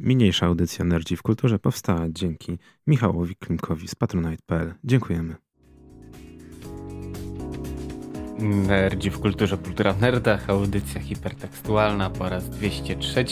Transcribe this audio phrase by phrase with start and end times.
[0.00, 4.74] Mniejsza audycja Nerdzi w Kulturze powstała dzięki Michałowi Klimkowi z patronite.pl.
[4.84, 5.34] Dziękujemy.
[8.38, 13.24] Nerdzi w kulturze, kultura w nerdach, audycja hipertekstualna po raz 203,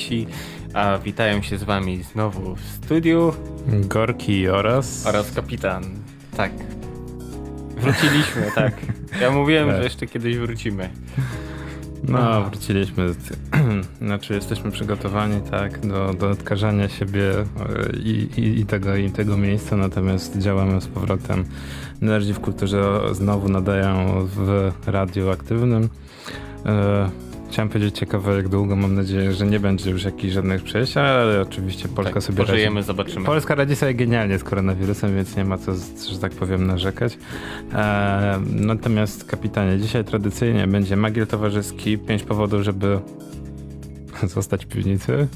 [0.75, 3.33] a witają się z wami znowu w studiu
[3.67, 5.07] Gorki oraz...
[5.07, 5.85] Oraz kapitan.
[6.37, 6.53] Tak.
[7.77, 8.75] Wróciliśmy, tak.
[9.21, 9.77] Ja mówiłem, tak.
[9.77, 10.91] że jeszcze kiedyś wrócimy.
[12.05, 13.15] No, wróciliśmy.
[14.03, 17.45] Znaczy, jesteśmy przygotowani, tak, do, do odkażania siebie e,
[17.97, 21.45] i, i, i, tego, i tego miejsca, natomiast działamy z powrotem.
[22.01, 24.07] Nerdzi w kulturze znowu nadają
[24.37, 25.89] w radiu aktywnym.
[27.51, 31.41] Chciałem powiedzieć ciekawe jak długo, mam nadzieję, że nie będzie już jakichś żadnych przejść, ale
[31.41, 32.87] oczywiście Polska tak, sobie pożyjemy, radzi.
[32.87, 33.27] zobaczymy.
[33.27, 35.73] Polska radzi sobie genialnie z koronawirusem, więc nie ma co,
[36.13, 37.19] że tak powiem, narzekać.
[37.73, 43.01] E, natomiast kapitanie, dzisiaj tradycyjnie będzie magiel towarzyski, pięć powodów, żeby
[44.35, 45.29] zostać w piwnicy.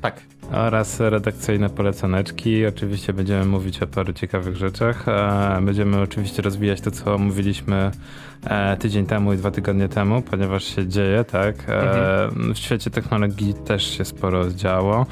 [0.00, 0.20] Tak
[0.52, 2.66] oraz redakcyjne polecaneczki.
[2.66, 5.08] Oczywiście będziemy mówić o paru ciekawych rzeczach.
[5.08, 7.90] E, będziemy oczywiście rozwijać to, co mówiliśmy
[8.44, 11.56] e, tydzień temu i dwa tygodnie temu, ponieważ się dzieje, tak.
[11.68, 12.54] E, mhm.
[12.54, 15.06] W świecie technologii też się sporo działo.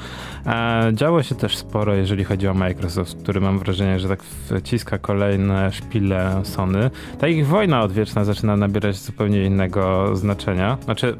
[0.93, 5.71] Działo się też sporo, jeżeli chodzi o Microsoft, który mam wrażenie, że tak wciska kolejne
[5.71, 6.89] szpile Sony.
[7.19, 10.77] Ta ich wojna odwieczna zaczyna nabierać zupełnie innego znaczenia.
[10.83, 11.15] Znaczy,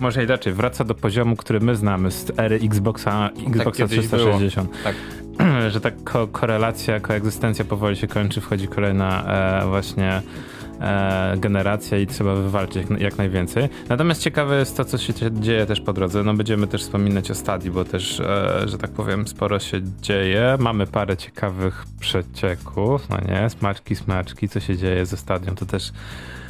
[0.00, 4.70] może inaczej, wraca do poziomu, który my znamy z ery Xboxa, Xboxa tak 360.
[4.84, 4.94] Tak.
[5.68, 9.24] Że ta ko korelacja, koegzystencja powoli się kończy, wchodzi kolejna
[9.62, 10.22] e, właśnie
[10.80, 13.68] e, generacja i trzeba wywalczyć jak, jak, najwięcej.
[13.88, 16.22] Natomiast ciekawe jest to, co się dzieje też po drodze.
[16.22, 20.56] No będziemy też wspominać o Stadii, bo też, e, że tak powiem, sporo się dzieje.
[20.58, 23.50] Mamy parę ciekawych przecieków, no nie?
[23.50, 25.92] Smaczki, smaczki, co się dzieje ze Stadią, to też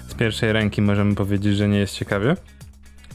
[0.09, 2.37] z pierwszej ręki możemy powiedzieć, że nie jest ciekawie.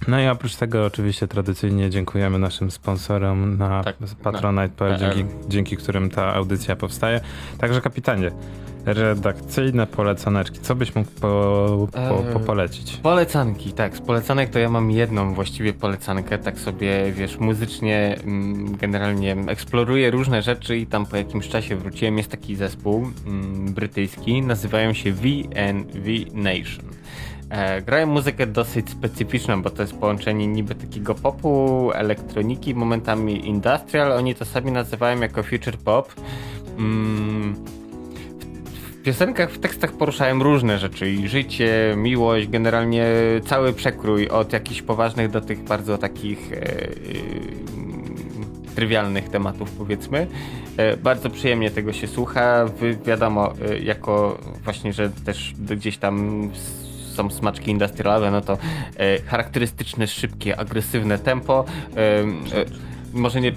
[0.08, 6.10] No i oprócz tego oczywiście tradycyjnie dziękujemy naszym sponsorom na tak, patronite.pl, dzięki, dzięki którym
[6.10, 7.22] ta audycja powstaje.
[7.58, 8.32] Także kapitanie,
[8.86, 10.60] redakcyjne polecaneczki.
[10.60, 12.98] Co byś mógł po, po, po, polecić?
[12.98, 13.98] Polecanki, tak.
[13.98, 16.38] Z polecanek to ja mam jedną właściwie polecankę.
[16.38, 22.18] Tak sobie, wiesz, muzycznie mm, generalnie eksploruję różne rzeczy i tam po jakimś czasie wróciłem.
[22.18, 26.86] Jest taki zespół mm, brytyjski, nazywają się VNV Nation.
[27.50, 34.12] E, grają muzykę dosyć specyficzną, bo to jest połączenie niby takiego popu, elektroniki, momentami industrial.
[34.12, 36.14] Oni to sami nazywają jako future pop.
[36.78, 37.56] Mm,
[39.00, 43.06] w piosenkach, w tekstach poruszają różne rzeczy i życie, miłość, generalnie
[43.46, 46.90] cały przekrój od jakichś poważnych do tych bardzo takich e, e,
[48.76, 50.28] trywialnych tematów powiedzmy.
[50.78, 52.66] E, bardzo przyjemnie tego się słucha.
[52.66, 56.50] Wy, wiadomo, e, jako właśnie, że też gdzieś tam
[57.14, 58.58] są smaczki industrialowe, no to
[58.98, 61.66] e, charakterystyczne, szybkie, agresywne tempo.
[61.98, 62.24] E,
[63.14, 63.52] może nie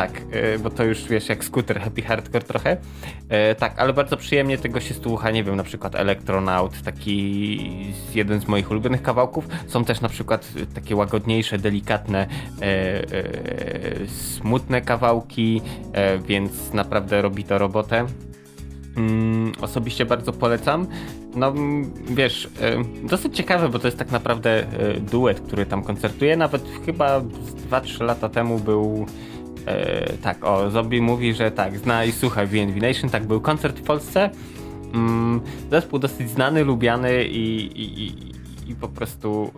[0.00, 2.76] tak, e, bo to już wiesz jak skuter happy hardcore trochę.
[3.28, 7.70] E, tak, ale bardzo przyjemnie tego się słucha, nie wiem, na przykład Electronaut, taki
[8.14, 9.48] jeden z moich ulubionych kawałków.
[9.66, 12.26] Są też na przykład takie łagodniejsze, delikatne,
[12.62, 15.62] e, smutne kawałki,
[16.26, 18.06] więc naprawdę robi to robotę.
[18.96, 20.86] Mm, osobiście bardzo polecam.
[21.36, 21.54] No
[22.06, 22.48] wiesz,
[23.04, 24.66] dosyć ciekawe, bo to jest tak naprawdę
[25.10, 26.36] duet, który tam koncertuje.
[26.36, 27.20] Nawet chyba
[27.70, 29.06] 2-3 lata temu był.
[29.70, 33.78] E, tak, o, Zombie mówi, że tak, zna i słucha VNV Nation, tak, był koncert
[33.78, 34.30] w Polsce.
[34.94, 38.30] Mm, zespół dosyć znany, lubiany i, i,
[38.70, 39.50] i po prostu,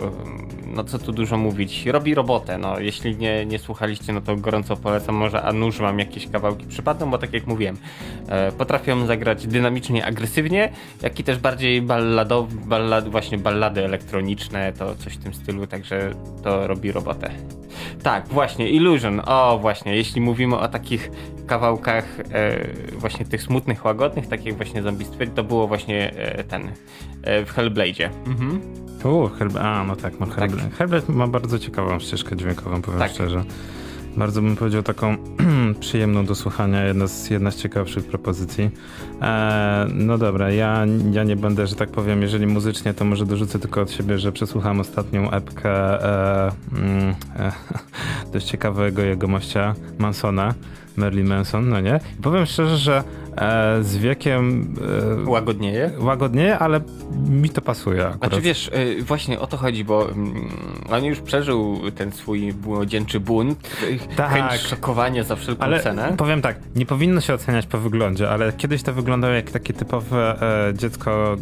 [0.66, 2.58] no co tu dużo mówić, robi robotę.
[2.58, 5.14] No, jeśli nie, nie słuchaliście, no to gorąco polecam.
[5.14, 7.76] Może a nuż wam jakieś kawałki przypadną, bo tak jak mówiłem,
[8.28, 10.72] e, potrafią zagrać dynamicznie, agresywnie,
[11.02, 16.14] jak i też bardziej balladowe, ballad, właśnie ballady elektroniczne, to coś w tym stylu, także
[16.42, 17.30] to robi robotę.
[18.02, 19.20] Tak, właśnie, Illusion.
[19.26, 21.10] O, właśnie, jeśli mówimy o takich
[21.46, 22.66] kawałkach e,
[22.98, 26.72] właśnie tych smutnych, łagodnych, takich właśnie Zombie to było właśnie e, ten
[27.22, 28.08] e, w Hellblade'zie.
[28.26, 28.60] Mhm.
[29.04, 30.62] U, Hellblade, a no tak, no Hellblade.
[30.62, 30.74] Tak.
[30.74, 33.10] Hellblade ma bardzo ciekawą ścieżkę dźwiękową, powiem tak.
[33.10, 33.44] szczerze.
[34.16, 35.16] Bardzo bym powiedział taką
[35.80, 38.70] przyjemną do słuchania, jedna z, jedna z ciekawszych propozycji.
[39.22, 43.58] E, no dobra, ja, ja nie będę, że tak powiem, jeżeli muzycznie, to może dorzucę
[43.58, 47.52] tylko od siebie, że przesłuchałem ostatnią epkę e, mm, e,
[48.32, 50.54] dość ciekawego jego mościa Mansona,
[50.96, 52.00] Merlin Manson, no nie?
[52.18, 53.04] I powiem szczerze, że
[53.36, 54.74] e, z wiekiem...
[55.26, 55.90] E, łagodnieje?
[55.98, 56.80] Łagodnieje, ale
[57.28, 58.18] mi to pasuje akurat.
[58.18, 60.48] Znaczy wiesz, e, właśnie o to chodzi, bo mm,
[60.90, 63.70] on już przeżył ten swój młodzieńczy bunt,
[64.16, 64.30] tak.
[64.30, 66.14] chęć szokowania za wszelką ale cenę.
[66.16, 70.42] powiem tak, nie powinno się oceniać po wyglądzie, ale kiedyś to wyglądało jak takie typowe
[70.68, 71.36] e, dziecko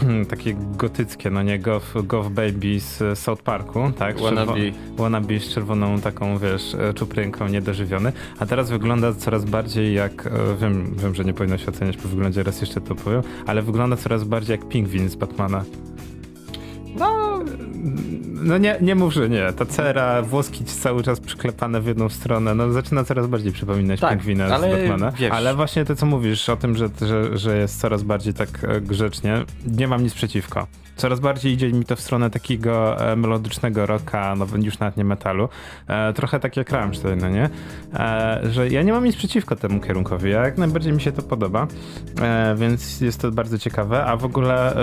[0.30, 4.20] takie gotyckie, no nie, Goth, Goth Baby z South Parku, tak?
[4.20, 4.52] Wannabe.
[4.96, 10.30] wannabe z czerwoną taką, wiesz, e, czuprynką, niedożywiony, a teraz wygląda coraz bardziej jak, e,
[10.60, 13.96] wiem, wiem, że nie powinno się oceniać po wyglądzie, raz jeszcze to powiem, ale wygląda
[13.96, 15.64] coraz bardziej jak pingwin z Batmana.
[16.98, 17.40] No,
[18.42, 19.52] No nie, nie mów, że nie.
[19.52, 24.10] Ta cera, włoski cały czas przyklepane w jedną stronę, no zaczyna coraz bardziej przypominać Tak,
[24.10, 25.10] pingwina ale z Batmana.
[25.10, 28.48] wiesz- Ale właśnie to, co mówisz o tym, że, że, że jest coraz bardziej tak
[28.64, 30.66] e, grzecznie, nie mam nic przeciwko.
[31.00, 35.04] Coraz bardziej idzie mi to w stronę takiego e, melodycznego rocka, no już nawet nie
[35.04, 35.48] metalu.
[35.88, 37.50] E, trochę tak jak Rammstein, no nie?
[37.94, 41.22] E, że ja nie mam nic przeciwko temu kierunkowi, ja jak najbardziej mi się to
[41.22, 41.66] podoba,
[42.56, 44.76] więc jest to bardzo ciekawe, a w ogóle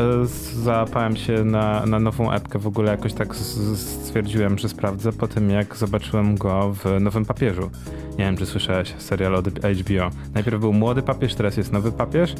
[0.63, 3.35] załapałem się na, na nową epkę, w ogóle jakoś tak
[3.75, 7.69] stwierdziłem, że sprawdzę po tym, jak zobaczyłem go w Nowym Papieżu.
[8.11, 10.09] Nie wiem, czy słyszałeś serial od HBO.
[10.33, 12.35] Najpierw był Młody Papież, teraz jest Nowy Papież.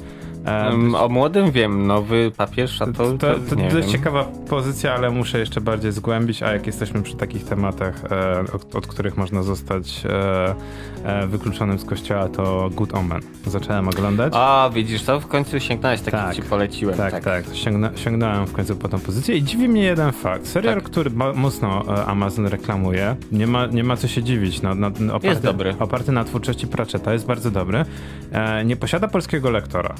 [0.47, 3.97] Em, o młodym wiem, nowy papież, a to, to, to, to nie dość wiem.
[3.97, 8.75] ciekawa pozycja, ale muszę jeszcze bardziej zgłębić, a jak jesteśmy przy takich tematach, e, od,
[8.75, 10.55] od których można zostać e,
[11.03, 13.21] e, wykluczonym z kościoła, to Good Omen.
[13.45, 14.33] Zacząłem oglądać.
[14.35, 16.25] A, widzisz, to w końcu sięgnąłeś, tak, Tak.
[16.27, 16.97] jak ci poleciłem.
[16.97, 17.43] tak, tak.
[17.53, 20.47] Sięgna, sięgnąłem w końcu po tą pozycję i dziwi mnie jeden fakt.
[20.47, 20.83] Serial, Tak.
[20.83, 24.61] który mocno e, Amazon reklamuje, nie ma, nie ma co się dziwić.
[24.61, 25.75] No, no, oparty, Jest dobry.
[25.79, 27.85] Oparty na twórczości Pratchetta, jest bardzo dobry.
[28.31, 29.95] E, nie posiada polskiego lektora.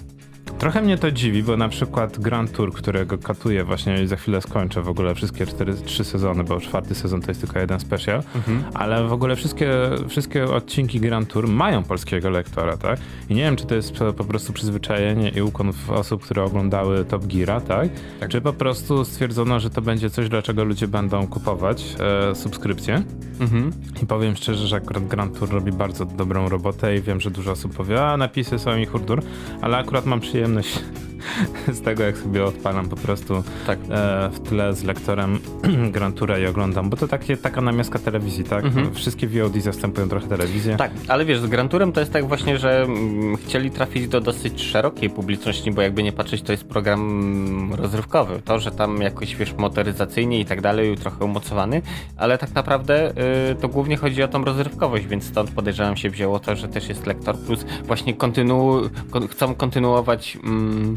[0.60, 4.42] Trochę mnie to dziwi, bo na przykład Grand Tour, którego katuję właśnie i za chwilę
[4.42, 8.24] skończę w ogóle wszystkie cztery, trzy sezony, bo czwarty sezon to jest tylko jeden special,
[8.36, 8.64] Mhm.
[8.74, 9.72] ale w ogóle wszystkie,
[10.10, 13.00] wszystkie odcinki Grand Tour mają polskiego lektora, tak?
[13.30, 17.06] I nie wiem, czy to jest po, prostu przyzwyczajenie i ukłon w osób, które oglądały
[17.06, 17.90] Top Geara, tak?
[18.20, 18.30] Tak.
[18.30, 23.04] Czy po prostu stwierdzono, że to będzie coś, dlaczego ludzie będą kupować e, subskrypcję?
[23.40, 23.72] Mhm.
[24.04, 27.52] I powiem szczerze, że akurat Grand Tour robi bardzo dobrą robotę i wiem, że dużo
[27.52, 29.22] osób powie, a napisy są i hurdur,
[29.62, 31.07] ale akurat mam przyjemność przyjemność.
[31.78, 33.80] z tego, jak sobie odpalam po prostu Tak.
[33.90, 35.40] e, w tle z lektorem
[35.94, 38.66] Grand Toura i oglądam, bo to takie, taka namiastka telewizji, tak?
[38.66, 38.94] Mhm.
[38.94, 40.76] Wszystkie VOD zastępują trochę telewizję.
[40.78, 44.22] Tak, ale wiesz, z Grand Tourem to jest tak właśnie, że mm, chcieli trafić do
[44.22, 48.42] dosyć szerokiej publiczności, bo jakby nie patrzeć, to jest program mm, rozrywkowy.
[48.46, 51.82] To, że tam jakoś, wiesz, motoryzacyjnie i tak dalej, trochę umocowany,
[52.18, 53.12] ale tak naprawdę
[53.52, 56.90] y, to głównie chodzi o tą rozrywkowość, więc stąd podejrzewam się wzięło to, że też
[56.90, 60.96] jest lektor, plus właśnie kontynu- kon- chcą kontynuować mm,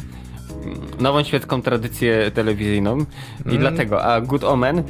[1.00, 3.04] nową świecką tradycję telewizyjną i
[3.48, 3.58] Mm.
[3.58, 4.82] dlatego, a Good Omen, y,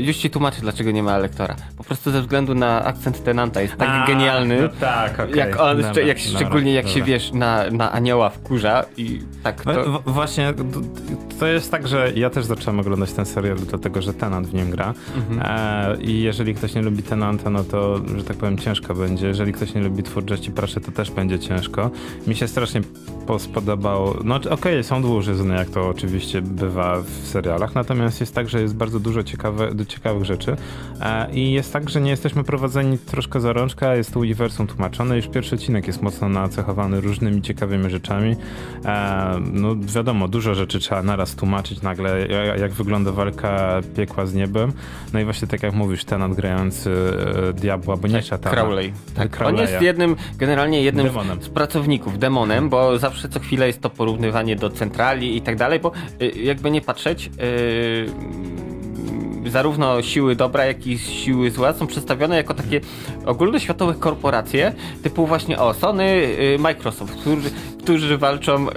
[0.00, 1.56] już ci tłumaczę, dlaczego nie ma lektora.
[1.76, 5.36] Po prostu ze względu na akcent tenanta jest tak A, genialny, No tak, okej.
[5.36, 7.06] jak on, Dobra, jak dobra, szczególnie jak się dobra.
[7.06, 10.02] wiesz na, na anioła wkurza i tak No, to...
[10.06, 10.54] właśnie,
[11.40, 14.70] to jest tak, że ja też zacząłem oglądać ten serial dlatego, że Tenant w nim
[14.70, 15.40] gra Mhm.
[15.44, 19.26] e, i jeżeli ktoś nie lubi Tenanta, no to, że tak powiem, ciężko będzie.
[19.26, 21.90] Jeżeli ktoś nie lubi twórczości Praszy, to też będzie ciężko.
[22.26, 22.80] Mi się strasznie
[23.26, 28.48] po- spodobał, no okej, są dłużyzny, jak to oczywiście bywa w serialach, natomiast jest tak,
[28.48, 30.56] że jest bardzo dużo ciekawe, ciekawych rzeczy
[31.00, 35.16] e, i jest tak, że nie jesteśmy prowadzeni troszkę za rączka, jest to uniwersum tłumaczone,
[35.16, 38.36] już pierwszy odcinek jest mocno nacechowany różnymi ciekawymi rzeczami.
[38.84, 44.34] E, no wiadomo, dużo rzeczy trzeba naraz tłumaczyć nagle, ja- jak wygląda walka piekła z
[44.34, 44.72] niebem.
[45.12, 46.90] No i właśnie tak jak mówisz, ten nadgrający
[47.48, 48.56] e, diabła, bo nie szatana.
[48.56, 48.92] Crowley.
[49.14, 49.26] Tak.
[49.26, 49.60] On Crowleya.
[49.70, 51.42] jest jednym, generalnie jednym Demonem.
[51.42, 55.80] z pracowników, demonem, bo zawsze co chwilę jest to porównywanie do centrali i tak dalej,
[55.80, 55.92] bo
[56.22, 57.30] y, jakby nie patrzeć,
[59.46, 62.80] y, zarówno siły dobra, jak i siły zła są przedstawione jako takie
[63.26, 64.72] ogólnoświatowe korporacje,
[65.02, 67.50] typu właśnie o Sony, y, Microsoft, którzy,
[67.88, 68.74] którzy walczą, y,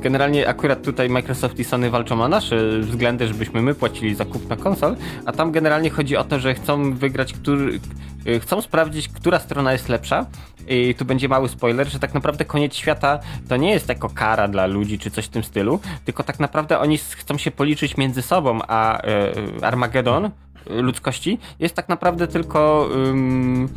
[0.00, 4.56] generalnie akurat tutaj Microsoft i Sony walczą o nasze względy, żebyśmy my płacili za kupno
[4.56, 7.80] konsol, a tam generalnie chodzi o to, że chcą wygrać, który,
[8.26, 10.26] y, chcą sprawdzić, która strona jest lepsza.
[10.68, 13.18] I tu będzie mały spoiler, że tak naprawdę koniec świata
[13.48, 16.78] to nie jest jako kara dla ludzi czy coś w tym stylu, tylko tak naprawdę
[16.78, 20.30] oni chcą się policzyć między sobą, a y, Armagedon
[20.66, 23.68] ludzkości jest tak naprawdę tylko ym,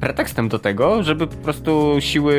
[0.00, 2.34] pretekstem do tego, żeby po prostu siły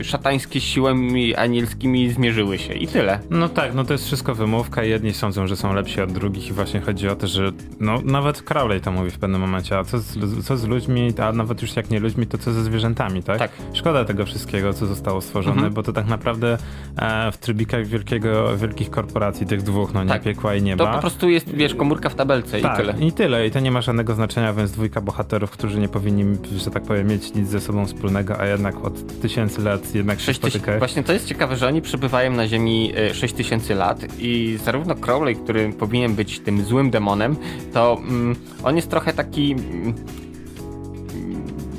[0.00, 3.20] y, szatańskie z siłami anielskimi zmierzyły się i tyle.
[3.30, 4.82] No tak, no to jest wszystko wymówka.
[4.84, 8.42] Jedni sądzą, że są lepsi od drugich i właśnie chodzi o to, że no nawet
[8.42, 11.76] Crowley to mówi w pewnym momencie, a co z, co z ludźmi, a nawet już
[11.76, 13.38] jak nie ludźmi, to co ze zwierzętami, tak?
[13.38, 13.50] Tak.
[13.72, 15.74] Szkoda tego wszystkiego, co zostało stworzone, Mhm.
[15.74, 16.58] bo to tak naprawdę
[16.98, 20.22] e, w trybikach wielkiego, wielkich korporacji, tych dwóch, no nie Tak.
[20.22, 20.94] piekła i To nieba.
[20.94, 22.94] po prostu jest, wiesz, komórka w tabelce tak, i tyle.
[23.06, 23.46] I tyle.
[23.46, 27.06] I to nie ma żadnego znaczenia, więc dwójka bohaterów, którzy nie powinni, że tak powiem,
[27.06, 30.78] mieć nic ze sobą wspólnego, a jednak od tysięcy lat jednak się 6 tysięcy, spotykają.
[30.78, 34.94] właśnie to jest ciekawe, że oni przebywają na Ziemi e, 6 tysięcy lat i zarówno
[34.94, 37.36] Crowley, który powinien być tym złym demonem,
[37.72, 39.52] to mm, on jest trochę taki...
[39.52, 39.94] mm,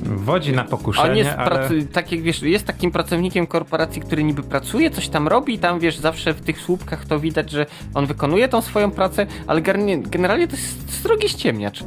[0.03, 1.69] wodzi na pokuszenie, On jest, ale...
[1.93, 5.79] tak jak wiesz, jest takim pracownikiem korporacji, który niby pracuje, coś tam robi i tam
[5.79, 9.61] wiesz, zawsze w tych słupkach to widać, że on wykonuje tą swoją pracę, ale
[10.01, 11.83] generalnie to jest srogi ściemniacz.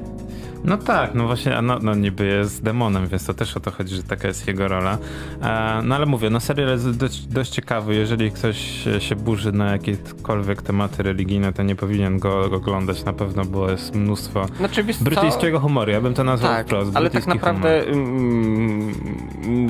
[0.65, 3.95] No tak, no właśnie, no, no niby jest demonem, więc to też o to chodzi,
[3.95, 4.99] że taka jest jego rola.
[5.43, 8.59] E, no ale mówię, no serial jest dość, dość ciekawy, jeżeli ktoś
[8.99, 13.71] się burzy na jakiekolwiek tematy religijne, to nie powinien go, go oglądać na pewno, bo
[13.71, 16.91] jest mnóstwo znaczy, brytyjskiego humoru, ja bym to nazwał tak, wprost.
[16.95, 18.95] ale tak naprawdę mm,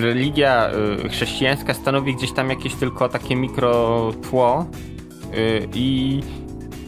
[0.01, 0.71] religia
[1.05, 4.67] y, chrześcijańska stanowi gdzieś tam jakieś tylko takie mikrotło
[5.35, 6.21] y, i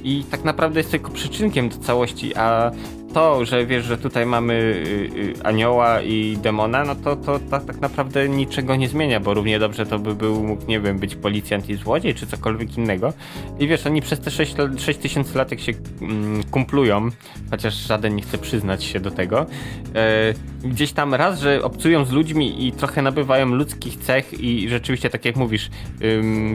[0.04, 2.70] i tak naprawdę jest tylko przyczynkiem do całości, a
[3.14, 7.60] to, że wiesz, że tutaj mamy y, y, anioła i demona, no to, to, to
[7.60, 11.14] tak naprawdę niczego nie zmienia, bo równie dobrze to by był, mógł, nie wiem, być
[11.14, 13.12] policjant i złodziej, czy cokolwiek innego.
[13.58, 17.08] I wiesz, oni przez te 6, 6 tysięcy lat, jak się mm, kumplują,
[17.50, 19.46] chociaż żaden nie chce przyznać się do tego,
[19.94, 25.10] e, gdzieś tam raz, że obcują z ludźmi i trochę nabywają ludzkich cech i rzeczywiście,
[25.10, 25.70] tak jak mówisz,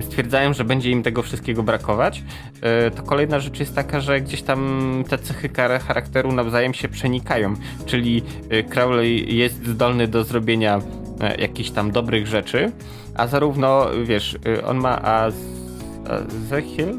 [0.01, 2.23] stwierdzają, że będzie im tego wszystkiego brakować,
[2.61, 5.49] e, to kolejna rzecz jest taka, że gdzieś tam te cechy
[5.87, 7.53] charakteru na nawzajem się przenikają,
[7.85, 10.81] czyli y, Crowley jest zdolny do zrobienia
[11.21, 12.71] e, jakichś tam dobrych rzeczy,
[13.15, 15.35] a zarówno, wiesz, y, on ma Az...
[16.07, 16.97] Azechiel?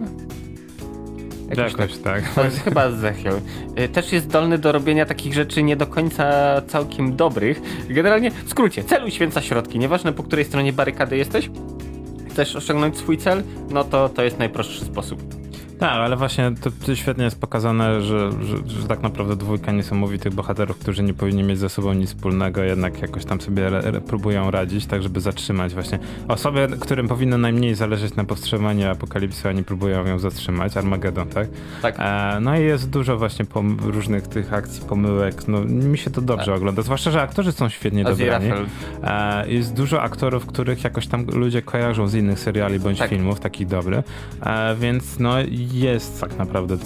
[1.57, 2.23] Jakoś tak.
[2.35, 2.53] tak.
[2.65, 3.41] Chyba Zechiel.
[3.79, 6.33] Y, też jest zdolny do robienia takich rzeczy nie do końca
[6.67, 7.61] całkiem dobrych.
[7.89, 9.79] Generalnie, w skrócie, celu święca środki.
[9.79, 11.51] Nieważne po której stronie barykady jesteś,
[12.31, 15.40] chcesz osiągnąć swój cel, no to to jest najprostszy sposób.
[15.81, 20.35] Tak, ale właśnie to, to świetnie jest pokazane, że, że, że, tak naprawdę dwójka niesamowitych
[20.35, 24.01] bohaterów, którzy nie powinni mieć ze sobą nic wspólnego, jednak jakoś tam sobie re, re,
[24.01, 29.65] próbują radzić, tak żeby zatrzymać właśnie osoby, którym powinno najmniej zależeć na powstrzymaniu apokalipsy, oni
[29.65, 31.49] próbują ją zatrzymać, Armageddon, tak?
[31.83, 31.95] Tak.
[31.99, 33.45] E, no i jest dużo właśnie
[33.83, 36.57] różnych tych akcji, pomyłek, no mi się to dobrze tak.
[36.57, 38.51] ogląda, zwłaszcza, że aktorzy są świetnie dobrani.
[39.03, 43.11] E, jest dużo aktorów, których jakoś tam ludzie kojarzą z innych seriali bądź tak.
[43.11, 44.05] filmów, takich dobrych,
[44.43, 45.41] e, więc no
[45.73, 46.77] jest tak naprawdę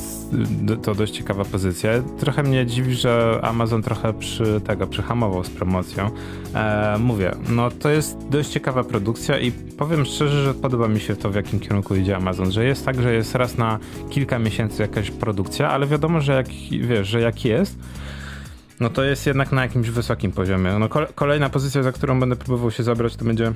[0.82, 1.90] to dość ciekawa pozycja.
[2.18, 6.10] Trochę mnie dziwi, że Amazon trochę przy tego przyhamował z promocją.
[6.54, 11.16] E, mówię, no to jest dość ciekawa produkcja i powiem szczerze, że podoba mi się
[11.16, 13.78] to, w jakim kierunku idzie Amazon, że jest tak, że jest raz na
[14.10, 17.78] kilka miesięcy jakaś produkcja, ale wiadomo, że jak wiesz, że jak jest,
[18.80, 20.70] no to jest jednak na jakimś wysokim poziomie.
[20.78, 23.52] No kolejna pozycja, za którą będę próbował się zabrać, to będzie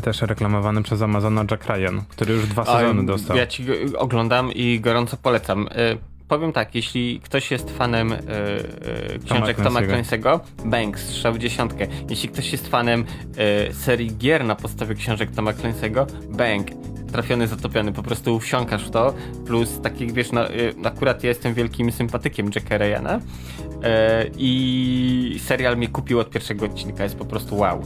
[0.00, 3.36] też reklamowany przez Amazona Jack Ryan, który już dwa sezony A, dostał.
[3.36, 3.66] Ja ci
[3.98, 5.66] oglądam i gorąco polecam.
[5.66, 5.98] Y,
[6.28, 11.86] powiem tak, jeśli ktoś jest fanem y, y, książek Toma Clancy'ego, Banks, strzał w dziesiątkę.
[12.10, 13.04] Jeśli ktoś jest fanem
[13.72, 16.66] serii gier na podstawie książek Toma Clancy'ego, Bank,
[17.12, 19.14] trafiony, zatopiony, po prostu wsiąkasz w to,
[19.46, 23.20] plus takich, wiesz, no, y, akurat ja jestem wielkim sympatykiem Jacka Ryana
[24.38, 27.82] i serial mnie kupił od pierwszego odcinka, jest po prostu wow.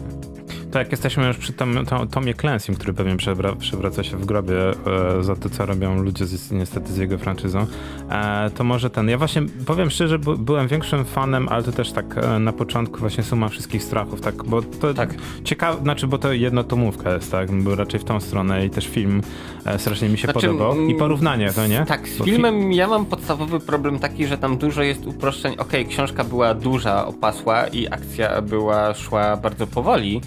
[0.72, 4.26] To jak jesteśmy już przy tom, tom, Tomie Clancy, który pewnie przewra, przewraca się w
[4.26, 7.66] grobie e, za to, co robią ludzie z, niestety z jego franczyzą,
[8.10, 9.08] e, to może ten.
[9.08, 12.98] Ja właśnie powiem szczerze, by, byłem większym fanem, ale to też tak e, na początku
[12.98, 15.14] właśnie suma wszystkich strachów, tak, bo to tak.
[15.44, 19.22] ciekawe, znaczy, bo to jednotomówka jest, tak, był raczej w tą stronę i też film
[19.64, 21.84] e, strasznie mi się znaczy, podobał i mm, porównanie, to nie?
[21.86, 25.52] Tak, z bo filmem fi ja mam podstawowy problem taki, że tam dużo jest uproszczeń.
[25.52, 30.20] Okej, okay, książka była duża, opasła i akcja była, szła bardzo powoli,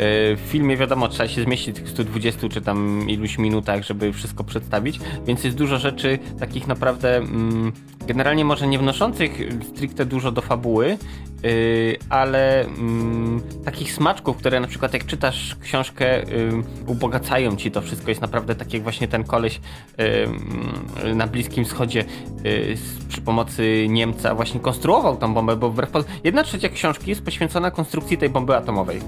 [0.00, 4.44] w filmie wiadomo, trzeba się zmieścić w tych 120 czy tam iluś minutach, żeby wszystko
[4.44, 7.72] przedstawić, więc jest dużo rzeczy takich naprawdę mm,
[8.06, 9.32] generalnie może nie wnoszących
[9.74, 10.98] stricte dużo do fabuły,
[11.42, 17.80] Yy, ale mm, takich smaczków, które na przykład jak czytasz książkę, yy, ubogacają ci to
[17.80, 18.10] wszystko.
[18.10, 19.60] Jest naprawdę tak jak właśnie ten koleś
[21.04, 22.04] yy, na Bliskim Wschodzie
[22.46, 22.76] y,
[23.08, 25.90] przy pomocy Niemca właśnie konstruował tą bombę, bo wbrew
[26.24, 29.00] jedna trzecia książki jest poświęcona konstrukcji tej bomby atomowej.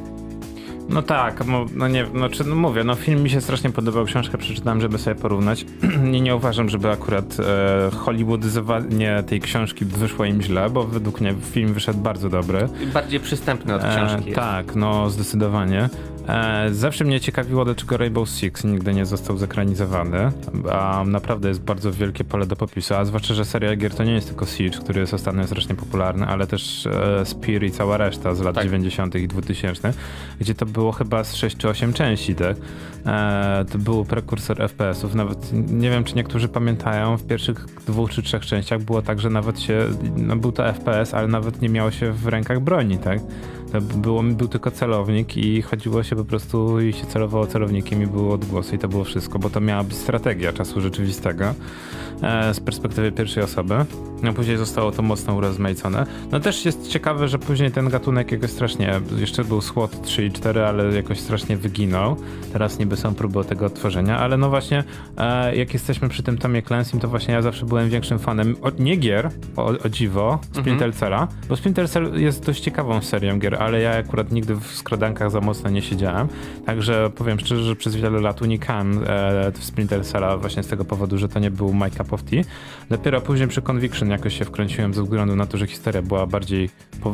[0.91, 1.43] No tak,
[1.75, 4.99] no, nie, no, czy, no mówię, no film mi się strasznie podobał, książkę przeczytałem, żeby
[4.99, 5.67] sobie porównać
[6.15, 11.35] i nie uważam, żeby akurat e, hollywoodyzowanie tej książki wyszło im źle, bo według mnie
[11.53, 12.69] film wyszedł bardzo dobry.
[12.95, 14.31] Bardziej przystępny od książki.
[14.31, 15.89] E, tak, no zdecydowanie.
[16.31, 20.33] E, zawsze mnie ciekawiło, dlaczego Rainbow Six nigdy nie został zekranizowany,
[20.73, 24.13] a naprawdę jest bardzo wielkie pole do popisu, a zwłaszcza, że seria gier to nie
[24.13, 28.35] jest tylko Siege, który jest ostatnio strasznie popularny, ale też e, Spear i cała reszta
[28.35, 28.65] z lat tak.
[28.65, 29.15] 90.
[29.15, 29.93] i 2000,
[30.41, 32.57] gdzie to było chyba z 6 czy 8 części, tak?
[33.07, 38.23] E, to był prekursor FPS-ów, nawet nie wiem, czy niektórzy pamiętają, w pierwszych dwóch czy
[38.23, 41.91] trzech częściach było tak, że nawet się, no był to FPS, ale nawet nie miało
[41.91, 43.21] się w rękach broni, tak?
[43.81, 48.35] Było, był tylko celownik i chodziło się po prostu i się celowało celownikiem i było
[48.35, 51.55] odgłosy i to było wszystko, bo to miała być strategia czasu rzeczywistego
[52.23, 53.75] e, z perspektywy pierwszej osoby.
[54.23, 56.07] No później zostało to mocno urozmaicone.
[56.33, 60.33] No też jest ciekawe, że później ten gatunek jakoś strasznie, jeszcze był SWOT 3 i
[60.33, 62.17] 4, ale jakoś strasznie wyginął.
[62.53, 64.85] Teraz niby są próby tego odtworzenia, ale no właśnie
[65.17, 68.71] e, jak jesteśmy przy tym Tomie Clancy, to właśnie ja zawsze byłem większym fanem, o,
[68.79, 70.93] nie gier, o, o dziwo, Splinter mhm.
[70.93, 75.31] Cella, bo Splinter Cell jest dość ciekawą serią gier, ale ja akurat nigdy w skradankach
[75.31, 76.29] za mocno nie siedziałem,
[76.67, 81.19] także powiem szczerze, że przez wiele lat unikałem e, Splinter Cella właśnie z tego powodu,
[81.19, 82.43] że to nie był my cup of tea.
[82.91, 86.71] Dopiero później przy Conviction jakoś się wkręciłem ze względu na to, że historia była bardziej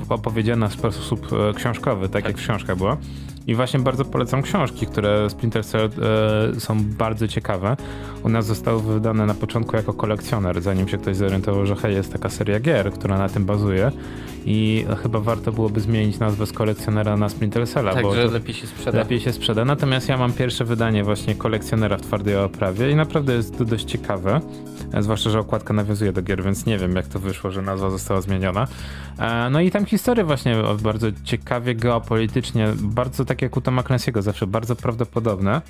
[0.08, 2.24] opowiedziana w sposób e, książkowy, tak, tak.
[2.24, 2.96] jak w książkach była.
[3.46, 5.90] I właśnie bardzo polecam książki, które Splinter Cell
[6.56, 7.76] e, są bardzo ciekawe.
[8.22, 12.12] U nas zostały wydane na początku jako kolekcjoner, zanim się ktoś zorientował, że hej, jest
[12.12, 13.92] taka seria gier, która na tym bazuje
[14.46, 17.94] i chyba warto byłoby zmienić nazwę z kolekcjonera na Splinter Cella.
[17.94, 18.98] Tak, bo że lepiej się sprzeda.
[18.98, 19.64] Lepiej się sprzeda.
[19.64, 23.84] Natomiast ja mam pierwsze wydanie właśnie kolekcjonera w twardej oprawie i naprawdę jest to dość
[23.84, 24.40] ciekawe.
[24.92, 27.90] E, zwłaszcza, że okładka nawiązuje do gier, więc nie wiem jak to wyszło, że nazwa
[27.90, 28.66] została zmieniona.
[29.18, 34.22] E, no i tam historie właśnie bardzo ciekawie geopolitycznie, bardzo tak jak u Toma Clancy'ego
[34.22, 35.62] zawsze, bardzo prawdopodobne.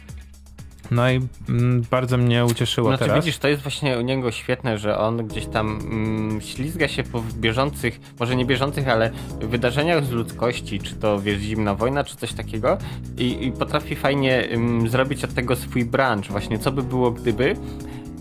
[0.91, 3.25] No i mm, bardzo mnie ucieszyło znaczy, teraz.
[3.25, 7.23] widzisz, to jest właśnie u niego świetne, że on gdzieś tam mm, ślizga się po
[7.35, 12.33] bieżących, może nie bieżących, ale wydarzeniach z ludzkości, czy to wiesz, zimna wojna, czy coś
[12.33, 12.79] takiego
[13.19, 17.57] i, i potrafi fajnie mm, zrobić od tego swój branch, właśnie co by było gdyby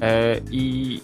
[0.02, 1.00] e, i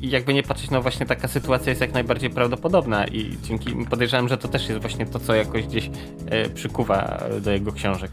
[0.00, 4.28] i jakby nie patrzeć, no właśnie taka sytuacja jest jak najbardziej prawdopodobna i dzięki podejrzewam,
[4.28, 5.90] że to też jest właśnie to, co jakoś gdzieś
[6.26, 8.10] e, przykuwa do jego książek.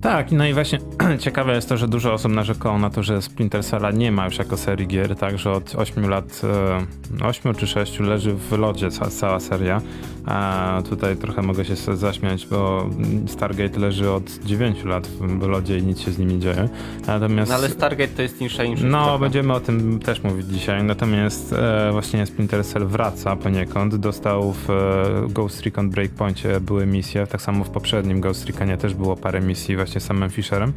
[0.00, 0.78] Tak, no i właśnie
[1.18, 4.38] ciekawe jest to, że dużo osób narzekało na to, że Splinter Cell nie ma już
[4.38, 6.42] jako serii gier, tak, że od 8 lat,
[7.22, 9.80] 8 e, czy 6 leży w lodzie cała, cała seria.
[10.30, 12.90] A tutaj trochę mogę się zaśmiać, bo
[13.26, 16.68] Stargate leży od 9 lat w lodzie i nic się z nimi nie dzieje.
[17.06, 17.50] Natomiast...
[17.50, 19.18] No ale Stargate to jest niższa niż No, trochę.
[19.18, 20.84] będziemy o tym też mówić dzisiaj.
[20.84, 23.96] Natomiast e, właśnie Splinter Cell wraca poniekąd.
[23.96, 28.94] Dostał w e, Ghost Recon Breakpointie były misje, tak samo w poprzednim Ghost Reconie też
[28.94, 30.72] było parę misji właśnie właśnie samym Fisherem.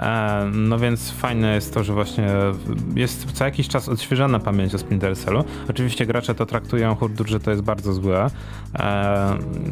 [0.00, 2.28] E, no więc fajne jest to, że właśnie
[2.96, 5.44] jest co jakiś czas odświeżana pamięć o Splinter Cellu.
[5.70, 8.26] Oczywiście gracze to traktują hurdur, że to jest bardzo złe,
[8.74, 8.93] e,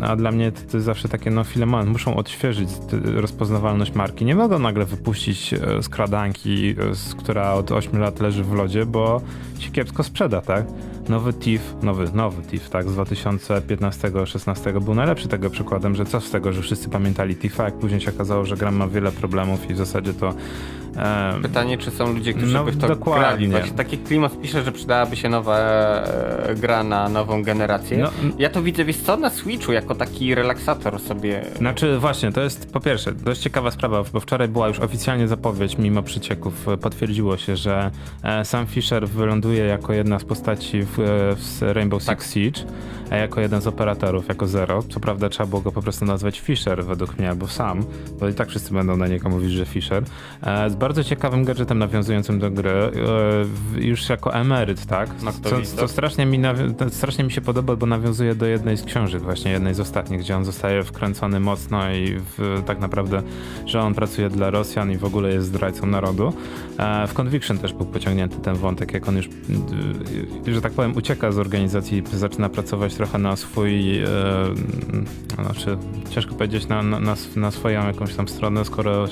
[0.02, 2.68] a dla mnie to, to jest zawsze takie, no moment, muszą odświeżyć
[3.14, 4.24] rozpoznawalność marki.
[4.24, 6.74] Nie mogą nagle wypuścić e, skradanki,
[7.18, 9.20] która od 8 lat leży w lodzie, bo
[9.58, 10.64] się kiepsko sprzeda, tak?
[11.08, 16.30] Nowy TIF, nowy, nowy TIF, tak, z 2015-16 był najlepszy tego przykładem, że co z
[16.30, 19.74] tego, że wszyscy pamiętali TIFa, jak później się okazało, że gra ma wiele problemów i
[19.74, 20.34] w zasadzie to
[21.42, 23.22] Pytanie, czy są ludzie, którzy no, by w to dokładnie.
[23.22, 23.48] grali.
[23.48, 27.98] Właśnie taki klimat pisze, że przydałaby się nowa e, gra na nową generację.
[27.98, 31.44] No, ja to widzę, wiesz co, na Switchu jako taki relaksator sobie.
[31.56, 35.78] Znaczy właśnie, to jest po pierwsze dość ciekawa sprawa, bo wczoraj była już oficjalnie zapowiedź,
[35.78, 37.90] mimo przycieków potwierdziło się, że
[38.22, 41.02] e, Sam Fisher wyląduje jako jedna z postaci w, e,
[41.36, 42.22] w Rainbow tak.
[42.22, 42.72] Six Siege,
[43.10, 44.82] a jako jeden z operatorów, jako Zero.
[44.82, 47.84] Co prawda trzeba było go po prostu nazwać Fisher według mnie, albo Sam,
[48.20, 50.02] bo i tak wszyscy będą na niego mówić, że Fisher.
[50.42, 52.92] E, bardzo ciekawym gadżetem nawiązującym do gry, e,
[53.80, 55.08] już jako emeryt, tak?
[55.42, 56.40] Co, co strasznie, mi
[56.90, 60.36] strasznie mi się podoba, bo nawiązuje do jednej z książek, właśnie jednej z ostatnich, gdzie
[60.36, 63.22] on zostaje wkręcony mocno i w, tak naprawdę,
[63.66, 66.32] że on pracuje dla Rosjan i w ogóle jest zdrajcą narodu.
[66.78, 69.28] E, w Conviction też był pociągnięty ten wątek, jak on już,
[70.46, 74.02] że tak powiem, ucieka z organizacji, zaczyna pracować trochę na swój,
[75.34, 75.78] znaczy
[76.10, 79.08] ciężko powiedzieć, na, na, na swoją jakąś tam stronę, skoro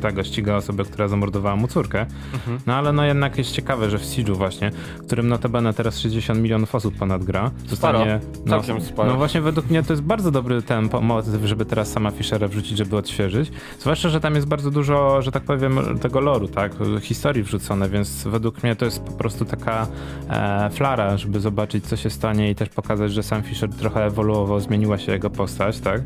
[0.00, 2.06] tego ściga osobę, która zamordowała mu córkę.
[2.34, 2.58] Mhm.
[2.66, 6.40] No ale no jednak jest ciekawe, że w Siege'u właśnie, w którym notabene teraz 60
[6.40, 8.20] milionów osób ponad gra, zostanie...
[8.46, 8.62] No,
[8.96, 12.78] no właśnie według mnie to jest bardzo dobry ten motyw, żeby teraz sama Fischera wrzucić,
[12.78, 13.52] żeby odświeżyć.
[13.78, 18.24] Zwłaszcza, że tam jest bardzo dużo, że tak powiem, tego loru, tak, historii wrzucone, więc
[18.24, 19.86] według mnie to jest po prostu taka
[20.30, 24.60] e, flara, żeby zobaczyć, co się stanie i też pokazać, że sam Fischer trochę ewoluował,
[24.60, 26.02] zmieniła się jego postać, tak.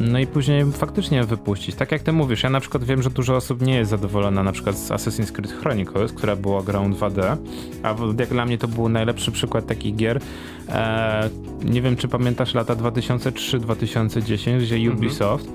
[0.00, 1.74] No i później faktycznie wypuścić.
[1.74, 4.52] Tak jak ty mówisz, ja na przykład wiem, że dużo osób nie jest zadowolona na
[4.52, 7.36] przykład z Assassin's Creed Chronicles, która była grą 2D,
[7.82, 10.20] a jak dla mnie to był najlepszy przykład takich gier.
[10.68, 11.30] E,
[11.64, 14.96] nie wiem, czy pamiętasz lata 2003-2010, gdzie mhm.
[14.96, 15.48] Ubisoft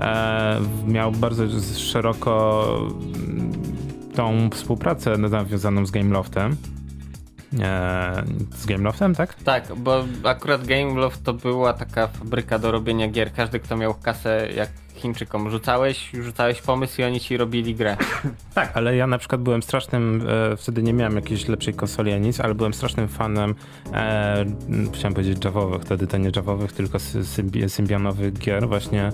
[0.00, 1.44] e, miał bardzo
[1.76, 2.64] szeroko
[3.28, 3.52] mm,
[4.14, 6.56] tą współpracę nawiązaną z Gameloftem.
[7.58, 8.22] E,
[8.56, 9.34] z Gameloftem, tak?
[9.34, 13.32] Tak, bo akurat Gameloft to była taka fabryka do robienia gier.
[13.32, 14.68] Każdy, kto miał kasę jak
[15.00, 15.50] Chińczykom?
[15.50, 17.96] Rzucałeś, rzucałeś pomysł i oni ci robili grę.
[18.54, 22.26] tak, ale ja na przykład byłem strasznym, e, wtedy nie miałem jakiejś lepszej konsoli ani
[22.26, 23.54] nic, ale byłem strasznym fanem,
[23.92, 24.44] e,
[24.94, 29.12] chciałem powiedzieć javowych, wtedy to nie javowych, tylko symbi symbianowych gier właśnie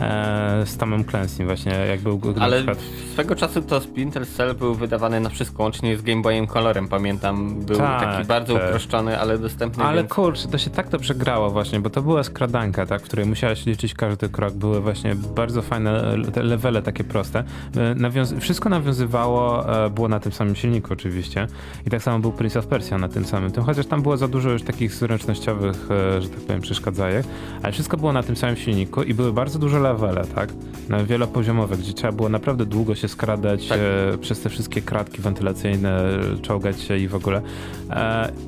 [0.00, 2.20] e, z Tomem Clancy właśnie, jak był...
[2.40, 2.78] Ale przykład...
[3.12, 7.60] swego czasu to Splinter Cell był wydawany na wszystko, łącznie z Game Boyem Colorem, pamiętam.
[7.60, 8.68] Był tak, taki bardzo tak.
[8.68, 9.84] uproszczony, ale dostępny.
[9.84, 10.12] Ale więc...
[10.12, 13.66] kurczę, to się tak dobrze grało właśnie, bo to była skradanka, tak, w której musiałeś
[13.66, 14.54] liczyć każdy krok.
[14.54, 17.44] Były właśnie bardzo fajne te levele takie proste.
[17.76, 21.46] E, nawiąz wszystko nawiązywało, e, było na tym samym silniku oczywiście.
[21.86, 24.28] I tak samo był Prince of Persia na tym samym tym, chociaż tam było za
[24.28, 27.26] dużo już takich zręcznościowych, e, że tak powiem, przeszkadzajek,
[27.62, 30.48] ale wszystko było na tym samym silniku i były bardzo duże levele, tak?
[30.88, 33.78] Na wielopoziomowe, gdzie trzeba było naprawdę długo się skradać tak.
[34.20, 36.02] przez te wszystkie kratki wentylacyjne,
[36.42, 37.42] czołgać się i w ogóle.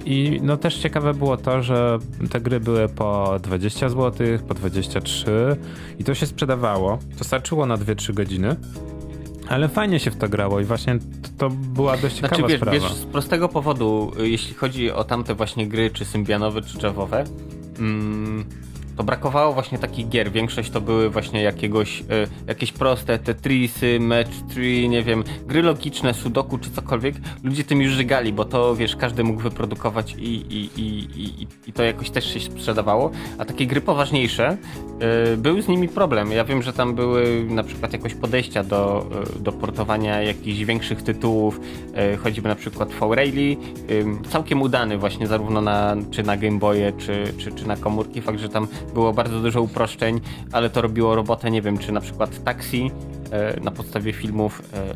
[0.04, 1.98] I no też ciekawe było to, że
[2.30, 5.56] te gry były po 20 zł, po 23
[5.98, 6.69] i to się sprzedawało.
[7.18, 8.56] To starczyło na 2-3 godziny.
[9.48, 12.60] Ale fajnie się w to grało i właśnie to, to była dość ciekawa znaczy, wiesz,
[12.60, 12.78] sprawa.
[12.78, 17.24] Wiesz, z prostego powodu, jeśli chodzi o tamte właśnie gry, czy symbianowe, czy javowe,
[17.78, 18.44] mm,
[19.00, 20.32] to brakowało właśnie takich gier.
[20.32, 22.04] Większość to były właśnie jakiegoś, y,
[22.46, 27.14] jakieś proste Tetrisy, Match 3, nie wiem, gry logiczne, Sudoku czy cokolwiek.
[27.44, 31.72] Ludzie tym już żygali, bo to wiesz, każdy mógł wyprodukować i, i, i, i, i
[31.72, 33.10] to jakoś też się sprzedawało.
[33.38, 34.56] A takie gry poważniejsze,
[35.32, 36.32] y, był z nimi problem.
[36.32, 41.02] Ja wiem, że tam były na przykład jakoś podejścia do, y, do portowania jakichś większych
[41.02, 41.60] tytułów,
[42.14, 43.58] y, choćby na przykład V-Rayleigh,
[44.28, 48.22] całkiem udany właśnie zarówno na, czy na Game Boye, czy, czy, czy na komórki.
[48.22, 50.20] Fakt, że tam było bardzo dużo uproszczeń,
[50.52, 52.90] ale to robiło robotę, nie wiem, czy na przykład taksi
[53.30, 54.94] e, na podstawie filmów e,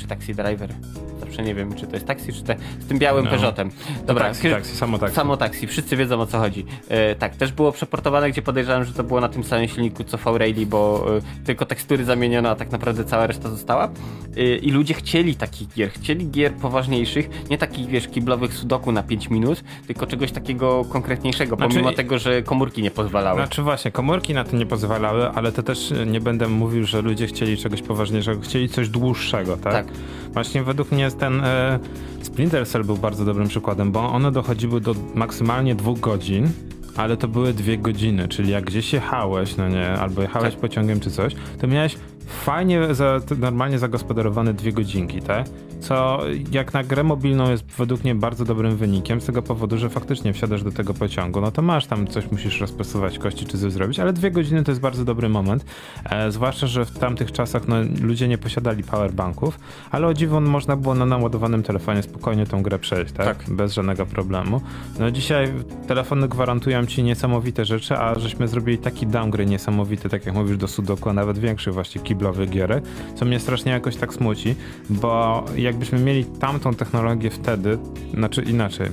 [0.00, 0.74] czy Taxi Driver.
[1.20, 3.30] Zawsze nie wiem, czy to jest taksi, czy te, z tym białym no.
[3.30, 3.70] Peugeotem.
[4.06, 5.16] Dobra, taksi, taksi, samo taksi.
[5.16, 6.64] Samo taksi, wszyscy wiedzą o co chodzi.
[6.88, 10.18] E, tak, też było przeportowane, gdzie podejrzewam, że to było na tym samym silniku co
[10.18, 13.90] V-Rayleigh, bo e, tylko tekstury zamieniono, a tak naprawdę cała reszta została.
[14.36, 19.02] E, I ludzie chcieli takich gier, chcieli gier poważniejszych, nie takich, wiesz, kiblowych sudoku na
[19.02, 23.40] 5 minut, tylko czegoś takiego konkretniejszego, znaczy, pomimo tego, że komórki nie pozwalały.
[23.40, 27.26] Znaczy właśnie, komórki na to nie pozwalały, ale to też nie będę mówił, że ludzie
[27.26, 29.72] chcieli czegoś poważniejszego, chcieli coś dłuższego, tak?
[29.72, 29.86] Tak.
[30.32, 31.78] Właśnie według mnie ten e,
[32.22, 36.48] Splinter Cell był bardzo dobrym przykładem, bo one dochodziły do maksymalnie dwóch godzin,
[36.96, 40.60] ale to były dwie godziny, czyli jak gdzieś jechałeś, no nie, albo jechałeś tak.
[40.60, 41.96] pociągiem czy coś, to miałeś
[42.30, 45.46] fajnie, za, normalnie zagospodarowane dwie godzinki, tak?
[45.80, 46.20] Co
[46.52, 50.32] jak na grę mobilną jest według mnie bardzo dobrym wynikiem, z tego powodu, że faktycznie
[50.32, 54.00] wsiadasz do tego pociągu, no to masz tam coś, musisz rozprasować kości czy coś zrobić,
[54.00, 55.64] ale dwie godziny to jest bardzo dobry moment,
[56.04, 60.76] e, zwłaszcza, że w tamtych czasach no, ludzie nie posiadali powerbanków, ale o dziwo można
[60.76, 63.26] było na naładowanym telefonie spokojnie tą grę przejść, tak?
[63.26, 63.50] tak?
[63.50, 64.60] Bez żadnego problemu.
[64.98, 65.52] No dzisiaj
[65.86, 70.68] telefony gwarantują ci niesamowite rzeczy, a żeśmy zrobili taki downgrade niesamowity, tak jak mówisz, do
[70.68, 74.54] Sudoku, a nawet większy właśnie kiblowych gierek, co mnie strasznie jakoś tak smuci,
[74.90, 77.78] bo jakbyśmy mieli tamtą technologię wtedy,
[78.14, 78.88] znaczy inaczej,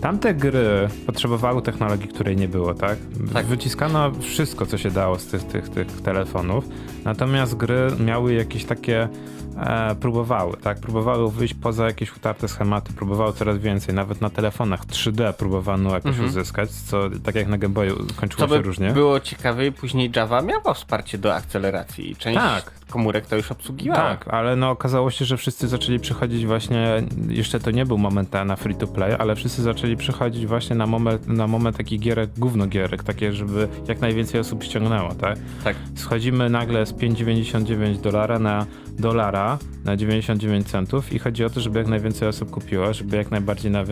[0.00, 2.98] Tamte gry potrzebowały technologii, której nie było, tak?
[3.32, 3.46] tak?
[3.46, 6.68] Wyciskano wszystko, co się dało z tych, tych, tych telefonów,
[7.04, 9.08] natomiast gry miały jakieś takie
[9.56, 10.80] e, próbowały, tak?
[10.80, 16.10] Próbowały wyjść poza jakieś utarte schematy, próbowały coraz więcej, nawet na telefonach 3D próbowano jakoś
[16.10, 16.28] mhm.
[16.28, 18.90] uzyskać, co tak jak na Game Boyu kończyło to się różnie.
[18.90, 22.81] było ciekawe, później Java miała wsparcie do akceleracji i część tak.
[22.92, 24.16] Komórek to już obsługiwała.
[24.16, 28.32] Tak, ale no okazało się, że wszyscy zaczęli przychodzić właśnie, jeszcze to nie był moment
[28.46, 32.30] na free to play, ale wszyscy zaczęli przychodzić właśnie na moment, na moment takich gierek,
[32.38, 35.38] gówno gierek, takie, żeby jak najwięcej osób ściągnęło, tak?
[35.64, 35.76] Tak.
[35.94, 38.66] Schodzimy nagle z 5,99 dolara na
[38.98, 43.30] dolara na 99 centów i chodzi o to, żeby jak najwięcej osób kupiło, żeby jak
[43.30, 43.84] najbardziej na,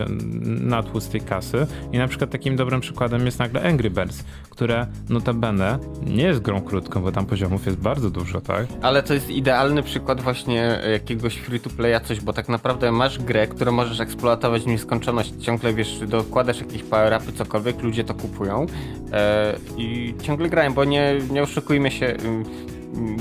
[0.45, 4.23] natłuc tej kasy i na przykład takim dobrym przykładem jest nagle Angry Birds,
[4.61, 8.65] które notabene nie jest grą krótką, bo tam poziomów jest bardzo dużo, tak?
[8.81, 13.71] Ale to jest idealny przykład właśnie jakiegoś free-to-playa coś, bo tak naprawdę masz grę, którą
[13.71, 18.65] możesz eksploatować w nieskończoność, ciągle wiesz, dokładasz jakieś power-upy, cokolwiek, ludzie to kupują
[19.11, 22.17] e, i ciągle grają, bo nie, nie oszukujmy się,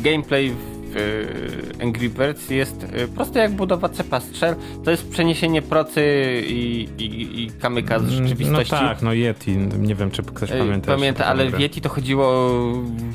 [0.03, 0.80] gameplay w
[1.83, 4.57] Angry Birds jest y, prosty jak budowa cepa strzel.
[4.85, 6.03] To jest przeniesienie procy
[6.47, 8.73] i, i, i kamyka z mm, rzeczywistości.
[8.73, 10.95] No tak, no Yeti, nie wiem czy ktoś y, pamięta.
[10.95, 12.73] Pamięta, ale w Yeti to chodziło o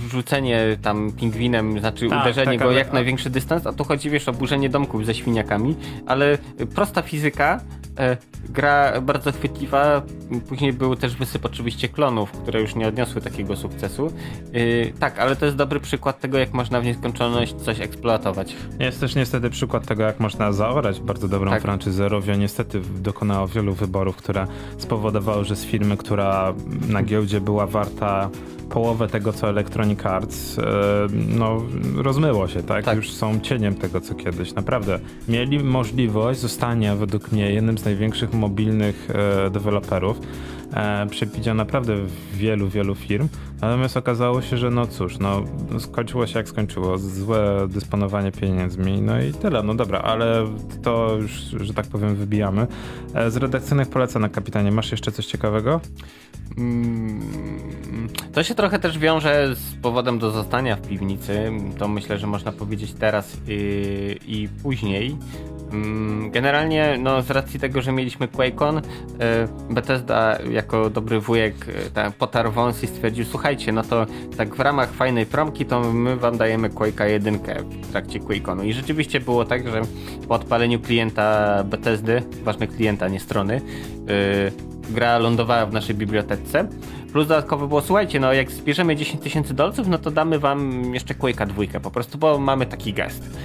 [0.09, 2.77] rzucenie tam pingwinem, znaczy tak, uderzenie tak, go ale...
[2.77, 6.37] jak największy dystans, a tu chodzi wiesz o burzenie domków ze świniakami, ale
[6.75, 7.61] prosta fizyka,
[7.99, 8.17] e,
[8.49, 10.01] gra bardzo chwytliwa,
[10.49, 14.13] później był też wysyp oczywiście klonów, które już nie odniosły takiego sukcesu.
[14.99, 18.55] Tak, ale to jest dobry przykład tego jak można w nieskończoność coś eksploatować.
[18.79, 21.61] Jest też niestety przykład tego, jak można zaorać bardzo dobrą tak.
[21.61, 22.09] franczyzę.
[22.09, 24.47] Rovio niestety dokonało wielu wyborów, które
[24.77, 26.53] spowodowały, że z firmy, która
[26.89, 28.29] na giełdzie była warta
[28.69, 30.63] połowę tego, co Electronic Arts, e,
[31.27, 31.61] no
[31.95, 32.85] rozmyło się, tak?
[32.85, 32.95] tak?
[32.95, 34.53] Już są cieniem tego, co kiedyś.
[34.53, 34.99] Naprawdę.
[35.29, 39.07] Mieli możliwość zostania według mnie jednym z największych mobilnych
[39.45, 40.19] e, deweloperów
[40.73, 41.95] e, przepicia naprawdę
[42.33, 43.27] wielu, wielu firm.
[43.61, 45.43] Natomiast okazało się, że no cóż, no
[45.79, 46.97] skończyło się jak skończyło.
[46.97, 49.63] Złe dysponowanie pieniędzmi, no i tyle.
[49.63, 50.47] No dobra, ale
[50.83, 52.67] to już, że tak powiem, wybijamy.
[53.13, 55.81] E, z redakcyjnych polecanek, kapitanie, masz jeszcze coś ciekawego?
[56.57, 57.21] Mm,
[58.33, 61.51] to się trochę też wiąże z powodem do zostania w piwnicy.
[61.77, 65.17] To myślę, że można powiedzieć teraz i, i później.
[65.75, 68.81] Mm, generalnie, no, z racji tego, że mieliśmy QuakeCon, y,
[69.69, 71.55] Bethesda jako dobry wujek
[72.07, 74.05] y, potarł wąs i stwierdził, słuchajcie, no to
[74.37, 78.63] tak w ramach fajnej promki, to my wam dajemy Quake'a jedynkę w trakcie QuakeConu.
[78.63, 79.81] I rzeczywiście było tak, że
[80.27, 83.61] po odpaleniu klienta Bethesdy, ważny klienta, nie strony,
[84.07, 84.51] yy,
[84.89, 86.67] gra lądowała w naszej bibliotece.
[87.11, 91.13] Plus dodatkowo było, słuchajcie, no jak zbierzemy 10 tysięcy dolców, no to damy wam jeszcze
[91.13, 93.37] Quake'a dwójkę, po prostu, bo mamy taki gest.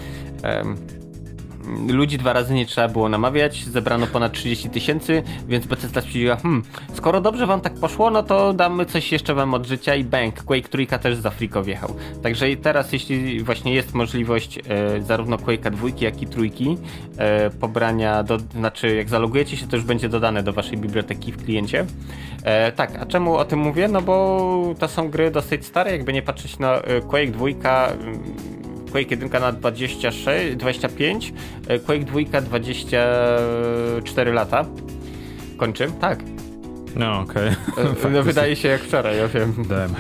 [1.88, 6.62] Ludzi dwa razy nie trzeba było namawiać, zebrano ponad 30 tysięcy, więc Bethesda stwierdziła, hmm,
[6.94, 10.42] skoro dobrze wam tak poszło, no to damy coś jeszcze wam od życia i bank.
[10.44, 11.94] Quake trójka też z Afriko wjechał.
[12.22, 14.62] Także teraz, jeśli właśnie jest możliwość e,
[15.02, 16.78] zarówno Quake'a dwójki, jak i trójki
[17.18, 21.44] e, pobrania, do, znaczy jak zalogujecie się, to już będzie dodane do waszej biblioteki w
[21.44, 21.86] kliencie.
[22.44, 23.88] E, tak, a czemu o tym mówię?
[23.88, 27.92] No bo to są gry dosyć stare, jakby nie patrzeć na e, Quake dwójka
[28.92, 30.24] Quake 1 na 26,
[30.56, 31.32] 25,
[31.68, 34.64] e, Quake 2 24 lata.
[35.56, 35.92] Kończy?
[36.00, 36.18] Tak.
[36.96, 37.56] No, okej.
[37.72, 38.10] Okay.
[38.10, 39.54] E, no, wydaje się jak wczoraj, ja wiem.
[39.68, 39.94] Damn.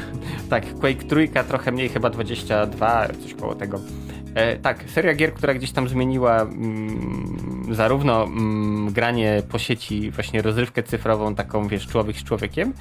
[0.50, 3.80] Tak, Quake 3 trochę mniej, chyba 22, coś koło tego.
[4.34, 10.42] E, tak, seria gier, która gdzieś tam zmieniła mm, zarówno mm, granie po sieci, właśnie
[10.42, 12.72] rozrywkę cyfrową, taką wiesz, człowiek z człowiekiem,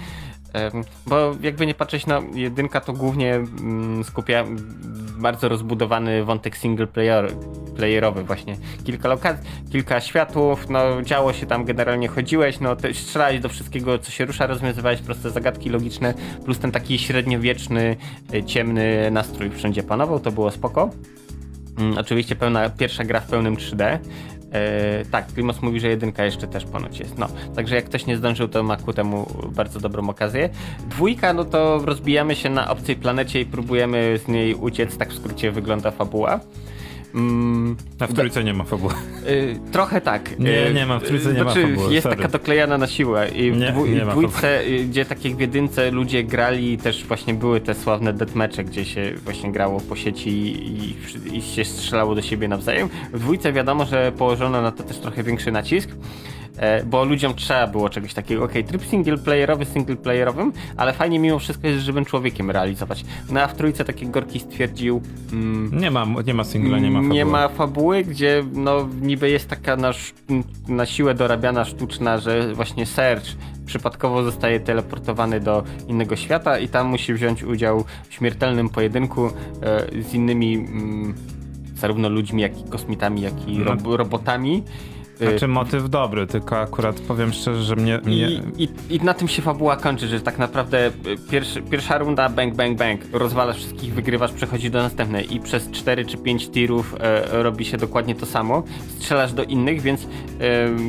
[1.08, 4.46] bo jakby nie patrzeć na jedynka, to głównie mm, skupia
[5.18, 7.32] bardzo rozbudowany wątek single player,
[7.76, 8.56] playerowy właśnie.
[8.84, 14.12] Kilka lokacji, kilka światów, no działo się tam, generalnie chodziłeś, no strzelałeś do wszystkiego, co
[14.12, 16.14] się rusza, rozwiązywałeś proste zagadki logiczne,
[16.46, 17.96] plus ten taki średniowieczny,
[18.34, 20.90] e, ciemny nastrój wszędzie panował, to było spoko.
[21.78, 24.00] Mm, oczywiście pełna, pierwsza gra w pełnym 3D.
[24.54, 27.18] E, tak, Primos mówi, że jedynka jeszcze też ponoć jest.
[27.18, 30.50] No, także jak ktoś nie zdążył, to ma ku temu bardzo dobrą okazję.
[30.90, 35.16] Dwójka, no to rozbijamy się na obcej planecie i próbujemy z niej uciec, tak w
[35.16, 36.40] skrócie wygląda fabuła.
[37.16, 38.94] Mm, A w trójce nie ma fabuły.
[39.28, 40.40] Y, trochę tak.
[40.40, 41.94] Nie, y, nie ma, w trójce nie znaczy, ma fabuły.
[41.94, 42.18] Jest sorry.
[42.18, 43.30] taka doklejana na siłę.
[43.30, 47.06] I w nie, dwu, nie dwójce, y, gdzie tak jak w jedynce ludzie grali, też
[47.06, 50.96] właśnie były te sławne deathmatche, gdzie się właśnie grało po sieci i,
[51.38, 52.90] i się strzelało do siebie nawzajem.
[53.14, 55.90] W dwójce wiadomo, że położono na to też trochę większy nacisk.
[56.58, 58.44] E, bo ludziom trzeba było czegoś takiego.
[58.44, 63.06] Ok, tryb singleplayerowy singleplayerowym, ale fajnie mimo wszystko jest żywym człowiekiem realizować.
[63.30, 65.02] No a w trójce takie Gorki stwierdził...
[65.34, 67.16] Mm, nie ma, nie ma singla, nie ma fabuły.
[67.16, 69.92] Nie ma fabuły, gdzie no niby jest taka na,
[70.68, 73.30] na siłę dorabiana sztuczna, że właśnie Serge
[73.66, 79.32] przypadkowo zostaje teleportowany do innego świata i tam musi wziąć udział w śmiertelnym pojedynku e,
[80.04, 81.14] z innymi mm,
[81.76, 83.98] zarówno ludźmi, jak i kosmitami, jak i no.
[83.98, 84.64] robotami.
[85.20, 88.00] Znaczy motyw dobry, tylko akurat powiem szczerze, że mnie...
[88.06, 88.30] mnie...
[88.30, 90.92] I, i, I, na tym się fabuła kończy, że tak naprawdę y,
[91.32, 96.06] pierwszy, pierwsza runda bang, bang, bang, rozwalasz wszystkich, wygrywasz, przechodzi do następnej i przez 4
[96.06, 98.64] czy 5 tirów e, robi się dokładnie to samo,
[98.98, 100.08] strzelasz do innych, więc e,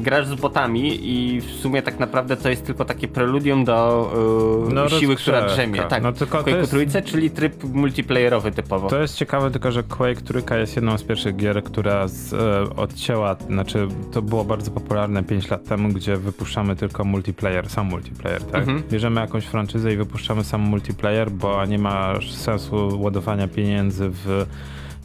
[0.03, 4.11] grasz z botami i w sumie tak naprawdę to jest tylko takie preludium do
[4.71, 5.83] e, no, siły, która drzemie.
[5.83, 6.71] Tak, no, tylko Quake jest...
[6.71, 8.89] trójce, czyli tryb multiplayerowy typowo.
[8.89, 12.77] To jest ciekawe tylko, że Quake trójka jest jedną z pierwszych gier, która z, e,
[12.77, 17.87] odcięła, znaczy to to było bardzo popularne 5 lat temu, gdzie wypuszczamy tylko multiplayer, sam
[17.87, 18.61] multiplayer, tak?
[18.61, 18.83] Mhm.
[18.91, 24.47] Bierzemy jakąś franczyzę i wypuszczamy sam multiplayer, bo nie ma sensu ładowania pieniędzy w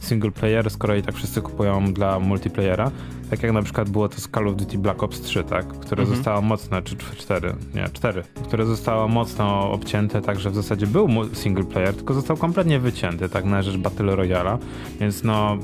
[0.00, 2.90] single player, skoro i tak wszyscy kupują dla multiplayera.
[3.30, 5.66] Tak jak na przykład było to z Call of Duty Black Ops 3, tak?
[5.66, 6.16] Które mhm.
[6.16, 11.08] zostało mocno, czy 4, nie, 4, które zostało mocno obcięte, tak, że w zasadzie był
[11.34, 14.58] single player, tylko został kompletnie wycięty, tak, na rzecz Battle Royale,
[15.00, 15.58] więc no,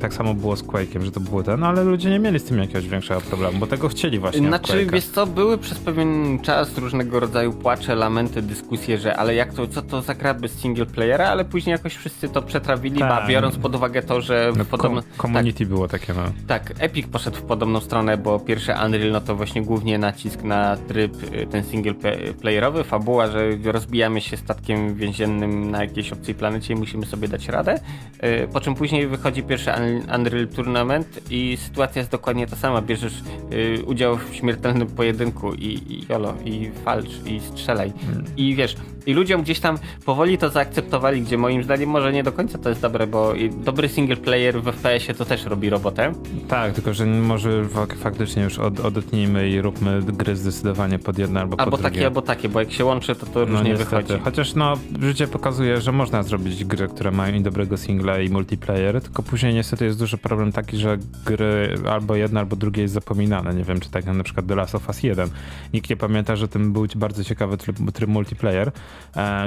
[0.00, 2.58] tak samo było z Quake'iem, że to było ten, ale ludzie nie mieli z tym
[2.58, 7.20] jakiegoś większego problemu, bo tego chcieli właśnie Znaczy, wiesz co, były przez pewien czas różnego
[7.20, 11.28] rodzaju płacze, lamenty, dyskusje, że ale jak to, co to za gra bez single playera,
[11.28, 13.28] ale później jakoś wszyscy to przetrawili, tak.
[13.28, 15.02] biorąc pod uwagę to, że no, podobno...
[15.16, 16.22] Community tak, było takie, no.
[16.46, 20.42] Tak, Epic ich poszedł w podobną stronę, bo pierwszy Unreal no to właśnie głównie nacisk
[20.42, 21.94] na tryb y, ten single
[22.40, 27.48] playerowy, fabuła, że rozbijamy się statkiem więziennym na jakiejś obcej planecie i musimy sobie dać
[27.48, 27.80] radę.
[28.24, 29.70] Y, po czym później wychodzi pierwszy
[30.14, 32.82] Unreal Tournament i sytuacja jest dokładnie ta sama.
[32.82, 37.92] Bierzesz y, udział w śmiertelnym pojedynku i, i jolo, i walcz, i strzelaj.
[38.06, 38.24] Hmm.
[38.36, 42.32] I wiesz, i ludziom gdzieś tam powoli to zaakceptowali, gdzie moim zdaniem może nie do
[42.32, 46.12] końca to jest dobre, bo dobry single player w FPS-ie to też robi robotę.
[46.48, 47.64] Tak, tylko że może
[47.98, 51.86] faktycznie już od, odetnijmy i róbmy gry zdecydowanie pod jedno albo, albo pod drugie.
[51.86, 54.14] Albo takie, albo takie, bo jak się łączy, to to różnie no, wychodzi.
[54.24, 59.02] Chociaż no, życie pokazuje, że można zrobić gry, które mają i dobrego singla i multiplayer,
[59.02, 63.54] tylko później niestety jest duży problem taki, że gry albo jedno, albo drugie jest zapominane.
[63.54, 65.28] Nie wiem, czy tak jak na przykład The Last of Us 1.
[65.74, 68.72] Nikt nie pamięta, że tym był bardzo ciekawy tryb, tryb multiplayer,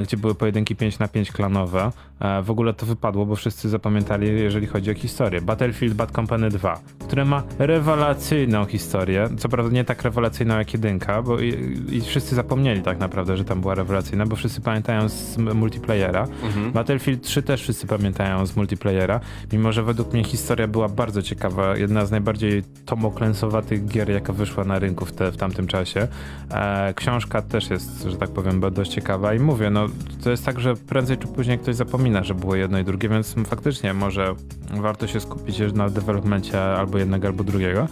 [0.03, 1.91] gdzie były pojedynki 5 na 5 klanowe.
[2.19, 5.41] E, w ogóle to wypadło, bo wszyscy zapamiętali, jeżeli chodzi o historię.
[5.41, 9.29] Battlefield Bad Company 2, które ma rewelacyjną historię.
[9.37, 13.45] Co prawda nie tak rewelacyjną jak jedynka, bo i, i wszyscy zapomnieli tak naprawdę, że
[13.45, 16.27] tam była rewelacyjna, bo wszyscy pamiętają z multiplayera.
[16.43, 16.71] Mhm.
[16.71, 19.19] Battlefield 3 też wszyscy pamiętają z multiplayera,
[19.51, 21.77] mimo że według mnie historia była bardzo ciekawa.
[21.77, 26.07] Jedna z najbardziej tomoklensowatych gier, jaka wyszła na rynku w, te, w tamtym czasie.
[26.51, 29.87] E, książka też jest, że tak powiem, dość ciekawa i mówię, no
[30.23, 33.35] to jest tak, że prędzej czy później ktoś zapomina, że było jedno i drugie, więc
[33.45, 34.35] faktycznie może
[34.71, 37.87] warto się skupić na developmencie albo jednego, albo drugiego.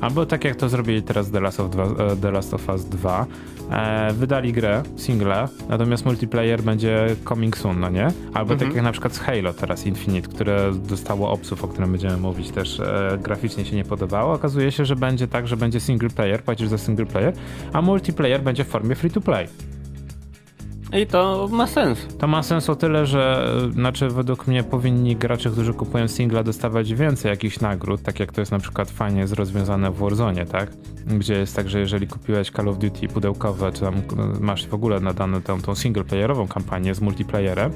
[0.00, 2.84] Albo tak jak to zrobili teraz The Last of, 2, e, The Last of Us
[2.84, 3.26] 2,
[3.70, 8.06] e, wydali grę, single, natomiast multiplayer będzie coming soon, no nie?
[8.34, 8.58] Albo tak mhm.
[8.58, 12.50] tak jak na przykład z Halo teraz Infinite, które dostało obsów, o którym będziemy mówić,
[12.50, 14.32] też e, graficznie się nie podobało.
[14.32, 17.32] Okazuje się, że będzie tak, że będzie single player, płacisz za single player,
[17.72, 19.48] a multiplayer będzie w formie free to play.
[20.92, 21.98] I to ma sens.
[22.18, 26.94] To ma sens o tyle, że znaczy według mnie powinni gracze, którzy kupują singla dostawać
[26.94, 30.70] więcej jakichś nagród, tak jak to jest na przykład fajnie rozwiązane w Warzone, tak?
[31.06, 34.02] Gdzie jest tak, że jeżeli kupiłeś Call of Duty pudełkowe, czy tam
[34.40, 37.72] masz w ogóle nadane tą, tą singleplayerową kampanię z multiplayerem,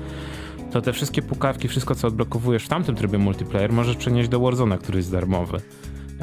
[0.71, 4.79] to te wszystkie pukawki, wszystko co odblokowujesz w tamtym trybie multiplayer możesz przenieść do Warzone,
[4.79, 5.61] który jest darmowy.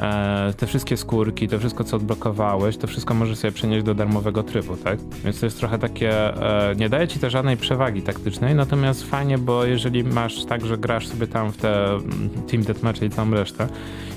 [0.00, 4.42] E, te wszystkie skórki, to wszystko co odblokowałeś, to wszystko możesz sobie przenieść do darmowego
[4.42, 4.98] trybu, tak?
[5.24, 6.10] Więc to jest trochę takie,
[6.70, 10.78] e, nie daje ci to żadnej przewagi taktycznej, natomiast fajnie, bo jeżeli masz tak, że
[10.78, 13.68] grasz sobie tam w te mm, Team Deathmatch i całą resztę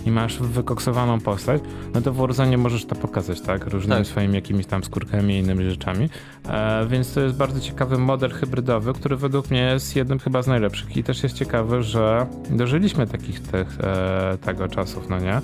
[0.05, 1.61] i masz wykoksowaną postać,
[1.93, 3.67] no to w Warzone możesz to pokazać, tak?
[3.67, 4.07] Różnymi tak.
[4.07, 6.09] swoimi jakimiś tam skórkami i innymi rzeczami.
[6.49, 10.47] E, więc to jest bardzo ciekawy model hybrydowy, który według mnie jest jednym chyba z
[10.47, 13.77] najlepszych i też jest ciekawy, że dożyliśmy takich tych,
[14.41, 15.41] tego czasów, no nie?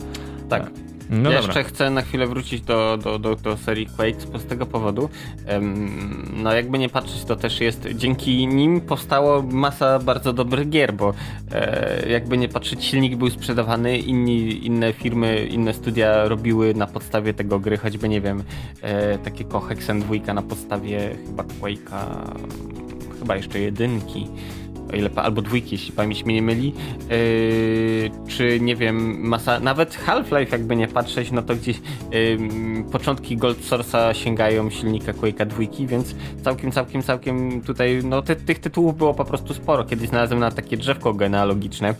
[0.49, 0.71] Tak.
[1.09, 4.65] No ja jeszcze chcę na chwilę wrócić do, do, do, do serii Quake z tego
[4.65, 5.09] powodu.
[6.33, 11.13] No jakby nie patrzeć, to też jest dzięki nim powstało masa bardzo dobrych gier, bo
[11.51, 17.33] e, jakby nie patrzeć, silnik był sprzedawany, inni, inne firmy, inne studia robiły na podstawie
[17.33, 18.43] tego gry, choćby nie wiem,
[18.81, 22.33] e, takiego Hexen 2 na podstawie chyba Quake'a,
[23.19, 24.27] chyba jeszcze jedynki
[24.93, 26.73] o ile, albo dwójki, jeśli pamięć mnie nie myli,
[27.09, 32.37] yy, czy nie wiem, masa, nawet Half-Life jakby nie patrzeć, no to gdzieś yy,
[32.91, 38.59] początki Gold Source'a sięgają silnika Quake'a dwójki, więc całkiem, całkiem, całkiem tutaj, no ty, tych
[38.59, 39.83] tytułów było po prostu sporo.
[39.83, 41.95] Kiedyś znalazłem na takie drzewko genealogiczne,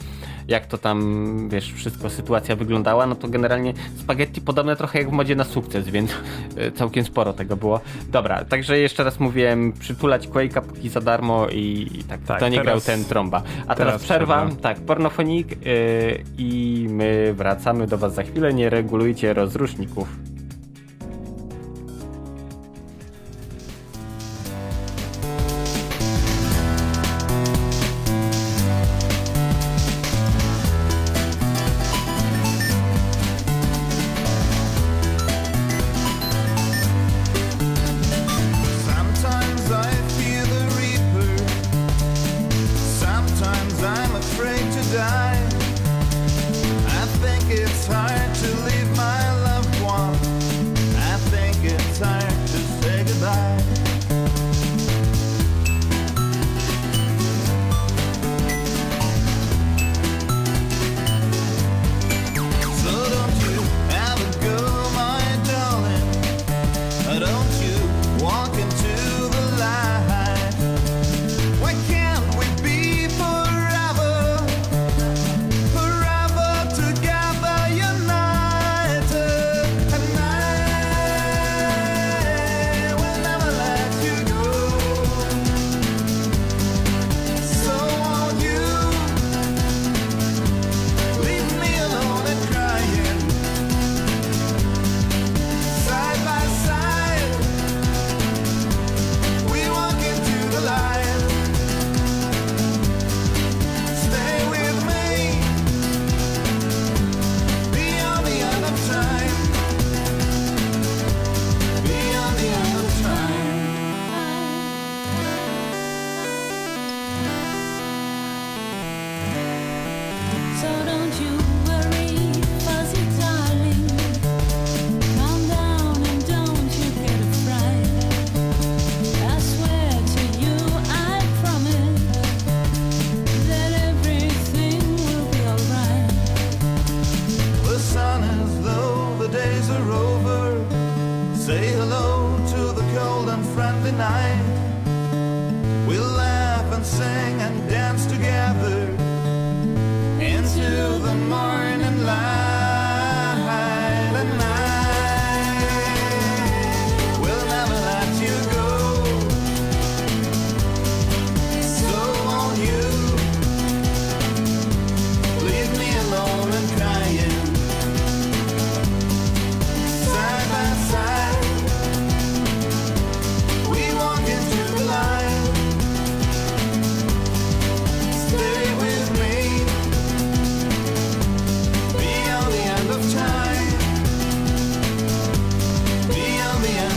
[0.49, 5.11] jak to tam, wiesz, wszystko, sytuacja wyglądała, no to generalnie spaghetti podobne trochę jak w
[5.11, 6.11] modzie na sukces, więc
[6.57, 7.81] e, całkiem sporo tego było.
[8.11, 12.49] Dobra, także jeszcze raz mówiłem, przytulać Quake'a póki za darmo i, i tak, tak, to
[12.49, 13.37] nie teraz, grał ten trąba.
[13.37, 14.61] A teraz, teraz przerwa, przerwa.
[14.61, 20.07] tak, pornofonik yy, i my wracamy do was za chwilę, nie regulujcie rozruszników.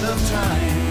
[0.02, 0.81] Nerdzi w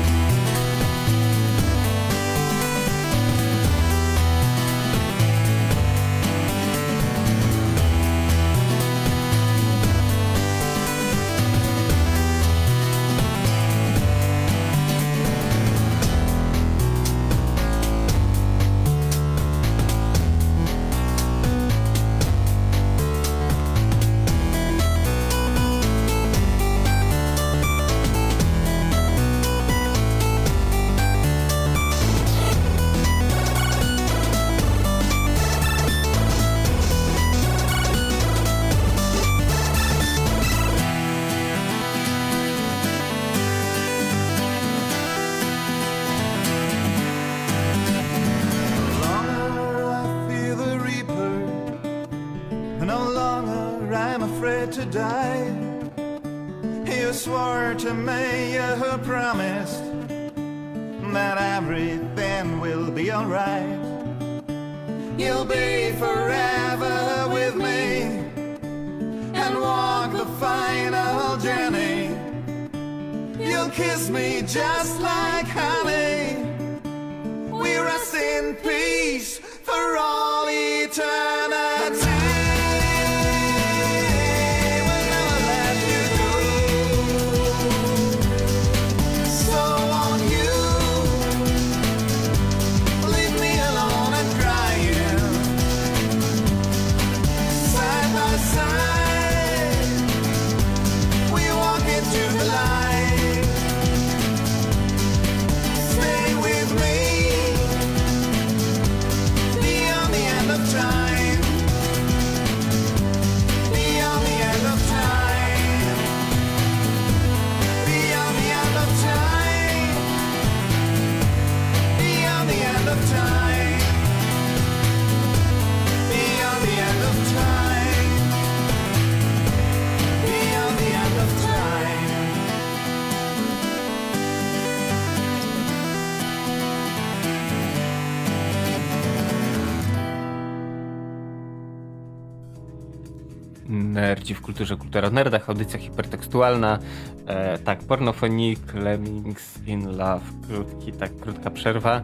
[144.61, 146.79] kulturze, kultura nerdach, audycja hipertekstualna,
[147.27, 152.01] e, tak, pornofonik, Lemmings in Love, krótki, tak, krótka przerwa.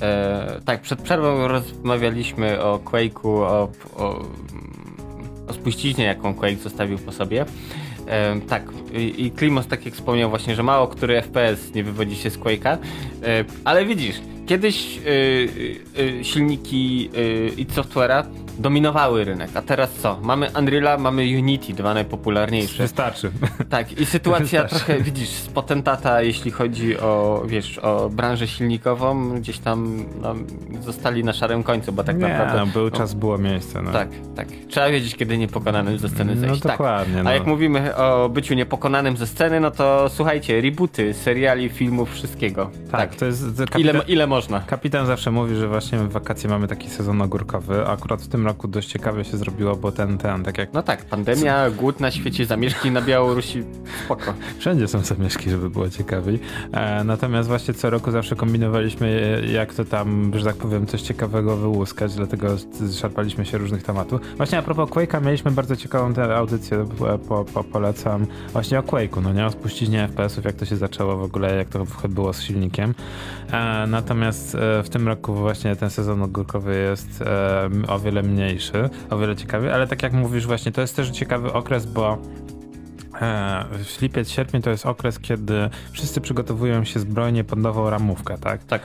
[0.00, 4.24] E, tak, przed przerwą rozmawialiśmy o Quake'u, o, o,
[5.48, 7.44] o spuściźnie, jaką Quake zostawił po sobie.
[8.06, 12.16] E, tak, i, i Klimos tak jak wspomniał właśnie, że mało który FPS nie wywodzi
[12.16, 12.76] się z Quake'a,
[13.22, 17.10] e, ale widzisz, kiedyś e, e, silniki
[17.56, 19.50] i software'a dominowały rynek.
[19.54, 20.18] A teraz co?
[20.22, 22.82] Mamy Unreal'a, mamy Unity, dwa najpopularniejsze.
[22.82, 23.30] Wystarczy.
[23.70, 24.84] Tak, i sytuacja Wystarczy.
[24.84, 30.34] trochę, widzisz, z potentata, jeśli chodzi o, wiesz, o branżę silnikową, gdzieś tam no,
[30.80, 32.58] zostali na szarym końcu, bo tak nie, naprawdę...
[32.58, 33.82] No, był no, czas, było miejsce.
[33.82, 33.92] No.
[33.92, 34.48] Tak, tak.
[34.68, 36.64] Trzeba wiedzieć, kiedy niepokonanym ze sceny zejść.
[36.64, 37.16] No dokładnie.
[37.16, 37.26] Tak.
[37.26, 42.70] A jak mówimy o byciu niepokonanym ze sceny, no to słuchajcie, rebooty, seriali, filmów, wszystkiego.
[42.90, 43.14] Tak, tak.
[43.14, 43.44] to jest...
[43.58, 44.60] Kapitan, ile, ile można?
[44.60, 48.68] Kapitan zawsze mówi, że właśnie w wakacje mamy taki sezon ogórkowy, akurat w tym roku
[48.68, 50.72] dość ciekawie się zrobiło, bo ten, ten, tak jak...
[50.72, 53.64] No tak, pandemia, głód na świecie, zamieszki na Białorusi,
[54.04, 54.34] spoko.
[54.58, 56.40] Wszędzie są zamieszki, żeby było ciekawiej.
[56.72, 61.56] E, natomiast właśnie co roku zawsze kombinowaliśmy, jak to tam, że tak powiem, coś ciekawego
[61.56, 62.48] wyłuskać, dlatego
[63.00, 64.20] szarpaliśmy się różnych tematów.
[64.36, 66.86] Właśnie a propos Quake'a mieliśmy bardzo ciekawą tę audycję,
[67.28, 71.16] po, po, polecam, właśnie o Quake'u, no nie, o spuściźnie FPS-ów, jak to się zaczęło
[71.16, 72.94] w ogóle, jak to było z silnikiem.
[73.52, 78.90] E, natomiast e, w tym roku właśnie ten sezon ogórkowy jest e, o wiele mniejszy
[79.10, 82.18] o wiele ciekawiej, ale tak jak mówisz właśnie, to jest też ciekawy okres, bo
[83.20, 83.64] e,
[84.02, 88.64] lipiec, sierpień to jest okres, kiedy wszyscy przygotowują się zbrojnie pod nową ramówkę, tak?
[88.64, 88.82] Tak.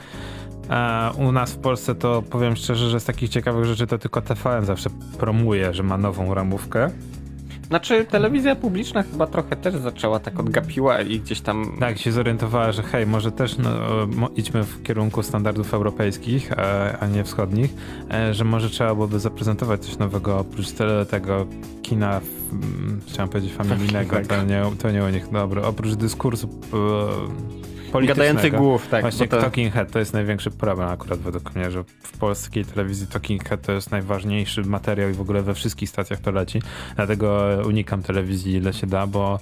[0.70, 4.22] E, u nas w Polsce to powiem szczerze, że z takich ciekawych rzeczy to tylko
[4.22, 4.90] TVN zawsze
[5.20, 6.90] promuje, że ma nową ramówkę.
[7.70, 11.78] Znaczy telewizja publiczna chyba trochę też zaczęła tak odgapiła i gdzieś tam...
[11.80, 17.08] Tak, się zorientowała, że hej, może też no, idźmy w kierunku standardów europejskich, e, a
[17.08, 17.74] nie wschodnich,
[18.12, 20.68] e, że może trzeba byłoby zaprezentować coś nowego oprócz
[21.10, 21.46] tego
[21.82, 24.28] kina, mm, chciałem powiedzieć familijnego, tak.
[24.28, 26.50] to nie, to nie u nich, dobra, oprócz dyskursu
[28.08, 29.02] Gadających głów, tak.
[29.02, 29.42] Właśnie to...
[29.42, 33.62] Talking Head to jest największy problem akurat według mnie, że w polskiej telewizji Talking Head
[33.62, 36.62] to jest najważniejszy materiał i w ogóle we wszystkich stacjach to leci.
[36.96, 39.40] Dlatego unikam telewizji ile się da, bo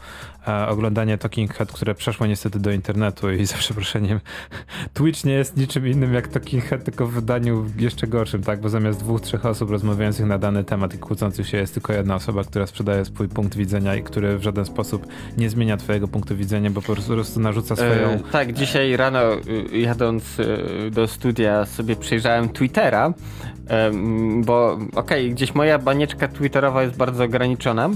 [0.70, 4.20] oglądanie Talking Head, które przeszło niestety do internetu i za przeproszeniem
[4.94, 8.62] Twitch nie jest niczym innym jak Talking Head, tylko w wydaniu jeszcze gorszym, tak?
[8.62, 12.16] Bo zamiast dwóch, trzech osób rozmawiających na dany temat i kłócących się jest tylko jedna
[12.16, 16.36] osoba, która sprzedaje swój punkt widzenia i który w żaden sposób nie zmienia twojego punktu
[16.36, 18.10] widzenia, bo po prostu narzuca swoją...
[18.10, 23.14] E, tak, dzisiaj rano y, jadąc y, do studia sobie przejrzałem Twittera,
[24.46, 27.90] bo okej, okay, gdzieś moja banieczka twitterowa jest bardzo ograniczona,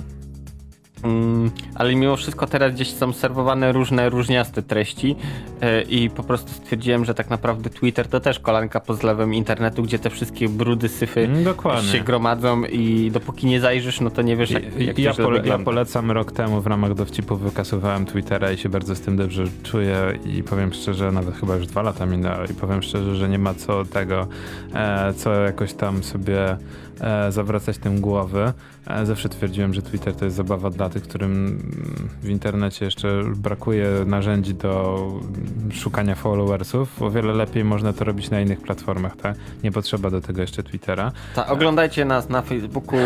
[1.04, 5.16] Mm, ale mimo wszystko teraz gdzieś są serwowane różne różniaste treści
[5.62, 9.84] e, i po prostu stwierdziłem, że tak naprawdę Twitter to też kolanka pod zlewem internetu,
[9.84, 11.91] gdzie te wszystkie brudy, syfy mm, Dokładnie.
[11.91, 15.60] się gromadzą i dopóki nie zajrzysz, no to nie wiesz jak, jak ja, pole, ja
[15.60, 20.20] polecam rok temu w ramach dowcipu wykasowałem Twittera i się bardzo z tym dobrze czuję
[20.26, 23.54] i powiem szczerze, nawet chyba już dwa lata minęło i powiem szczerze, że nie ma
[23.54, 24.28] co tego,
[24.74, 26.58] e, co jakoś tam sobie
[27.02, 28.54] e, zawracać tym głowy.
[29.04, 31.62] Zawsze twierdziłem, że Twitter to jest zabawa dla tych, którym
[32.22, 35.08] w internecie jeszcze brakuje narzędzi do
[35.72, 37.02] szukania followersów.
[37.02, 39.36] O wiele lepiej można to robić na innych platformach, tak?
[39.64, 41.12] Nie potrzeba do tego jeszcze Twittera.
[41.36, 42.99] Ta, oglądajcie nas na Facebooku,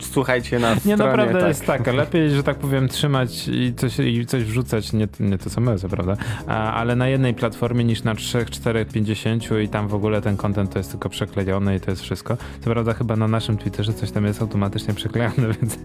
[0.00, 0.84] słuchajcie nas.
[0.84, 1.48] Nie, stronie, naprawdę tak.
[1.48, 1.86] jest tak.
[1.86, 5.88] Lepiej, że tak powiem, trzymać i coś, i coś wrzucać, nie, nie to samo co
[5.88, 6.16] prawda,
[6.46, 10.72] ale na jednej platformie niż na 3, 4, 50 i tam w ogóle ten content
[10.72, 12.36] to jest tylko przeklejony i to jest wszystko.
[12.60, 15.78] Co prawda chyba na naszym Twitterze coś tam jest automatycznie przeklejone zaklejone, więc...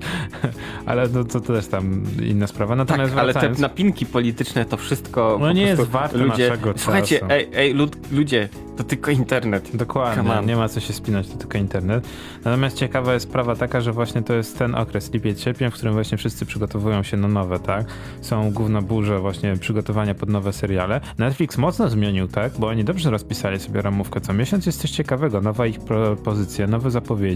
[0.85, 2.75] ale no, to, to też tam inna sprawa.
[2.75, 5.37] Natomiast tak, ale te napinki polityczne to wszystko...
[5.39, 6.83] No nie jest warte ludzie, naszego czasu.
[6.83, 9.71] Słuchajcie, ej, ej lud, ludzie, to tylko internet.
[9.73, 12.07] Dokładnie, nie ma co się spinać, to tylko internet.
[12.45, 15.93] Natomiast ciekawa jest sprawa taka, że właśnie to jest ten okres lipiec, sierpień, w którym
[15.93, 17.85] właśnie wszyscy przygotowują się na nowe, tak?
[18.21, 21.01] Są główne burze właśnie przygotowania pod nowe seriale.
[21.17, 22.51] Netflix mocno zmienił, tak?
[22.59, 24.21] Bo oni dobrze rozpisali sobie ramówkę.
[24.21, 27.28] Co miesiąc jest coś ciekawego, nowa ich propozycja, nowe zapowiedzi,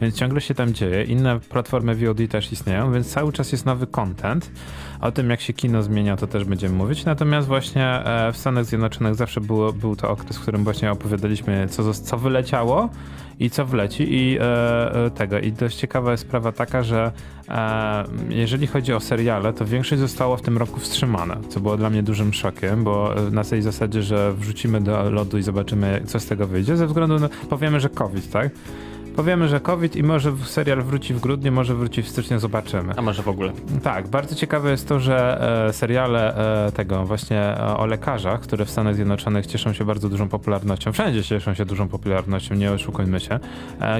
[0.00, 1.04] więc ciągle się tam dzieje.
[1.04, 4.50] Inne platformy VOD też istnieją, więc cały czas jest nowy content.
[5.00, 7.04] O tym, jak się kino zmienia, to też będziemy mówić.
[7.04, 11.68] Natomiast właśnie e, w Stanach Zjednoczonych zawsze było, był to okres, w którym właśnie opowiadaliśmy,
[11.70, 12.88] co, co wyleciało
[13.38, 14.44] i co wleci i e,
[15.06, 15.38] e, tego.
[15.38, 17.12] I dość ciekawa jest sprawa taka, że
[17.48, 21.90] e, jeżeli chodzi o seriale, to większość zostało w tym roku wstrzymane, co było dla
[21.90, 26.20] mnie dużym szokiem, bo e, na tej zasadzie, że wrzucimy do lodu i zobaczymy, co
[26.20, 28.50] z tego wyjdzie, ze względu na, powiemy, że COVID, tak?
[29.16, 32.92] Powiemy, że COVID i może serial wróci w grudniu, może wróci w styczniu, zobaczymy.
[32.96, 33.52] A może w ogóle.
[33.82, 36.36] Tak, bardzo ciekawe jest to, że e, seriale
[36.66, 40.92] e, tego właśnie e, o lekarzach, które w Stanach Zjednoczonych cieszą się bardzo dużą popularnością,
[40.92, 43.38] wszędzie cieszą się dużą popularnością, nie oszukujmy się,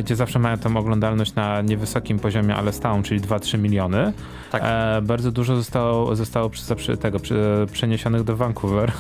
[0.01, 4.13] gdzie zawsze mają tą oglądalność na niewysokim poziomie, ale stałą, czyli 2-3 miliony.
[4.51, 4.63] Tak.
[5.03, 8.93] Bardzo dużo zostało, zostało przy, przy tego, przy, przeniesionych do Vancouver.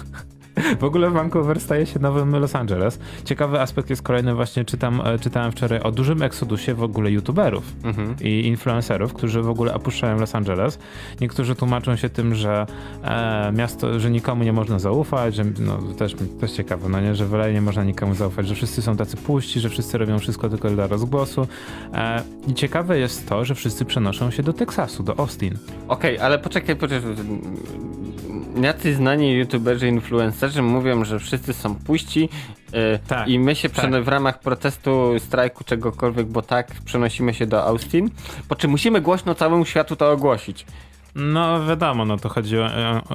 [0.80, 2.98] W ogóle Vancouver staje się nowym Los Angeles.
[3.24, 7.72] Ciekawy aspekt jest kolejny, właśnie czytam, e, czytałem wczoraj o dużym eksodusie w ogóle youtuberów
[7.84, 8.16] mhm.
[8.20, 10.78] i influencerów, którzy w ogóle opuszczają Los Angeles.
[11.20, 12.66] Niektórzy tłumaczą się tym, że
[13.04, 17.26] e, miasto, że nikomu nie można zaufać, że no, też, też ciekawe, no nie, że
[17.26, 20.48] w LA nie można nikomu zaufać, że wszyscy są tacy puści, że wszyscy robią wszystko
[20.48, 21.46] tylko dla rozgłosu.
[21.94, 25.58] E, I ciekawe jest to, że wszyscy przenoszą się do Teksasu, do Austin.
[25.88, 27.02] Okej, okay, ale poczekaj, poczekaj
[28.60, 32.28] jacy znani youtuberzy, influencerzy mówią, że wszyscy są puści
[32.72, 34.04] yy, tak, i my się tak.
[34.04, 38.10] w ramach protestu, strajku, czegokolwiek, bo tak, przenosimy się do Austin,
[38.48, 40.66] po czym musimy głośno całemu światu to ogłosić.
[41.14, 42.66] No wiadomo, no to chodzi o,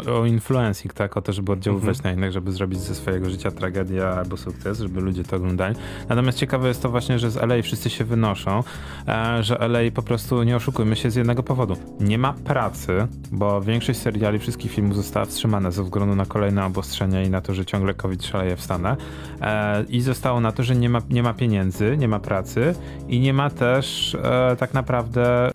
[0.06, 2.04] o, o influencing, tak, o to, żeby oddziaływać mhm.
[2.04, 5.76] na innych, żeby zrobić ze swojego życia tragedię albo sukces, żeby ludzie to oglądali.
[6.10, 8.64] Natomiast ciekawe jest to właśnie, że z LA wszyscy się wynoszą,
[9.08, 11.78] e, że LA po prostu, nie oszukujmy się, z jednego powodu.
[12.00, 17.24] Nie ma pracy, bo większość seriali, wszystkich filmów została wstrzymana ze względu na kolejne obostrzenia
[17.24, 18.98] i na to, że ciągle COVID szaleje w Stanach.
[19.41, 22.76] E, I zostało na to, że nie ma, nie ma pieniędzy, nie ma pracy
[23.08, 25.52] i nie ma też e, tak naprawdę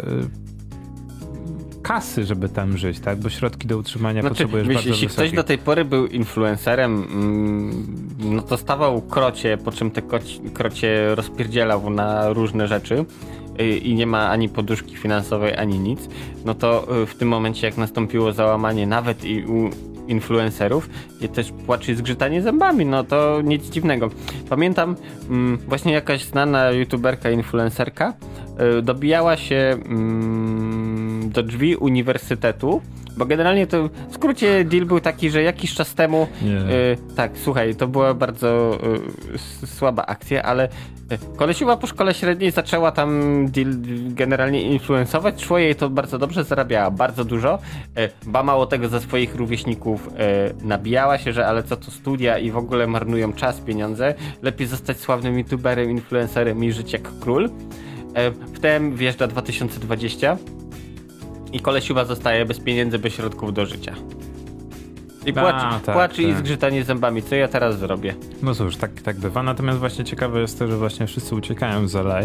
[1.92, 3.18] kasy, żeby tam żyć, tak?
[3.18, 5.28] Bo środki do utrzymania znaczy, potrzebujesz wiesz, bardzo Jeśli wysokie.
[5.28, 7.86] ktoś do tej pory był influencerem, mm,
[8.18, 10.02] no to stawał krocie, po czym te
[10.54, 13.04] krocie rozpierdzielał na różne rzeczy
[13.60, 16.08] y, i nie ma ani poduszki finansowej, ani nic,
[16.44, 19.70] no to y, w tym momencie jak nastąpiło załamanie nawet i u
[20.08, 20.88] influencerów
[21.20, 24.10] i też płacz i zgrzytanie zębami, no to nic dziwnego.
[24.48, 24.96] Pamiętam
[25.30, 28.14] mm, właśnie jakaś znana youtuberka, influencerka
[28.58, 29.78] yy, dobijała się
[31.24, 32.82] yy, do drzwi uniwersytetu,
[33.16, 36.26] bo generalnie to w skrócie deal był taki, że jakiś czas temu.
[36.42, 38.78] Y, tak, słuchaj, to była bardzo
[39.64, 40.68] y, słaba akcja, ale
[41.12, 43.10] y, kolesiuwa po szkole średniej zaczęła tam
[43.50, 43.68] deal
[44.08, 45.42] generalnie influencować.
[45.42, 47.58] Szło jej to bardzo dobrze, zarabiała bardzo dużo.
[47.98, 50.10] Y, ba mało tego ze swoich rówieśników y,
[50.64, 54.14] nabijała się, że ale co to studia i w ogóle marnują czas, pieniądze.
[54.42, 57.44] Lepiej zostać sławnym youtuberem, influencerem i żyć jak król.
[57.44, 57.50] Y,
[58.54, 60.36] wtem wjeżdża 2020
[61.52, 63.94] i kolesiuba zostaje bez pieniędzy, bez środków do życia.
[65.26, 66.36] I płacze, A, tak, płacze i tak.
[66.36, 67.22] zgrzytanie zębami.
[67.22, 68.14] Co ja teraz zrobię?
[68.42, 69.42] No cóż, tak, tak bywa.
[69.42, 72.20] Natomiast właśnie ciekawe jest to, że właśnie wszyscy uciekają z LA.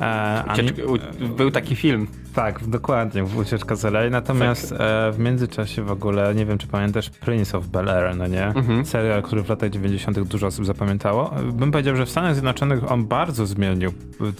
[0.00, 0.44] E,
[0.86, 2.06] u, był taki film.
[2.34, 4.10] Tak, dokładnie, ucieczka z LA.
[4.10, 4.76] Natomiast e,
[5.12, 8.46] w międzyczasie w ogóle, nie wiem czy pamiętasz Prince of Bel-Air, no nie?
[8.46, 8.86] Mhm.
[8.86, 10.20] Serial, który w latach 90.
[10.20, 11.34] dużo osób zapamiętało.
[11.52, 13.92] Bym powiedział, że w Stanach Zjednoczonych on bardzo zmienił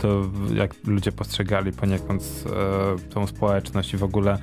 [0.03, 0.23] to,
[0.55, 4.39] jak ludzie postrzegali poniekąd e, tą społeczność i w ogóle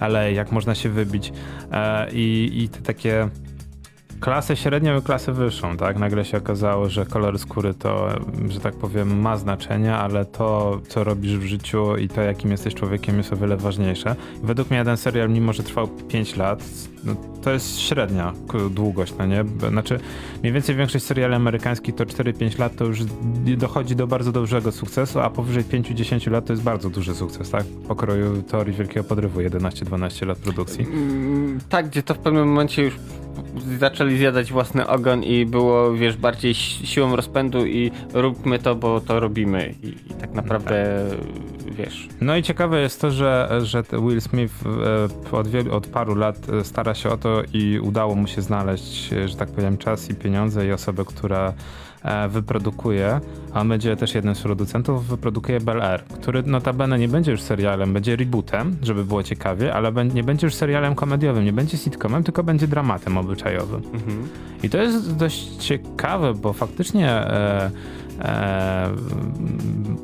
[0.00, 1.32] LA, jak można się wybić.
[1.72, 3.30] E, i, I te takie все-таки
[4.20, 5.98] klasę średnią i klasę wyższą, tak?
[5.98, 8.08] Nagle się okazało, że kolor skóry to,
[8.48, 12.74] że tak powiem, ma znaczenie, ale to, co robisz w życiu i to, jakim jesteś
[12.74, 14.16] człowiekiem jest o wiele ważniejsze.
[14.42, 16.64] Według mnie ten serial, mimo że trwał 5 lat,
[17.04, 18.32] no, to jest średnia
[18.70, 19.44] długość, no nie?
[19.70, 20.00] Znaczy,
[20.42, 23.00] mniej więcej większość seriali amerykańskich to 4-5 lat to już
[23.56, 27.64] dochodzi do bardzo dużego sukcesu, a powyżej 5-10 lat to jest bardzo duży sukces, tak?
[27.88, 30.84] Pokroju teorii Wielkiego Podrywu 11-12 lat produkcji.
[30.84, 32.94] Mm, tak, gdzie to w pewnym momencie już
[33.78, 39.00] zaczęli zjadać własny ogon i było, wiesz, bardziej si- siłą rozpędu i róbmy to, bo
[39.00, 39.74] to robimy.
[39.82, 41.04] I, i tak naprawdę,
[41.70, 42.08] wiesz...
[42.20, 44.54] No i ciekawe jest to, że, że Will Smith
[45.32, 49.12] e, od, od paru lat e, stara się o to i udało mu się znaleźć,
[49.12, 51.52] e, że tak powiem, czas i pieniądze i osobę, która
[52.28, 53.20] wyprodukuje,
[53.52, 57.42] a on będzie też jednym z producentów, wyprodukuje Bel Air, który notabene nie będzie już
[57.42, 62.24] serialem, będzie rebootem, żeby było ciekawie, ale nie będzie już serialem komediowym, nie będzie sitcomem,
[62.24, 63.82] tylko będzie dramatem obyczajowym.
[63.94, 64.28] Mhm.
[64.62, 67.70] I to jest dość ciekawe, bo faktycznie e, e,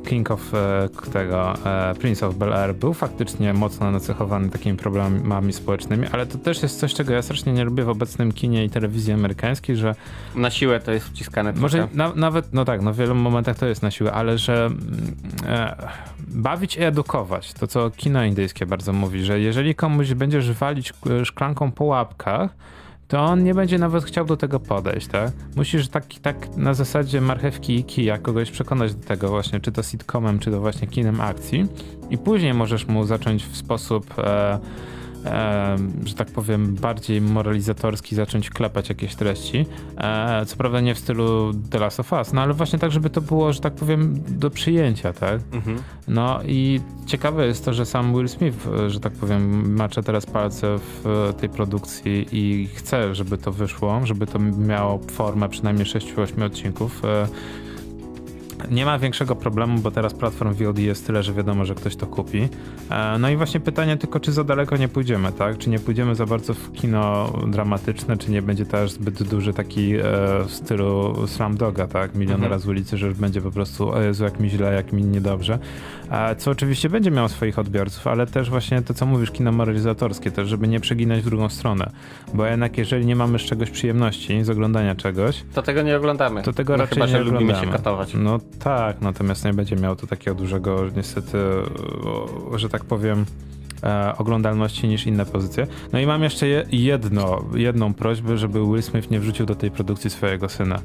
[0.06, 5.52] King of e, tego e, Prince of Bel Air był faktycznie mocno nacechowany takimi problemami
[5.52, 8.70] społecznymi, ale to też jest coś, czego ja strasznie nie lubię w obecnym kinie i
[8.70, 9.94] telewizji amerykańskiej, że
[10.34, 13.66] Na siłę to jest wciskane może na, nawet, no tak, no w wielu momentach to
[13.66, 15.76] jest na siłę, ale że mm, e,
[16.28, 21.24] bawić i edukować, to co kino indyjskie bardzo mówi, że jeżeli komuś będziesz walić e,
[21.24, 22.50] szklanką po łapkach,
[23.08, 25.32] to on nie będzie nawet chciał do tego podejść, tak?
[25.56, 29.82] Musisz tak, tak na zasadzie marchewki i kija kogoś przekonać do tego właśnie, czy to
[29.82, 31.66] sitcomem, czy to właśnie kinem akcji
[32.10, 34.58] i później możesz mu zacząć w sposób e,
[35.26, 39.66] e, że tak powiem, bardziej moralizatorski zacząć klepać jakieś treści.
[39.96, 43.10] E, co prawda nie w stylu The Last of Us, no ale właśnie tak, żeby
[43.10, 45.40] to było, że tak powiem, do przyjęcia, tak?
[45.52, 45.78] Mhm.
[46.08, 50.26] No i ciekawe jest to, że sam Will Smith, e, że tak powiem, macza teraz
[50.26, 55.86] palce w e, tej produkcji i chce, żeby to wyszło, żeby to miało formę przynajmniej
[55.86, 57.04] 6-8 odcinków.
[57.04, 57.28] E,
[58.70, 62.06] Nie ma większego problemu, bo teraz platform VOD jest tyle, że wiadomo, że ktoś to
[62.06, 62.48] kupi.
[62.90, 65.58] E, No i właśnie pytanie tylko, czy za daleko nie pójdziemy, tak?
[65.58, 69.94] Czy nie pójdziemy za bardzo w kino dramatyczne, czy nie będzie też zbyt duży taki
[69.96, 70.00] e,
[70.46, 72.14] w stylu Slumdoga, tak?
[72.14, 72.60] Milionera Mhm.
[72.60, 75.58] z ulicy, że będzie po prostu o Jezu, jak mi źle, jak mi niedobrze.
[76.10, 80.30] E, Co oczywiście będzie miało swoich odbiorców, ale też właśnie to, co mówisz, kino moralizatorskie,
[80.30, 81.90] też żeby nie przeginać w drugą stronę.
[82.34, 86.42] Bo jednak jeżeli nie mamy z czegoś przyjemności, z oglądania czegoś, To tego nie oglądamy.
[86.42, 87.66] to tego no, raczej chyba, nie że lubimy oglądamy.
[87.66, 88.14] się katować.
[88.14, 91.38] No tak, natomiast nie będzie miał to takiego dużego, niestety,
[92.54, 93.24] że tak powiem,
[93.82, 95.66] e, oglądalności niż inne pozycje.
[95.92, 99.70] No i mam jeszcze je, jedno, jedną prośbę, żeby Will Smith nie wrzucił do tej
[99.70, 100.78] produkcji swojego syna.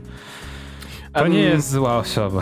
[1.13, 2.41] To Em, nie jest zła osoba.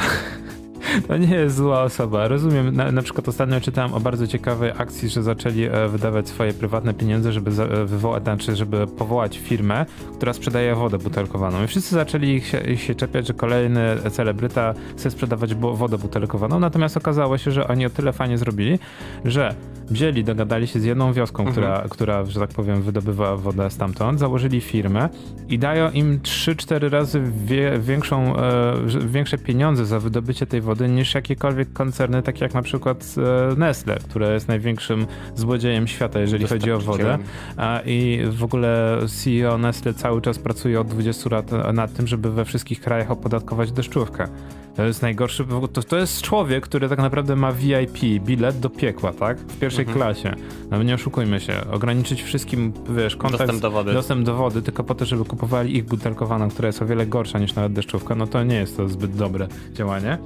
[1.07, 2.27] To nie jest zła osoba.
[2.27, 6.53] Rozumiem, na, na przykład ostatnio czytałem o bardzo ciekawej akcji, że zaczęli e, wydawać swoje
[6.53, 11.63] prywatne pieniądze, żeby za, e, wywołać, znaczy, żeby powołać firmę, która sprzedaje wodę butelkowaną.
[11.63, 13.81] I wszyscy zaczęli się, się czepiać, że kolejny
[14.11, 18.79] celebryta chce sprzedawać bo, wodę butelkowaną, natomiast okazało się, że oni o tyle fajnie zrobili,
[19.25, 19.55] że
[19.89, 21.53] wzięli, dogadali się z jedną wioską, Mhm.
[21.53, 25.09] która, która, że tak powiem, wydobywa wodę stamtąd, założyli firmę
[25.49, 28.73] i dają im 3-4 razy wie, większą, e,
[29.07, 33.15] większe pieniądze za wydobycie tej wody niż jakiekolwiek koncerny, takie jak na przykład
[33.51, 37.17] e, Nestle, które jest największym złodziejem świata, jeżeli chodzi o wodę.
[37.57, 42.32] A, I w ogóle CEO Nestle cały czas pracuje od 20 lat nad tym, żeby
[42.32, 44.27] we wszystkich krajach opodatkować deszczówkę.
[44.75, 49.13] To jest najgorszy, to, to jest człowiek, który tak naprawdę ma VIP, bilet do piekła,
[49.13, 49.38] tak?
[49.39, 49.97] W pierwszej Mhm.
[49.97, 50.34] klasie.
[50.71, 53.93] No nie oszukujmy się, ograniczyć wszystkim, wiesz, kontakt, Dostęp do wody.
[53.93, 57.39] dostęp do wody tylko po to, żeby kupowali ich butelkowaną, która jest o wiele gorsza
[57.39, 60.17] niż nawet deszczówka, no to nie jest to zbyt dobre działanie.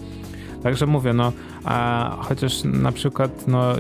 [0.64, 1.32] Także mówię, no,
[1.66, 3.74] a chociaż na przykład no,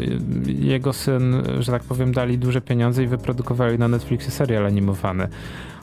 [0.48, 5.28] jego syn, że tak powiem, dali duże pieniądze i wyprodukowali na Netflixie serial animowany.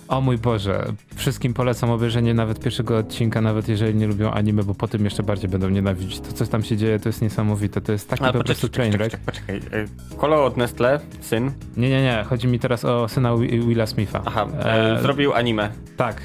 [0.09, 4.75] O mój Boże, wszystkim polecam obejrzenie nawet pierwszego odcinka, nawet jeżeli nie lubią anime, bo
[4.75, 6.21] potem jeszcze bardziej będą nienawidzić.
[6.21, 7.81] To, co tam się dzieje, to jest niesamowite.
[7.81, 9.17] To jest taki A, po prostu trainwreck.
[9.21, 9.81] poczekaj, poczekaj.
[10.13, 12.25] E, Kolo od Nestle, syn, Nie, nie, nie.
[12.29, 14.23] Chodzi mi teraz o syna Wi- Willa Smitha.
[14.25, 15.71] aha, e, E, zrobił anime.
[15.97, 16.23] Tak.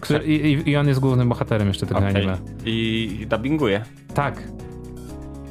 [0.00, 2.16] Który, i, i- on jest głównym bohaterem jeszcze tego Okej.
[2.16, 2.38] anime.
[2.64, 3.82] I dubbinguje.
[4.14, 4.42] Tak.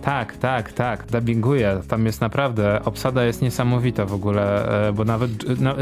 [0.02, 1.80] Tak, tak, tak, dubbinguje.
[1.88, 5.32] Tam jest naprawdę, obsada jest niesamowita w ogóle, e, bo nawet
[5.62, 5.76] no,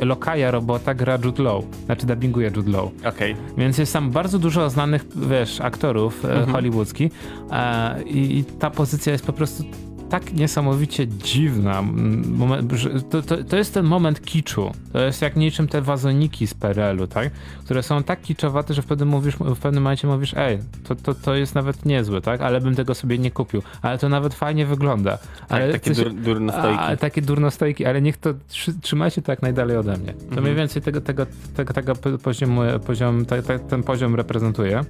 [0.00, 2.88] lokaja robota gra Jude Law, znaczy dubbinguje Jude Law.
[3.04, 3.36] Okej.
[3.58, 7.12] Więc jest tam bardzo dużo znanych, wiesz, aktorów e, hollywoodzkich
[7.50, 9.64] e, i, i ta pozycja jest po prostu
[10.12, 11.82] tak niesamowicie dziwna.
[12.28, 12.72] Moment,
[13.10, 14.72] to, to, to jest ten moment kiczu.
[14.92, 17.30] To jest jak niczym te wazoniki z PRL-u, tak?
[17.64, 21.14] Które są tak kiczowate, że w pewnym, mówisz, w pewnym momencie mówisz, ej, to, to,
[21.14, 22.40] to jest nawet niezłe, tak?
[22.40, 23.62] Ale bym tego sobie nie kupił.
[23.82, 25.18] Ale to nawet fajnie wygląda.
[25.48, 26.78] Ale Tak, takie coś- dur, durnostojki.
[26.80, 30.12] a, takie durnostojki, ale niech to trzy, trzymajcie to jak najdalej ode mnie.
[30.12, 30.42] To Mhm.
[30.42, 34.84] mniej więcej tego, tego, tego, tego poziomu, poziom, te, te, ten poziom reprezentuje.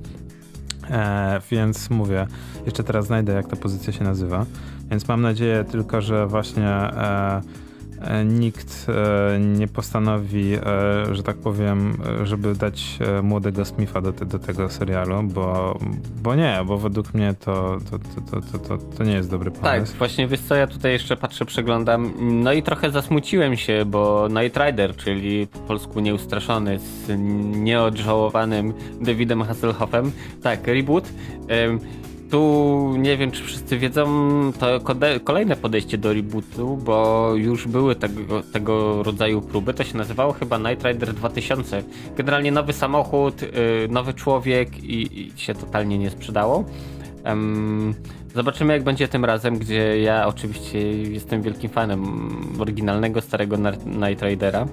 [0.91, 2.27] E, więc mówię,
[2.67, 4.47] jeszcze teraz znajdę jak ta pozycja się nazywa.
[4.93, 7.41] Więc mam nadzieję tylko, że właśnie e,
[8.01, 10.61] e, nikt e, nie postanowi, e,
[11.15, 15.79] że tak powiem, e, żeby dać młodego Smitha do, te, do tego serialu, bo,
[16.23, 19.61] bo nie, bo według mnie to, to, to, to, to, to, nie jest dobry Tak,
[19.61, 19.97] pomysł.
[19.99, 22.13] właśnie wiesz co, ja tutaj jeszcze patrzę, przeglądam.
[22.21, 27.09] No i trochę zasmuciłem się, bo Night Rider, czyli po polsku nieustraszony z
[27.57, 30.13] nieodżałowanym Davidem Hasselhoffem,
[30.43, 31.09] tak, reboot.
[32.33, 34.07] Tu nie wiem, czy wszyscy wiedzą,
[34.61, 34.81] to
[35.25, 39.75] kolejne podejście do rebootu, bo już były tego, tego rodzaju próby.
[39.75, 41.83] To się nazywało chyba Night Rider 2000.
[42.17, 43.49] Generalnie nowy samochód, y,
[43.91, 46.65] nowy człowiek i, i się totalnie nie sprzedało.
[48.35, 52.05] Zobaczymy, jak będzie tym razem, gdzie ja oczywiście jestem wielkim fanem
[52.59, 53.57] oryginalnego, starego
[53.87, 54.67] Night Ridera.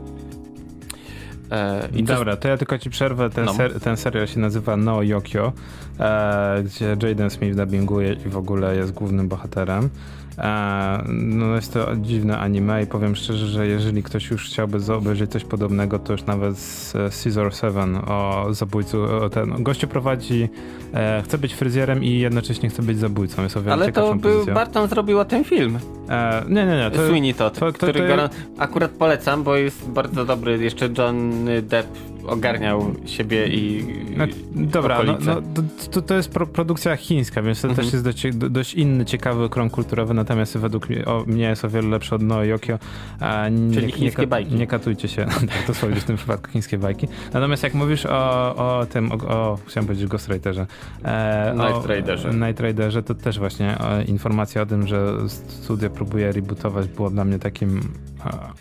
[1.52, 3.30] E, i to- Dobra, to ja tylko ci przerwę.
[3.30, 3.54] Ten, No.
[3.54, 5.54] ser, ten serial się nazywa No Yokio,
[6.00, 9.90] e, gdzie Jaden Smith dubbinguje i w ogóle jest głównym bohaterem.
[10.38, 15.32] E, no jest to dziwne anime i powiem szczerze, że jeżeli ktoś już chciałby obejrzeć
[15.32, 20.50] coś podobnego, to już nawet z e, Scissor 7 o zabójcu, o ten gościu prowadzi,
[20.94, 23.44] e, chce być fryzjerem i jednocześnie chce być zabójcą.
[23.44, 24.46] Jest o wiele Ale to był.
[24.46, 25.80] Barton zrobił o tym film.
[26.10, 26.92] E, nie, nie, nie.
[26.92, 30.58] To, Sweeney Todd, to- to- który to- go akurat polecam, bo jest bardzo dobry.
[30.58, 31.88] Jeszcze John Depp
[32.28, 33.86] ogarniał siebie i
[34.18, 34.26] No,
[34.56, 35.62] dobra, no, no, to-
[35.92, 37.86] to, jest pro, produkcja chińska, więc to Mhm.
[37.86, 40.88] też jest dość, do- dość inny, ciekawy krąg kulturowy, natomiast według
[41.28, 44.56] mnie, jest o wiele lepszy od No nie, Czyli nie, chińskie nie, bajki.
[44.56, 45.26] Nie katujcie się,
[45.56, 47.08] tak to słowo w tym przypadku chińskie bajki.
[47.34, 50.68] Natomiast jak mówisz o, o tym, o, o chciałem powiedzieć Ghostwriterze.
[51.04, 52.34] E, Night o- Riderze.
[52.34, 55.14] Night Riderze, to też właśnie e, informacja o tym, że
[55.48, 57.82] studio próbuje rebootować było dla mnie takim,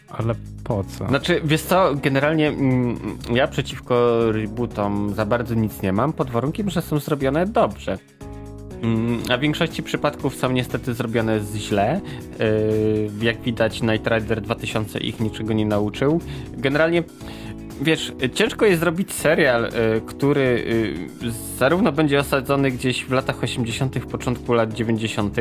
[0.08, 0.34] ale
[0.64, 1.08] po co?
[1.08, 2.98] Znaczy, wiesz co, generalnie mm,
[3.32, 7.98] ja przeciwko rebootom za bardzo nic nie mam, pod warunkiem, że są zrobione dobrze.
[8.82, 12.00] Mm, A w większości przypadków są niestety zrobione źle.
[12.38, 16.20] Yy, Jak widać, Night Rider 2000 ich niczego nie nauczył.
[16.56, 17.02] Generalnie,
[17.80, 19.70] wiesz, ciężko jest zrobić serial, y,
[20.06, 20.40] który
[21.22, 25.36] y, zarówno będzie osadzony gdzieś w latach 80., w początku lat 90.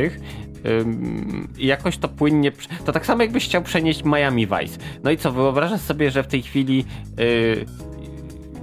[1.58, 2.52] jakoś to płynnie.
[2.86, 4.78] To tak samo jakbyś chciał przenieść Miami Vice.
[5.04, 6.86] No i co, wyobrażasz sobie, że w tej chwili.
[7.20, 7.66] y,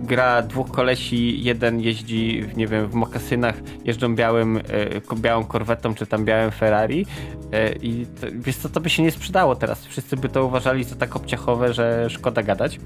[0.01, 4.61] gra dwóch kolesi, jeden jeździ, nie wiem, w mokasynach, jeżdżą białym,
[5.07, 7.07] ko- białą korwetą, czy tam białym Ferrari
[7.53, 9.87] e, i to, wiesz co, to by się nie sprzedało teraz.
[9.87, 12.81] Wszyscy by to uważali za tak obciachowe, że szkoda gadać.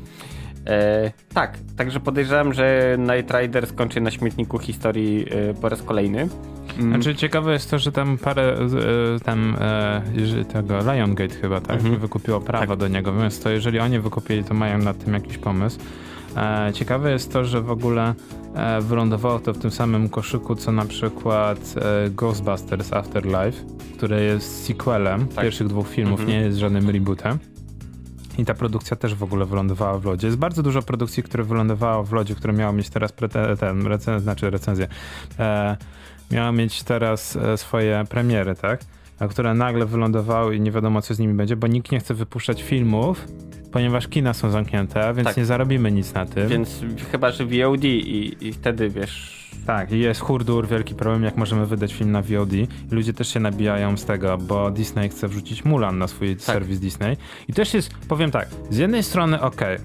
[0.69, 6.29] E, tak, także podejrzewam, że Night Rider skończy na śmietniku historii e, po raz kolejny.
[6.79, 8.43] Mm, Znaczy ciekawe jest to, że tam parę
[9.17, 11.97] e, tam e, tego Liongate chyba tak Mhm.
[11.99, 12.79] wykupiło prawa Tak.
[12.79, 15.79] do niego, więc to jeżeli oni wykupili, to mają nad tym jakiś pomysł.
[16.37, 18.15] E, ciekawe jest to, że w ogóle
[18.55, 21.59] e, wylądowało to w tym samym koszyku, co na przykład
[22.07, 23.65] e, Ghostbusters Afterlife,
[23.97, 25.45] które jest sequelem Tak.
[25.45, 26.39] pierwszych dwóch filmów, Mhm.
[26.39, 27.39] nie jest żadnym rebootem.
[28.39, 30.27] I ta produkcja też w ogóle wylądowała w lodzie.
[30.27, 34.21] Jest bardzo dużo produkcji, które wylądowało w lodzie, które miało mieć teraz prete- ten, recen-
[34.21, 34.89] znaczy recenzję.
[35.39, 35.77] E,
[36.31, 38.81] miała mieć teraz e, swoje premiery, tak?
[39.19, 42.15] A które nagle wylądowały i nie wiadomo co z nimi będzie, bo nikt nie chce
[42.15, 43.25] wypuszczać filmów,
[43.73, 45.37] ponieważ kina są zamknięte, więc Tak.
[45.37, 46.49] nie zarobimy nic na tym.
[46.49, 46.81] Więc
[47.13, 49.38] chyba, że VOD i, i wtedy wiesz.
[49.69, 52.51] Tak, jest hurdur, wielki problem, jak możemy wydać film na VOD.
[52.91, 57.17] Ludzie też się nabijają z tego, bo Disney chce wrzucić Mulan na swój serwis Disney.
[57.49, 59.79] I też jest, powiem tak, z jednej strony okej,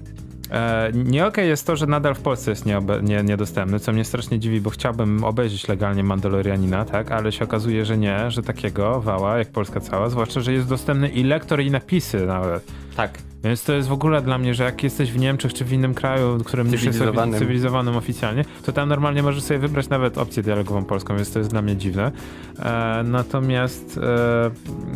[0.50, 3.92] E, nie okej okay jest to, że nadal w Polsce jest nieobe, nie, niedostępny, co
[3.92, 7.12] mnie strasznie dziwi, bo chciałbym obejrzeć legalnie Mandalorianina, tak?
[7.12, 11.08] Ale się okazuje, że nie, że takiego wała, jak Polska cała, zwłaszcza, że jest dostępny
[11.08, 12.64] i lektor, i napisy nawet.
[12.96, 13.33] Tak.
[13.44, 15.94] Więc to jest w ogóle dla mnie, że jak jesteś w Niemczech czy w innym
[15.94, 16.98] kraju, którym już jest
[17.38, 21.50] cywilizowanym oficjalnie, to tam normalnie możesz sobie wybrać nawet opcję dialogową polską, więc to jest
[21.50, 22.12] dla mnie dziwne.
[22.58, 24.50] E, natomiast, e,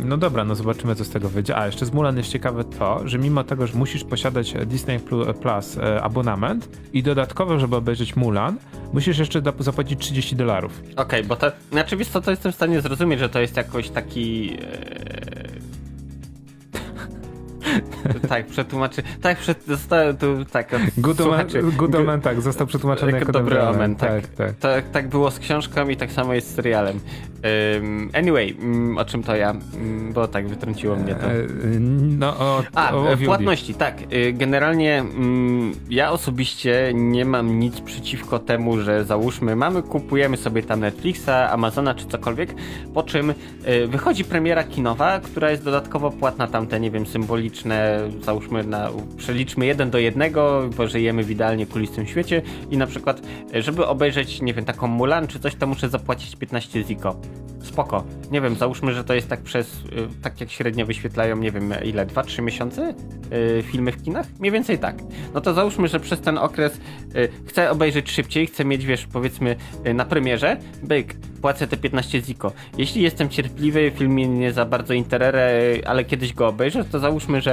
[0.05, 1.57] no dobra, no zobaczymy, co z tego wyjdzie.
[1.57, 4.99] A, jeszcze z Mulan jest ciekawe to, że mimo tego, że musisz posiadać Disney
[5.41, 8.57] Plus e, abonament i dodatkowo, żeby obejrzeć Mulan,
[8.93, 10.81] musisz jeszcze zapłacić 30 dolarów.
[10.81, 13.89] Okej, okay, bo to, znaczy co, to jestem w stanie zrozumieć, że to jest jakoś
[13.89, 14.57] taki...
[14.61, 15.79] E
[18.29, 19.03] tak, przetłumaczy.
[19.21, 20.75] Tak, przed, został tu tak.
[20.97, 21.47] Good omen,
[21.77, 23.95] good omen, tak, został przetłumaczony jako, jako dobry omen.
[23.95, 24.55] Tak, tak, tak.
[24.55, 26.99] tak, tak było z książką i tak samo jest z serialem.
[27.43, 29.51] Um, anyway, um, o czym to ja?
[29.51, 31.25] Um, bo tak wytrąciło mnie to.
[31.25, 31.33] E,
[32.19, 34.01] no, o, A, o, o płatności, tak.
[34.13, 40.63] Y, generalnie mm, ja osobiście nie mam nic przeciwko temu, że załóżmy, mamy, kupujemy sobie
[40.63, 42.55] tam Netflixa, Amazona czy cokolwiek,
[42.93, 47.05] po czym y, wychodzi premiera kinowa, która jest dodatkowo płatna, tamte, nie wiem,
[48.21, 52.41] załóżmy, na, przeliczmy jeden do jednego, bo żyjemy w idealnie kulistym świecie
[52.71, 53.21] i na przykład,
[53.55, 57.15] y, żeby obejrzeć, nie wiem, taką Mulan czy coś, to muszę zapłacić 15 ziko
[57.63, 58.03] spoko.
[58.31, 61.73] Nie wiem, załóżmy, że to jest tak przez, y, tak jak średnio wyświetlają, nie wiem
[61.85, 62.93] ile, 2-3 miesiące
[63.31, 64.25] yy, filmy w kinach?
[64.39, 64.95] Mniej więcej tak.
[65.33, 66.79] No to załóżmy, że przez ten okres
[67.47, 69.55] chcę obejrzeć szybciej, chcę mieć, wiesz, powiedzmy
[69.93, 72.51] na premierze, byk, płacę te 15 ziko.
[72.77, 77.41] Jeśli jestem cierpliwy, film mnie nie za bardzo interere, ale kiedyś go obejrzę, to załóżmy,
[77.41, 77.48] że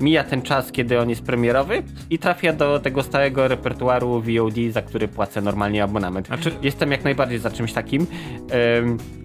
[0.00, 4.82] mija ten czas, kiedy on jest premierowy i trafia do tego stałego repertuaru VOD, za
[4.82, 6.26] który płacę normalnie abonament.
[6.26, 6.50] Znaczy...
[6.62, 8.06] Jestem jak najbardziej za czymś takim.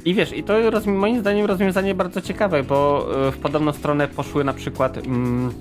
[0.06, 0.54] I wiesz, i to
[0.86, 5.52] moim zdaniem rozwiązanie bardzo ciekawe, bo e, w podobną stronę poszły na przykład mm,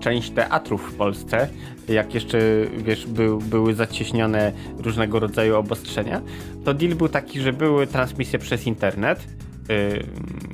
[0.00, 1.48] część teatrów w Polsce,
[1.88, 2.38] jak jeszcze,
[2.76, 6.22] wiesz, był, były zacieśnione różnego rodzaju obostrzenia,
[6.64, 9.26] to deal był taki, że były transmisje przez internet,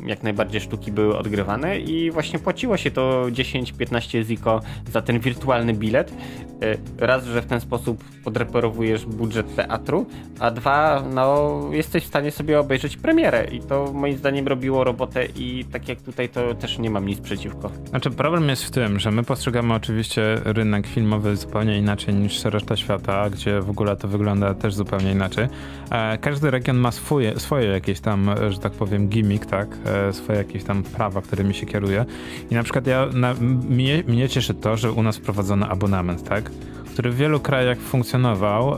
[0.06, 4.60] jak najbardziej sztuki były odgrywane i właśnie płaciło się to 10-15 ziko
[4.92, 6.10] za ten wirtualny bilet.
[6.10, 10.06] Y, raz, że w ten sposób podreperowujesz budżet teatru,
[10.38, 15.26] a dwa, no jesteś w stanie sobie obejrzeć premierę i to moim zdaniem robiło robotę
[15.36, 17.70] i tak jak tutaj to też nie mam nic przeciwko.
[17.88, 22.76] Znaczy problem jest w tym, że my postrzegamy oczywiście rynek filmowy zupełnie inaczej niż reszta
[22.76, 25.48] świata, gdzie w ogóle to wygląda też zupełnie inaczej.
[25.92, 29.68] E, każdy region ma swoje, swoje jakieś tam, że tak powiem, gimmick, tak?
[29.84, 32.04] E, swoje jakieś tam prawa, którymi się kieruje.
[32.50, 33.34] I na przykład ja, na,
[33.68, 36.50] mnie, mnie cieszy to, że u nas wprowadzono abonament, tak?
[36.92, 38.76] który w wielu krajach funkcjonował e,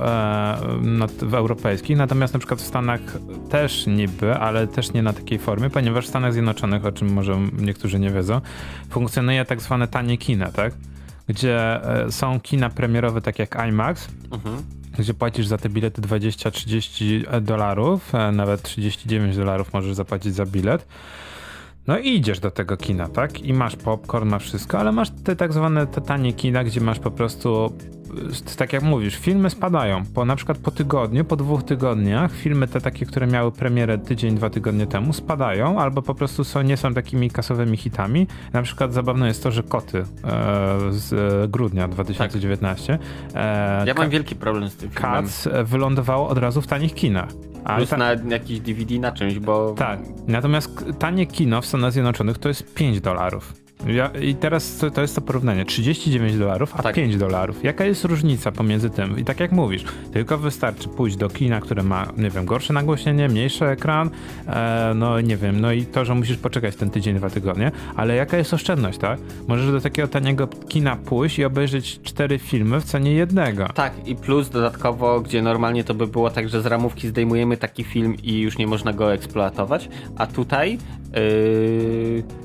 [1.22, 3.00] w europejskich, natomiast na przykład w Stanach
[3.50, 7.38] też niby, ale też nie na takiej formie, ponieważ w Stanach Zjednoczonych, o czym może
[7.58, 8.40] niektórzy nie wiedzą,
[8.90, 10.74] funkcjonuje tak zwane tanie kina, tak?
[11.28, 14.56] Gdzie e, są kina premierowe, tak jak IMAX, mhm.
[14.98, 20.86] Gdzie płacisz za te bilety 20-30 dolarów, e, nawet 39 dolarów możesz zapłacić za bilet.
[21.86, 23.40] No i idziesz do tego kina, tak?
[23.40, 26.98] I masz popcorn, masz wszystko, ale masz te tak zwane te tanie kina, gdzie masz
[26.98, 27.72] po prostu
[28.56, 30.04] tak jak mówisz, filmy spadają.
[30.14, 34.34] Po na przykład po tygodniu, po dwóch tygodniach, filmy te takie, które miały premierę tydzień,
[34.34, 38.26] dwa tygodnie temu, spadają, albo po prostu są, nie są takimi kasowymi hitami.
[38.52, 40.04] Na przykład zabawne jest to, że Koty e,
[40.90, 42.98] z grudnia 2019.
[42.98, 43.40] Tak.
[43.42, 45.24] E, ja mam wielki problem z tym filmem.
[45.24, 47.28] Cats wylądowało od razu w tanich kinach.
[47.76, 47.96] Plus ta...
[47.96, 49.74] na jakiś DVD na czymś, bo...
[49.78, 53.63] Tak, natomiast tanie kino w Stanach Zjednoczonych to jest 5 dolarów.
[53.86, 55.64] Ja, I teraz to, to, jest to porównanie.
[55.64, 56.94] 39 dolarów, a tak.
[56.94, 57.64] 5 dolarów.
[57.64, 59.18] Jaka jest różnica pomiędzy tym?
[59.18, 63.28] I tak jak mówisz, tylko wystarczy pójść do kina, które ma, nie wiem, gorsze nagłośnienie,
[63.28, 64.10] mniejszy ekran,
[64.46, 68.14] e, no nie wiem, no i to, że musisz poczekać ten tydzień, dwa tygodnie, ale
[68.14, 69.18] jaka jest oszczędność, tak?
[69.48, 73.68] Możesz do takiego taniego kina pójść i obejrzeć cztery filmy w cenie jednego.
[73.74, 77.84] Tak, i plus dodatkowo, gdzie normalnie to by było tak, że z ramówki zdejmujemy taki
[77.84, 80.78] film i już nie można go eksploatować, a tutaj
[81.14, 82.44] yy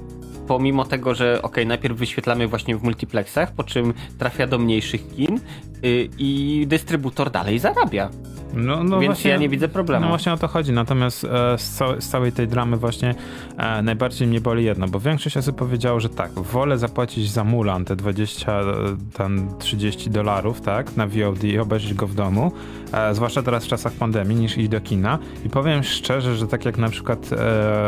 [0.49, 5.39] pomimo tego, że ok, najpierw wyświetlamy właśnie w multiplexach, po czym trafia do mniejszych kin
[5.83, 8.09] yy, i dystrybutor dalej zarabia.
[8.53, 10.01] No, no Więc właśnie, ja nie widzę problemu.
[10.01, 10.71] No właśnie o to chodzi.
[10.71, 13.15] Natomiast e, z, całe, z, całej tej dramy właśnie
[13.57, 17.85] e, najbardziej mnie boli jedno, bo większość osób powiedziało, że tak, wolę zapłacić za Mulan
[17.85, 18.65] te 20, e,
[19.13, 22.51] tam 30 dolarów, tak, na VOD i obejrzeć go w domu,
[22.93, 25.19] e, zwłaszcza teraz w czasach pandemii, niż iść do kina.
[25.45, 27.25] I powiem szczerze, że tak jak na przykład e,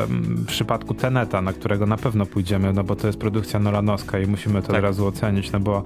[0.09, 4.28] w przypadku Teneta, na którego na pewno pójdziemy, no bo to jest produkcja Nolanowska i
[4.28, 4.76] musimy to tak.
[4.78, 5.84] od razu ocenić, no bo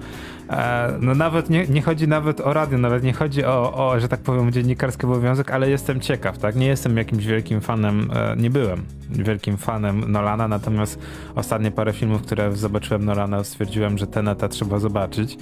[0.50, 4.08] e, no nawet nie, nie chodzi nawet o radio, nawet nie chodzi o, o że
[4.08, 6.56] tak powiem, dzień dziennikarski obowiązek, ale jestem ciekaw, tak?
[6.56, 10.98] Nie jestem jakimś wielkim fanem, e, nie byłem wielkim fanem Nolana, natomiast
[11.34, 15.36] ostatnie parę filmów, które zobaczyłem Nolana, stwierdziłem, że Teneta trzeba zobaczyć.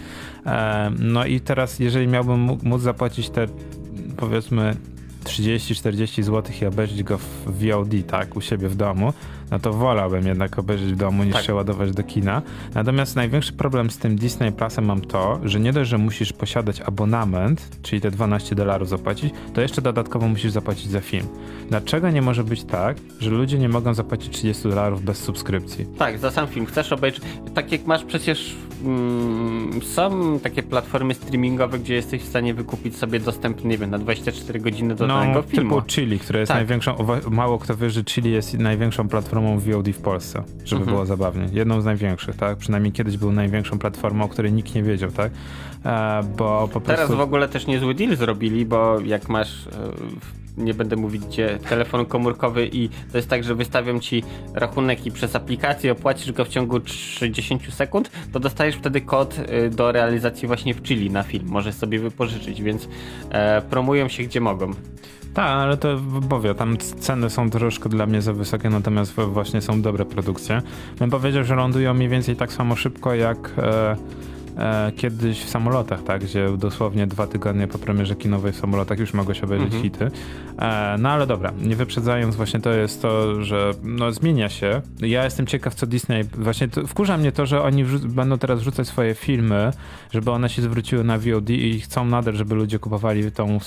[0.46, 3.46] E, no i teraz, jeżeli miałbym móc zapłacić te
[4.16, 4.76] powiedzmy
[5.24, 9.12] 30-40 zł i obejrzeć go w VOD, tak, u siebie w domu,
[9.54, 11.44] no to wolałbym jednak obejrzeć w domu niż tak.
[11.44, 12.42] się ładować do kina.
[12.74, 16.80] Natomiast największy problem z tym Disney Plusem mam to, że nie dość, że musisz posiadać
[16.80, 21.26] abonament, czyli te 12 dolarów zapłacić, to jeszcze dodatkowo musisz zapłacić za film.
[21.68, 25.86] Dlaczego nie może być tak, że ludzie nie mogą zapłacić 30 dolarów bez subskrypcji?
[25.98, 26.66] Tak, za sam film.
[26.66, 27.22] Chcesz obejrzeć,
[27.54, 33.20] tak jak masz przecież mm, są takie platformy streamingowe, gdzie jesteś w stanie wykupić sobie
[33.20, 35.74] dostęp, nie wiem, na 24 godziny do no, danego filmu.
[35.76, 36.58] typu Chili, które jest tak.
[36.58, 36.96] największą,
[37.30, 40.96] mało kto wie, że Chili jest największą platformą VOD w Polsce, żeby mhm.
[40.96, 41.48] było zabawnie.
[41.52, 42.58] Jedną z największych, tak?
[42.58, 45.32] Przynajmniej kiedyś był największą platformą, o której nikt nie wiedział, tak?
[45.84, 49.70] E, bo po Teraz w ogóle też niezły deal zrobili, bo jak masz e,
[50.56, 54.22] nie będę mówić gdzie, telefon komórkowy i to jest tak, że wystawiam ci
[54.54, 59.70] rachunek i przez aplikację opłacisz go w ciągu 30 sekund, to dostajesz wtedy kod y,
[59.70, 61.46] do realizacji właśnie w Chili na film.
[61.48, 62.88] Możesz sobie wypożyczyć, więc
[63.30, 64.70] e, promują się gdzie mogą.
[65.34, 69.82] Tak, ale to powiem, tam ceny są troszkę dla mnie za wysokie, natomiast właśnie są
[69.82, 70.62] dobre produkcje.
[70.98, 73.96] Bym powiedział, że lądują mniej więcej tak samo szybko jak e,
[74.56, 79.14] e, kiedyś w samolotach, tak, gdzie dosłownie dwa tygodnie po premierze kinowej w samolotach już
[79.14, 79.82] mogło się obejrzeć mhm.
[79.82, 80.10] hity.
[80.58, 84.82] E, no ale dobra, nie wyprzedzając, właśnie to jest to, że no, zmienia się.
[85.00, 88.88] Ja jestem ciekaw, co Disney, właśnie to, wkurza mnie to, że oni będą teraz wrzucać
[88.88, 89.70] swoje filmy,
[90.12, 93.58] żeby one się zwróciły na VOD i chcą nadal, żeby ludzie kupowali tą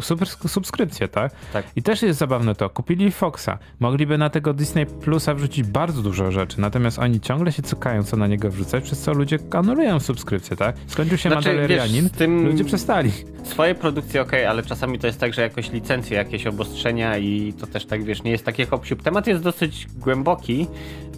[0.00, 1.32] super, subskrypcję, tak?
[1.52, 1.66] tak?
[1.76, 6.30] I też jest zabawne to, kupili Foxa, mogliby na tego Disney Plusa wrzucić bardzo dużo
[6.30, 10.56] rzeczy, natomiast oni ciągle się cukają, co na niego wrzucać, przez co ludzie anulują subskrypcję,
[10.56, 10.76] tak?
[10.86, 12.46] Skończył się znaczy, Mandalorianin, tym...
[12.46, 13.12] ludzie przestali.
[13.44, 17.66] Swoje produkcje ok, ale czasami to jest tak, że jakoś licencje, jakieś obostrzenia i to
[17.66, 20.66] też tak, wiesz, nie jest takie hop Temat jest dosyć głęboki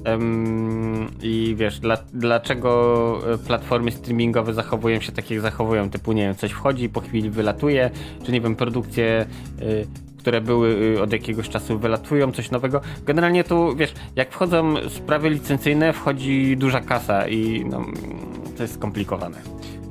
[0.06, 6.22] um, i wiesz, dla, dlaczego e, platformy streamingowe zachowują się tak, jak zachowują, typu, nie
[6.22, 7.90] wiem, coś wchodzi, po chwili wylatuje,
[8.24, 9.26] czy nie wiem, produkcje
[9.62, 9.86] y,
[10.26, 12.80] które były y, od jakiegoś czasu wylatują, coś nowego.
[13.04, 17.86] Generalnie tu, wiesz, jak wchodzą sprawy licencyjne, wchodzi duża kasa i no,
[18.56, 19.36] to jest skomplikowane.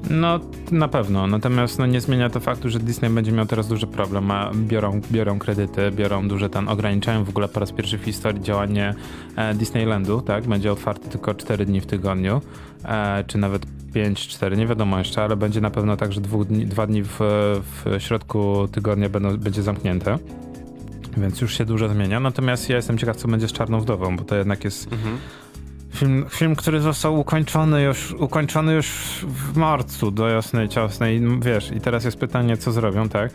[0.09, 0.39] No,
[0.71, 1.27] na pewno.
[1.27, 4.31] Natomiast no, nie zmienia to faktu, że Disney będzie miał teraz duży problem.
[4.31, 8.41] A biorą, biorą kredyty, biorą duże ten, ograniczają w ogóle po raz pierwszy w historii
[8.41, 8.93] działanie
[9.35, 10.47] e, Disneylandu, tak?
[10.47, 12.41] Będzie otwarty tylko 4 dni w tygodniu,
[13.27, 16.87] czy nawet 5-4, nie wiadomo jeszcze, ale będzie na pewno tak, że dwóch dni, dwa
[16.87, 20.17] dni w, w środku tygodnia będą, będzie zamknięte.
[21.17, 22.19] Więc już się dużo zmienia.
[22.19, 25.17] Natomiast ja jestem ciekaw, co będzie z Czarną Wdową, bo to jednak jest mhm
[25.95, 28.87] Film, film, który został ukończony już, ukończony już
[29.27, 33.31] w marcu do jasnej, ciasnej, wiesz, i teraz jest pytanie, co zrobią, tak?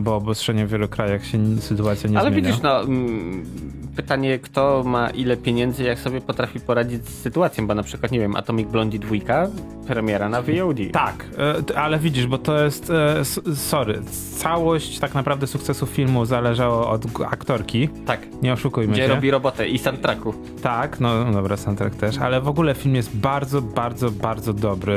[0.00, 2.48] Bo obostrzenie w wielu krajach się sytuacja nie Ale zmienia.
[2.48, 3.44] Ale widzisz, no, mm,
[3.96, 8.18] pytanie, kto ma ile pieniędzy, jak sobie potrafi poradzić z sytuacją, bo na przykład, nie
[8.18, 9.16] wiem, Atomic Blondie 2,
[9.86, 10.78] premiera na VOD.
[10.92, 11.24] Tak,
[11.72, 13.24] e, ale widzisz, bo to jest, e,
[13.54, 14.00] sorry,
[14.36, 17.88] całość tak naprawdę sukcesu filmu zależało od aktorki.
[18.06, 18.20] Tak.
[18.42, 19.06] Nie oszukujmy Gdzie się.
[19.06, 20.34] Gdzie robi robotę i soundtracku.
[20.62, 24.96] Tak, no, no dobra, soundtrack też, ale w ogóle film jest bardzo, bardzo, bardzo dobry.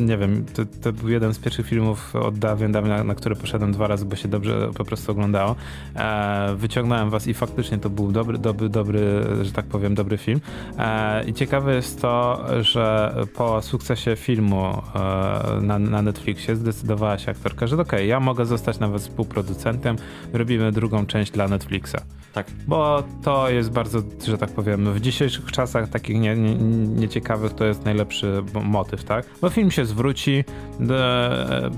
[0.00, 3.36] Nie wiem, to, to był jeden z pierwszych filmów od dawien, dawien na, na który
[3.36, 5.56] poszedłem dwa razy, bo się dobrze po prostu oglądało.
[5.96, 9.00] E, wyciągnąłem was i faktycznie to był dobry, dobry, dobry,
[9.42, 10.40] że tak powiem, dobry film.
[10.78, 17.30] E, I ciekawe jest to, że po sukcesie filmu e, na, na Netflixie zdecydowała się
[17.30, 19.96] aktorka, że okej, okay, ja mogę zostać nawet współproducentem,
[20.32, 21.96] robimy drugą część dla Netflixa.
[22.32, 22.46] Tak.
[22.66, 26.54] Bo to jest bardzo, że tak powiem, w dzisiejszych czasach takich nie, nie,
[27.00, 29.26] nieciekawych to jest najlepszy motyw, tak?
[29.40, 30.44] Bo film się zwróci,
[30.80, 31.70] de,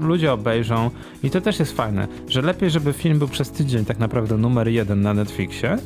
[0.00, 0.90] ludzie obejrzą
[1.22, 4.68] i to też jest fajne, że lepiej, żeby film był przez tydzień tak naprawdę numer
[4.68, 5.78] jeden na Netflixie,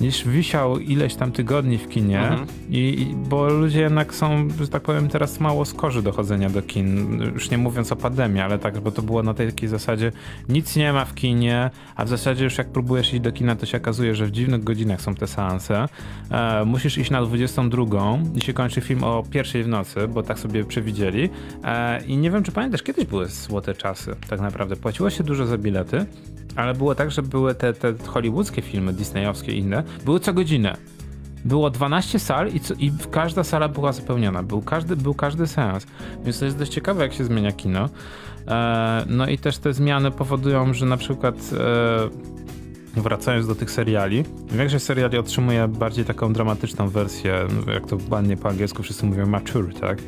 [0.00, 2.46] niż wisiał ileś tam tygodni w kinie, mhm.
[2.70, 6.62] i, i, bo ludzie jednak są, że tak powiem, teraz mało skorzy do chodzenia do
[6.62, 7.18] kin.
[7.34, 10.12] Już nie mówiąc o pandemii, ale tak, bo to było na tej takiej zasadzie,
[10.48, 13.66] nic nie ma w kinie, a w zasadzie już jak próbujesz iść do kina, to
[13.66, 15.88] się okazuje, że w dziwnych godzinach są te seanse.
[16.30, 17.84] E, musisz iść na 22
[18.34, 21.30] i się kończy film o pierwszej w nocy, bo tak sobie przewidzieli.
[21.64, 24.76] E, I nie wiem, czy pamiętasz, kiedyś były złote czasy, tak naprawdę.
[24.76, 26.06] Płaciło się dużo za bilety,
[26.56, 30.76] ale było tak, że były te, te hollywoodzkie filmy, disneyowskie i inne, były co godzinę.
[31.44, 34.42] Było 12 sal i, co, i każda sala była zapełniona.
[34.42, 35.86] Był każdy, był każdy seans.
[36.24, 37.88] Więc to jest dość ciekawe, jak się zmienia kino.
[38.48, 42.40] E, no i też te zmiany powodują, że na przykład e,
[42.94, 48.48] wracając do tych seriali, większość seriali otrzymuje bardziej taką dramatyczną wersję, jak to ładnie po
[48.48, 49.98] angielsku wszyscy mówią mature, tak?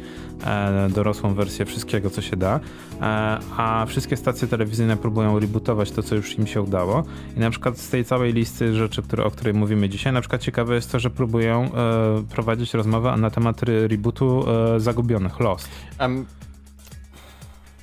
[0.45, 2.61] E, dorosłą wersję wszystkiego, co się da,
[3.01, 7.05] e, a wszystkie stacje telewizyjne próbują rebootować to, co już im się udało.
[7.37, 10.43] I na przykład z tej całej listy rzeczy, które, o której mówimy dzisiaj, na przykład
[10.43, 15.68] ciekawe jest to, że próbują e, prowadzić rozmowę na temat re rebootu e, Zagubionych, Lost.
[16.01, 16.26] Um,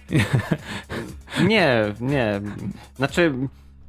[1.47, 2.41] nie, nie.
[2.95, 3.33] Znaczy,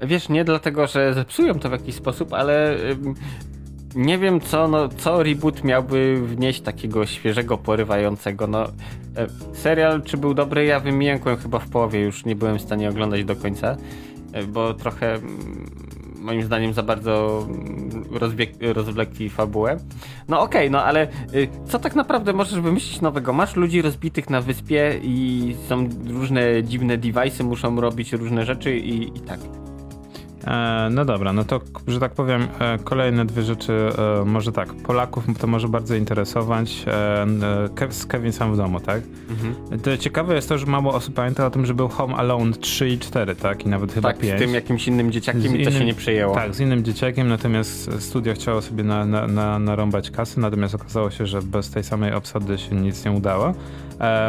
[0.03, 2.77] wiesz, nie dlatego, że zepsują to w jakiś sposób, ale
[3.95, 8.47] nie wiem, co, no, co reboot miałby wnieść takiego świeżego, porywającego.
[8.47, 12.63] No, e, serial, czy był dobry, ja wymiękłem chyba w połowie, już nie byłem w
[12.63, 13.77] stanie oglądać do końca,
[14.33, 15.19] e, bo trochę
[16.21, 17.47] moim zdaniem za bardzo
[18.61, 19.77] rozwlekli fabułę.
[20.29, 23.33] No okej, okay, no ale y, co tak naprawdę możesz wymyślić nowego?
[23.33, 29.19] Masz ludzi rozbitych na wyspie i są różne dziwne device'y, muszą robić różne rzeczy i,
[29.19, 29.41] i tak.
[30.47, 33.73] E, no dobra, no to, że tak powiem, e, kolejne dwie rzeczy,
[34.23, 36.85] e, może tak, Polaków to może bardzo interesować,
[37.91, 39.03] z Kevin sam w domu, tak?
[39.31, 39.81] Mhm.
[39.81, 42.89] To ciekawe jest to, że mało osób pamięta o tym, że był Home Alone 3
[42.89, 43.67] i 4, tak?
[43.67, 44.37] I nawet chyba tak, 5.
[44.37, 46.35] z tym jakimś innym dzieciakiem z i to się nie przejęło.
[46.35, 51.11] Tak, z innym dzieciakiem, natomiast studio chciało sobie na, na, na, narąbać kasy, natomiast okazało
[51.11, 53.55] się, że bez tej samej obsady się nic nie udało.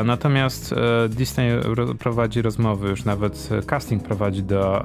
[0.05, 0.75] Natomiast
[1.09, 1.51] Disney
[1.99, 4.83] prowadzi rozmowy, już nawet casting prowadzi do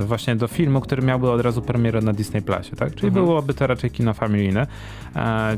[0.00, 2.94] właśnie do filmu, który miałby od razu premierę na Disney Plusie, tak?
[2.94, 3.26] Czyli mhm.
[3.26, 4.66] byłoby to raczej kino familijne.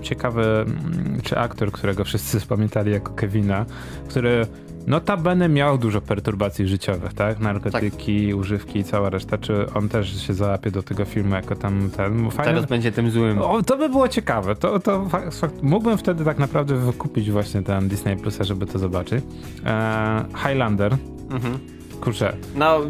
[0.03, 3.67] Ciekawy, mm, czy aktor, którego wszyscy pamiętali jako Kevina,
[4.09, 4.47] który
[4.87, 7.41] Notabene miał dużo perturbacji życiowych, tak?
[7.41, 8.37] Narkotyki, tak.
[8.37, 9.39] używki i cała reszta.
[9.39, 12.31] Czy on też się załapie do tego filmu jako tam ten...
[12.31, 12.53] Fajne...
[12.53, 13.39] Teraz będzie tym złym.
[13.39, 14.57] O, to by było ciekawe.
[14.57, 19.25] To, to fakt, mógłbym wtedy tak naprawdę wykupić właśnie ten Disney Plus, żeby to zobaczyć.
[19.67, 20.97] E, Highlander.
[21.31, 21.59] Mhm.
[22.01, 22.37] Kurczę.
[22.55, 22.81] No,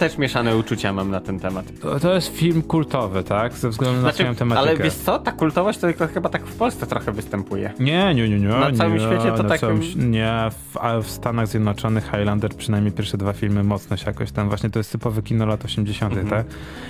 [0.00, 1.66] też mieszane uczucia mam na ten temat.
[1.80, 3.52] To, to jest film kultowy, tak?
[3.52, 4.68] Ze względu znaczy, na swoją tematykę.
[4.70, 7.72] Ale wiesz co, ta kultowość to tylko chyba tak w Polsce trochę występuje.
[7.80, 8.48] Nie, nie, nie, nie.
[8.48, 9.60] Na całym nie, świecie to tak...
[9.60, 9.80] Całym,
[10.10, 14.70] nie, w, w, Stanach Zjednoczonych Highlander przynajmniej pierwsze dwa filmy mocno się jakoś tam, właśnie
[14.70, 16.30] to jest typowy kino lat 80 mm -hmm.
[16.30, 16.46] tak?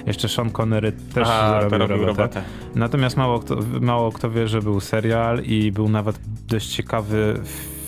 [0.07, 2.07] Jeszcze Sean Connery też zarobił robotę.
[2.07, 2.43] robotę.
[2.75, 7.80] Natomiast mało kto, mało kto wie, że był serial i był nawet dość ciekawy film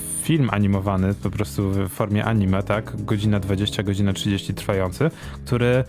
[0.51, 3.05] animowany, po prostu w formie anime, tak?
[3.05, 5.11] Godzina 20, godzina 30 trwający,
[5.45, 5.85] który,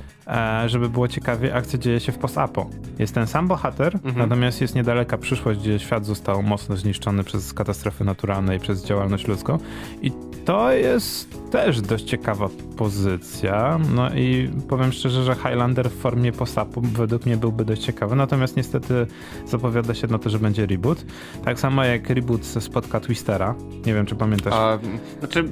[0.65, 2.69] żeby było ciekawie, akcja dzieje się w post-apo.
[2.99, 4.17] Jest ten sam bohater, mhm.
[4.17, 9.27] natomiast jest niedaleka przyszłość, gdzie świat został mocno zniszczony przez katastrofy naturalne i przez działalność
[9.27, 9.57] ludzką.
[10.01, 10.11] I
[10.45, 13.79] to jest też dość ciekawa pozycja.
[13.95, 18.57] No i powiem szczerze, że Highlander w formie postapu według mnie byłby dość ciekawy, natomiast
[18.57, 19.07] niestety
[19.47, 21.05] zapowiada się na to, że będzie reboot.
[21.45, 23.55] Tak samo jak reboot spotka Twistera.
[23.85, 24.53] Nie wiem, czy pamiętasz.
[24.53, 24.79] A,
[25.19, 25.49] znaczy...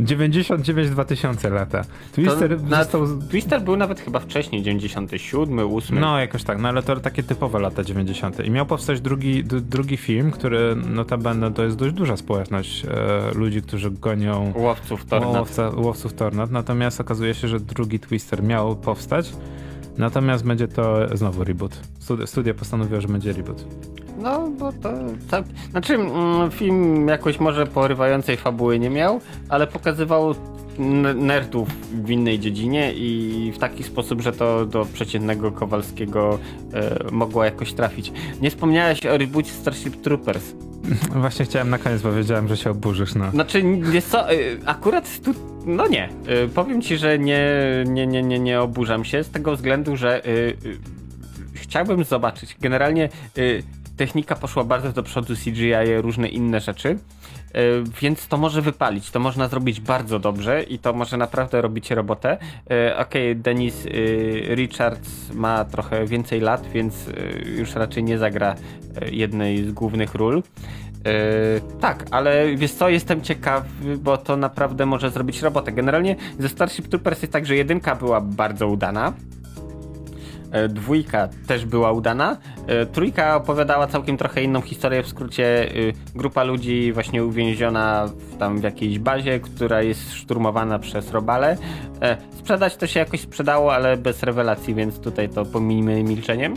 [0.00, 1.82] 99-2000 lata.
[2.12, 3.06] Twister został...
[3.30, 6.00] Twister był nawet chyba wcześniej, 97, 8.
[6.00, 8.44] No, jakoś tak, no ale to takie typowe lata 90.
[8.44, 13.62] I miał powstać drugi, drugi film, który notabene to jest dość duża społeczność e, ludzi,
[13.62, 14.52] którzy gonią...
[14.56, 15.34] Łowców tornad.
[15.34, 16.50] Łowca, łowców tornad.
[16.50, 19.32] Natomiast okazuje się, że drugi Twister miał powstać.
[19.98, 21.80] Natomiast będzie to znowu reboot.
[21.98, 23.64] Studia, studia postanowiło, że będzie reboot.
[24.22, 24.90] No, bo to.
[25.70, 30.34] Znaczy, mm, film jakoś może porywającej fabuły nie miał, ale pokazywał
[31.14, 31.68] nerdów
[32.04, 36.38] w innej dziedzinie i w taki sposób, że to do przeciętnego Kowalskiego
[36.74, 38.12] e, mogło jakoś trafić.
[38.40, 40.54] Nie wspomniałeś o reboocie Starship Troopers.
[41.14, 43.14] Właśnie chciałem na koniec, bo wiedziałem, że się oburzysz.
[43.14, 43.30] No.
[43.30, 43.62] Znaczy,
[43.92, 45.34] jest co, e, akurat tu,
[45.66, 46.08] no nie.
[46.26, 47.50] E, powiem ci, że nie,
[47.86, 50.56] nie, nie, nie, nie oburzam się z tego względu, że y,
[51.54, 52.56] chciałbym zobaczyć.
[52.60, 53.08] Generalnie
[53.38, 53.62] y,
[54.02, 57.60] technika poszła bardzo do przodu, CGI, różne inne rzeczy, e,
[58.00, 62.38] więc to może wypalić, to można zrobić bardzo dobrze i to może naprawdę robić robotę.
[62.70, 63.90] E, okej, okay, Dennis e,
[64.54, 67.06] Richards ma trochę więcej lat, więc
[67.58, 68.54] już raczej nie zagra
[69.12, 70.42] jednej z głównych ról.
[71.80, 73.64] tak, ale wiesz co, jestem ciekaw,
[73.98, 75.72] bo to naprawdę może zrobić robotę.
[75.72, 79.41] Generalnie ze Starship Troopers jest tak, że jedynka była bardzo udana, E,
[80.68, 82.36] dwójka też była udana.
[82.66, 85.02] E, trójka opowiadała całkiem trochę inną historię.
[85.02, 85.72] W skrócie e,
[86.14, 91.56] grupa ludzi właśnie uwięziona w, tam w jakiejś bazie, która jest szturmowana przez robale.
[92.30, 96.54] Sprzedać to się jakoś sprzedało, ale bez rewelacji, więc tutaj to pominimy milczeniem.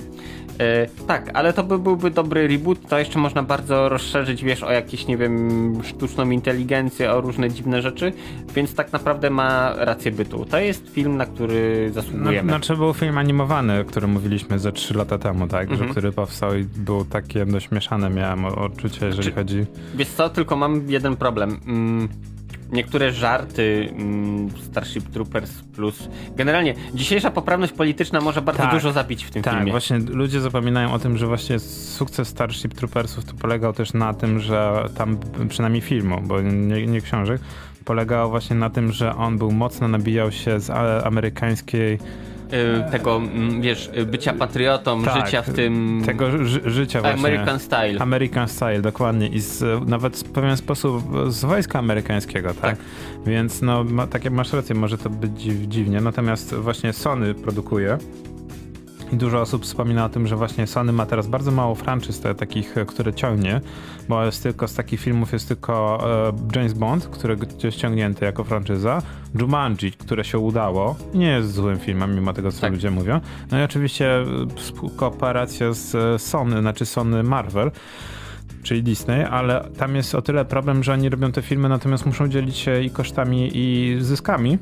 [0.60, 4.72] E, tak, ale to by byłby dobry reboot, to jeszcze można bardzo rozszerzyć, wiesz, o
[4.72, 8.14] jakieś, nie wiem, sztuczną inteligencję, o różne dziwne rzeczy,
[8.56, 10.46] więc tak naprawdę ma rację bytu.
[10.46, 12.52] To jest film, na który zasługujemy.
[12.52, 15.88] No, znaczy był film animowany, o którym mówiliśmy ze 3 lata temu, tak, mhm.
[15.88, 19.66] że który powstał i był takie dość mieszane, miałem odczucie, jeżeli znaczy, chodzi...
[19.96, 21.60] Wiesz co, tylko mam jeden problem.
[21.68, 22.10] Mm
[22.72, 26.10] niektóre żarty mm, Starship Troopers plus.
[26.36, 28.72] Generalnie dzisiejsza poprawność polityczna może bardzo Tak.
[28.74, 29.72] dużo zabić w tym Tak, filmie.
[29.72, 34.40] właśnie ludzie zapominają o tym, że właśnie sukces Starship Troopersów to polegał też na tym,
[34.40, 35.18] że tam
[35.50, 37.42] przynajmniej filmu, bo nie, nie książek,
[37.86, 40.70] polegało właśnie na tym, że on był mocno nabijał się z
[41.06, 42.00] amerykańskiej
[42.92, 47.20] tego, mm, wiesz, y, bycia patriotą, Tak, życia w tym tego ży, życia właśnie.
[47.20, 48.00] American Style.
[48.00, 49.28] American Style, dokładnie.
[49.28, 52.62] I z, nawet w pewien sposób z wojska amerykańskiego, tak?
[52.62, 52.78] Tak.
[53.26, 56.02] Więc no, ma, takie masz rację, może to być dziw, dziwnie.
[56.02, 57.98] Natomiast właśnie Sony produkuje.
[59.12, 62.78] I dużo osób wspomina o tym, że właśnie Sony ma teraz bardzo mało franczyz takich,
[62.78, 63.62] e, które ciągnie,
[64.10, 68.44] bo jest tylko z takich filmów jest tylko e, James Bond, który jest ściągnięty jako
[68.44, 69.02] franczyza,
[69.40, 72.72] Jumanji, które się udało, nie jest złym filmem, mimo tego, co Tak.
[72.72, 73.22] ludzie mówią.
[73.52, 74.26] No i oczywiście e,
[74.96, 77.72] kooperacja z Sony, znaczy Sony Marvel,
[78.64, 82.28] czyli Disney, ale tam jest o tyle problem, że oni robią te filmy, natomiast muszą
[82.28, 84.58] dzielić się i kosztami, i zyskami.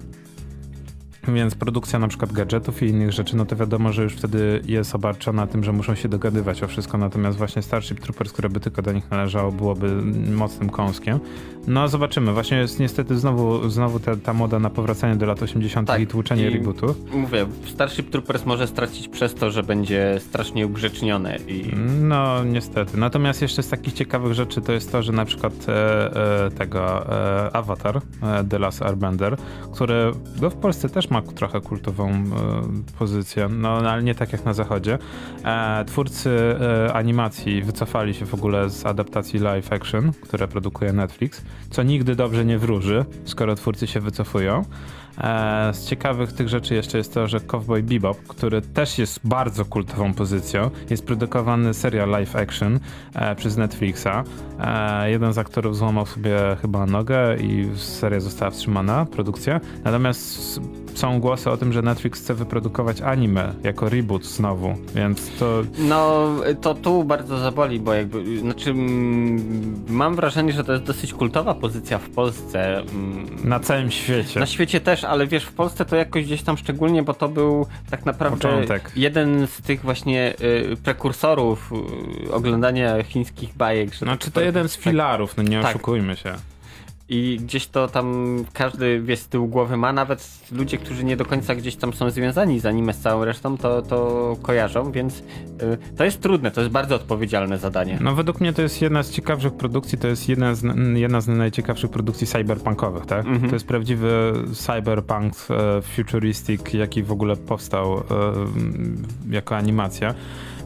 [1.28, 4.96] Więc produkcja na przykład gadżetów i innych rzeczy, no to wiadomo, że już wtedy jest
[4.96, 8.82] obarczona tym, że muszą się dogadywać o wszystko, natomiast właśnie Starship Troopers, które by tylko
[8.82, 10.02] do nich należało, byłoby
[10.32, 11.20] mocnym kąskiem.
[11.68, 15.88] No zobaczymy, właśnie jest niestety znowu, znowu ta, ta moda na powracanie do lat 80.
[15.88, 16.96] Tak, i tłuczenie i- rebootu.
[17.14, 21.72] Mówię, Starship Troopers może stracić przez to, że będzie strasznie ugrzecznione i
[22.02, 22.98] No, niestety.
[22.98, 27.10] Natomiast jeszcze z takich ciekawych rzeczy to jest to, że na przykład e, e, tego
[27.46, 29.38] e, Avatar, e, The Last Airbender,
[29.74, 32.24] który no, w Polsce też ma trochę kultową e,
[33.00, 34.98] pozycję, no ale nie tak jak na zachodzie.
[35.46, 41.42] E, twórcy e, animacji wycofali się w ogóle z adaptacji live action, które produkuje Netflix,
[41.70, 44.64] co nigdy dobrze nie wróży, skoro twórcy się wycofują.
[45.18, 49.66] E, z ciekawych tych rzeczy jeszcze jest to, że Cowboy Bebop, który też jest bardzo
[49.66, 52.80] kultową pozycją, jest produkowany serial live action
[53.14, 54.24] e, przez Netflixa.
[54.60, 59.60] E, jeden z aktorów złamał sobie chyba nogę i seria została wstrzymana, produkcja.
[59.84, 60.60] Natomiast
[61.00, 66.30] są głosy o tym, że Netflix chce wyprodukować anime jako reboot znowu, więc to No,
[66.62, 71.54] to tu bardzo zaboli, bo jakby, znaczy, mm, mam wrażenie, że to jest dosyć kultowa
[71.54, 72.78] pozycja w Polsce.
[72.80, 74.40] mm, na całym świecie.
[74.40, 77.66] Na świecie też, ale wiesz, w Polsce to jakoś gdzieś tam szczególnie, bo to był
[77.90, 78.92] tak naprawdę Początek.
[78.96, 81.72] jeden z tych właśnie y, prekursorów
[82.28, 83.94] y, oglądania chińskich bajek.
[83.94, 84.84] Że Znaczy tak to jeden z tak.
[84.84, 85.70] filarów, no nie Tak.
[85.76, 86.34] oszukujmy się.
[87.14, 91.26] I gdzieś to tam każdy wie z tyłu głowy ma, nawet ludzie, którzy nie do
[91.26, 95.24] końca gdzieś tam są związani z anime z całą resztą, to, to kojarzą, więc y,
[95.98, 97.98] to jest trudne, to jest bardzo odpowiedzialne zadanie.
[98.02, 100.64] No według mnie to jest jedna z ciekawszych produkcji, to jest jedna z,
[100.94, 103.26] jedna z najciekawszych produkcji cyberpunkowych, tak?
[103.26, 103.50] Mhm.
[103.50, 108.04] To jest prawdziwy cyberpunk e, futuristic, jaki w ogóle powstał e,
[109.30, 110.14] jako animacja.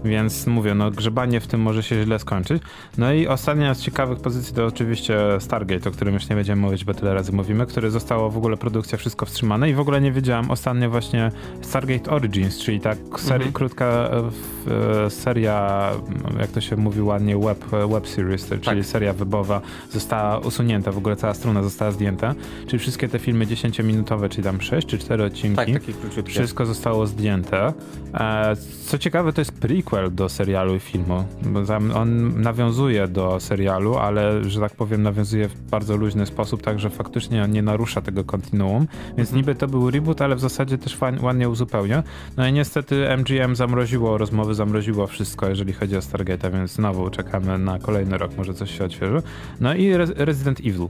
[0.06, 2.64] Więc mówię, no grzebanie w tym może się źle skończyć.
[2.98, 6.86] No i ostatnia z ciekawych pozycji to oczywiście Stargate, o którym już nie będziemy mówić,
[6.86, 10.12] bo tyle razy mówimy, który zostało w ogóle produkcja wszystko wstrzymane i w ogóle nie
[10.12, 12.98] wiedziałem ostatnio właśnie Stargate Origins, czyli tak
[13.38, 13.52] Mhm.
[13.54, 15.92] krótka e, e, seria,
[16.40, 18.86] jak to się mówi ładnie, web, web series, czyli Tak.
[18.86, 19.62] seria webowa
[19.92, 22.36] została usunięta, w ogóle cała strona została zdjęta,
[22.68, 25.56] czyli wszystkie te filmy 10-minutowe, czyli tam 6 czy 4 odcinki.
[25.56, 26.26] Tak.
[26.26, 27.74] Wszystko zostało zdjęte.
[28.14, 28.56] E,
[28.86, 31.24] co ciekawe, to jest prequel do serialu i filmu.
[31.42, 31.60] Bo
[31.96, 36.90] on nawiązuje do serialu, ale że tak powiem, nawiązuje w bardzo luźny sposób, tak że
[36.90, 38.88] faktycznie on nie narusza tego kontinuum.
[39.08, 39.38] Więc Mhm.
[39.38, 42.04] niby to był reboot, ale w zasadzie też ładnie uzupełnia.
[42.38, 47.58] No i niestety MGM zamroziło rozmowy, zamroziło wszystko, jeżeli chodzi o Stargate'a, więc znowu czekamy
[47.58, 49.22] na kolejny rok, może coś się odświeży.
[49.60, 50.88] No i Re- Resident Evil.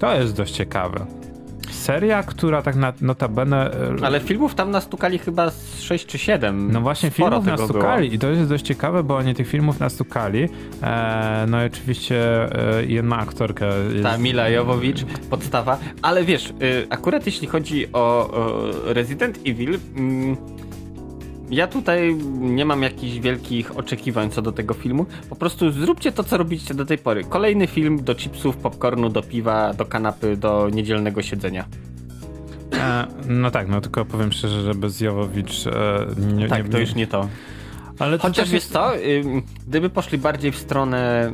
[0.00, 1.06] To jest dość ciekawe.
[1.70, 3.70] Seria, która tak na, notabene...
[4.00, 6.72] e, Ale filmów tam nastukali chyba z 6 czy 7.
[6.72, 8.14] no właśnie Sporo filmów nastukali było.
[8.14, 10.48] i to jest dość ciekawe, bo oni tych filmów nastukali.
[10.82, 12.16] E, no i oczywiście
[12.78, 14.02] e, jedna aktorka jest...
[14.02, 15.78] Ta Mila Jowowicz, podstawa.
[16.02, 20.36] Ale wiesz, y, akurat jeśli chodzi o, o Resident Evil, mm,
[21.50, 25.06] ja tutaj nie mam jakichś wielkich oczekiwań co do tego filmu.
[25.30, 27.24] Po prostu zróbcie to, co robiliście do tej pory.
[27.24, 31.64] Kolejny film do chipsów, popcornu, do piwa, do kanapy, do niedzielnego siedzenia.
[32.72, 36.78] E, no tak, no tylko powiem szczerze, że bez Jowowicz e, nie, Tak, nie, to
[36.78, 37.28] już nie to.
[37.98, 38.76] Ale to Chociaż jest
[39.24, 41.32] ym, gdyby poszli bardziej w stronę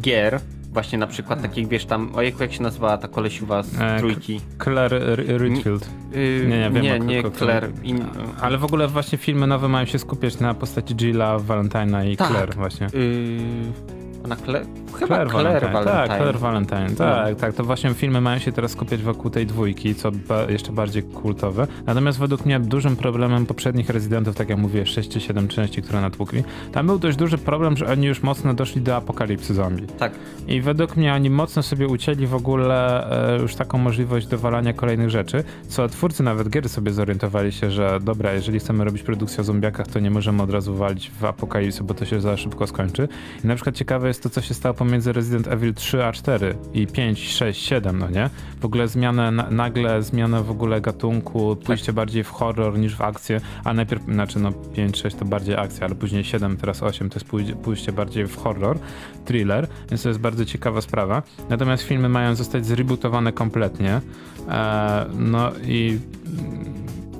[0.00, 0.40] gier,
[0.72, 4.40] właśnie na przykład takich, wiesz tam, ojejku, jak się nazywała ta kolesiuwa z E, trójki?
[4.62, 5.88] Claire R- Redfield.
[6.12, 7.68] Yy, Nie, nie, wiem, nie, o- nie o- o- Claire.
[7.82, 8.04] In,
[8.40, 12.28] Ale w ogóle właśnie filmy nowe mają się skupiać na postaci Jilla, Valentina i Tak.
[12.28, 12.86] Claire właśnie.
[12.94, 14.66] Yy, Ona Claire,
[14.98, 15.72] chyba Claire, Claire Valentine.
[15.72, 16.08] Valentine.
[16.08, 16.96] Tak, Claire Valentine.
[16.96, 17.54] Tak, tak.
[17.54, 21.66] To właśnie filmy mają się teraz skupiać wokół tej dwójki, co ba jeszcze bardziej kultowe.
[21.86, 26.00] Natomiast według mnie dużym problemem poprzednich rezydentów, tak jak mówię, 6 czy 7 części, które
[26.00, 29.86] natłukli, tam był dość duży problem, że oni już mocno doszli do apokalipsy zombie.
[29.86, 30.12] Tak.
[30.48, 35.10] I według mnie oni mocno sobie ucięli w ogóle e, już taką możliwość dowalania kolejnych
[35.10, 39.44] rzeczy, co twórcy nawet gier sobie zorientowali się, że dobra, jeżeli chcemy robić produkcję o
[39.44, 43.08] zombiakach, to nie możemy od razu walić w apokalipsy, bo to się za szybko skończy.
[43.44, 46.54] I na przykład ciekawe jest to, co się stało pomiędzy Resident Evil 3 a 4
[46.74, 48.30] i 5, 6, 7, no nie?
[48.60, 53.00] W ogóle zmianę, na, nagle zmiana w ogóle gatunku, pójście bardziej w horror niż w
[53.00, 57.10] akcję, a najpierw, znaczy no 5, 6 to bardziej akcja, ale później 7, teraz 8
[57.10, 58.78] to jest pójście, pójście bardziej w horror,
[59.24, 61.22] thriller, więc to jest bardzo ciekawa sprawa.
[61.48, 64.00] Natomiast filmy mają zostać zrebootowane kompletnie.
[64.48, 65.98] E, no i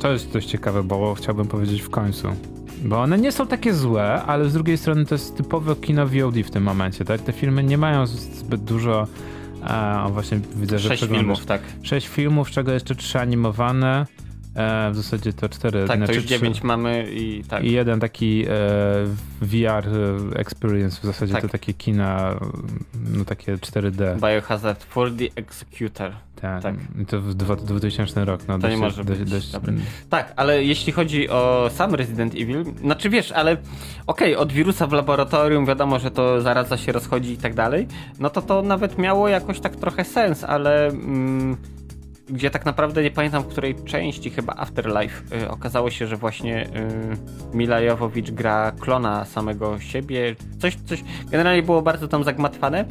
[0.02, 2.28] to jest dość ciekawe, bo chciałbym powiedzieć w końcu.
[2.84, 6.34] Bo one nie są takie złe, ale z drugiej strony to jest typowe kino VOD
[6.34, 7.20] w tym momencie, tak?
[7.20, 9.06] Te filmy nie mają zbyt dużo.
[10.04, 11.60] O właśnie widzę, że Sześć filmów, tak.
[11.82, 14.06] Sześć filmów, czego jeszcze trzy animowane.
[14.54, 15.84] E, w zasadzie to cztery.
[15.86, 17.64] Tak, to znaczy już trzy- dziewięć mamy i tak.
[17.64, 18.48] I jeden taki e,
[19.40, 19.88] VR
[20.34, 21.42] e, experience, w zasadzie Tak.
[21.42, 22.34] to takie kina,
[23.10, 24.16] no takie 4D.
[24.20, 26.12] Biohazard 4D Executor.
[26.43, 26.74] Tak, tak.
[27.02, 28.40] I to w dwa- 2000 rok.
[28.48, 29.51] No, To nie dość, może dość, dość.
[30.10, 33.56] Tak, ale jeśli chodzi o sam Resident Evil, znaczy wiesz, ale
[34.06, 37.86] okej, od wirusa w laboratorium wiadomo, że to zaraza się rozchodzi i tak dalej,
[38.19, 41.56] no to to nawet miało jakoś tak trochę sens, ale mm,
[42.28, 46.66] gdzie tak naprawdę nie pamiętam w której części, chyba Afterlife, y, okazało się, że właśnie
[46.66, 52.85] y, Mila Jovovich gra klona samego siebie, coś, coś, generalnie było bardzo tam zagmatwane.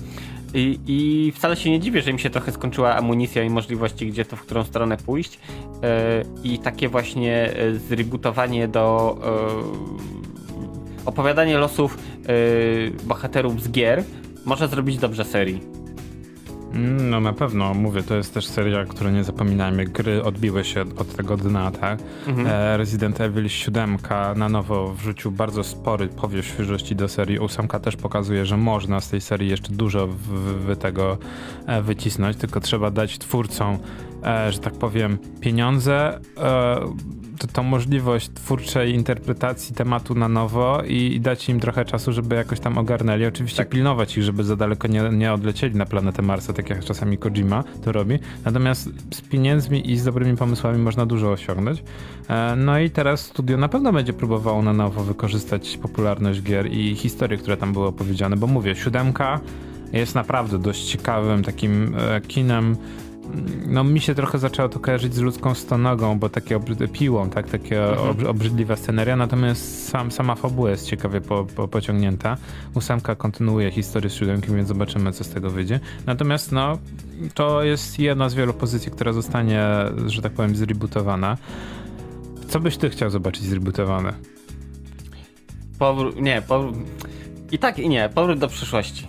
[0.54, 4.26] I, I wcale się nie dziwię, że im się trochę skończyła amunicja i możliwości, gdzie
[4.26, 5.40] to w którą stronę pójść.
[5.84, 9.18] E, I takie właśnie e, zrebootowanie do
[11.06, 14.04] e, opowiadanie losów e, bohaterów z gier
[14.46, 15.81] może zrobić dobrze serii.
[16.74, 20.82] Mm, No na pewno, mówię, to jest też seria, która nie zapominajmy, gry odbiły się
[20.82, 22.00] od tego dna, tak?
[22.28, 22.48] Mhm.
[22.48, 23.98] E, Resident Evil 7
[24.36, 27.40] na nowo wrzucił bardzo spory powiew świeżości do serii.
[27.40, 31.18] 8 też pokazuje, że można z tej serii jeszcze dużo w, w tego
[31.68, 33.78] e, wycisnąć, tylko trzeba dać twórcom,
[34.26, 36.80] e, że tak powiem, pieniądze, e,
[37.40, 42.36] to, tą możliwość twórczej interpretacji tematu na nowo i, i dać im trochę czasu, żeby
[42.36, 43.26] jakoś tam ogarnęli.
[43.26, 43.70] Oczywiście Tak.
[43.70, 47.64] pilnować ich, żeby za daleko nie, nie odlecieli na planetę Marsa, tak jak czasami Kojima
[47.84, 48.20] to robi.
[48.46, 51.84] Natomiast z pieniędzmi i z dobrymi pomysłami można dużo osiągnąć.
[52.30, 56.96] E, No i teraz studio na pewno będzie próbowało na nowo wykorzystać popularność gier i
[56.96, 59.40] historie, które tam były opowiedziane, bo mówię, siódemka
[59.94, 62.76] jest naprawdę dość ciekawym takim e, kinem.
[63.68, 67.50] No mi się trochę zaczęło to kojarzyć z ludzką stonogą, bo takie obrzyd- piłą, tak,
[67.50, 68.10] takie Mhm.
[68.10, 72.38] ob- obrzydliwa sceneria, natomiast sam, sama fabuła jest ciekawie po, po, pociągnięta.
[72.76, 75.80] Ósemka kontynuuje historię z siódemki, więc zobaczymy, co z tego wyjdzie.
[76.06, 76.78] Natomiast no,
[77.34, 79.68] to jest jedna z wielu pozycji, która zostanie,
[80.08, 81.38] że tak powiem, zrebootowana.
[82.48, 84.14] Co byś ty chciał zobaczyć zrebootowane?
[85.80, 86.76] Powrót, nie, powrót,
[87.52, 89.08] i tak i nie, powrót do przyszłości.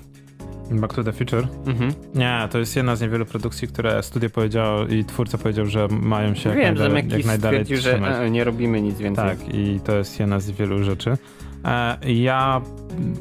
[0.81, 1.49] Back to the Future?
[1.67, 1.93] Mhm.
[2.15, 6.35] Nie, to jest jedna z niewielu produkcji, które studio powiedziało i twórca powiedział, że mają
[6.35, 9.25] się jak, Wiem, że najdalej, jak najdalej że e, nie robimy nic więcej.
[9.25, 11.17] Tak, i to jest jedna z wielu rzeczy.
[11.65, 12.61] E, ja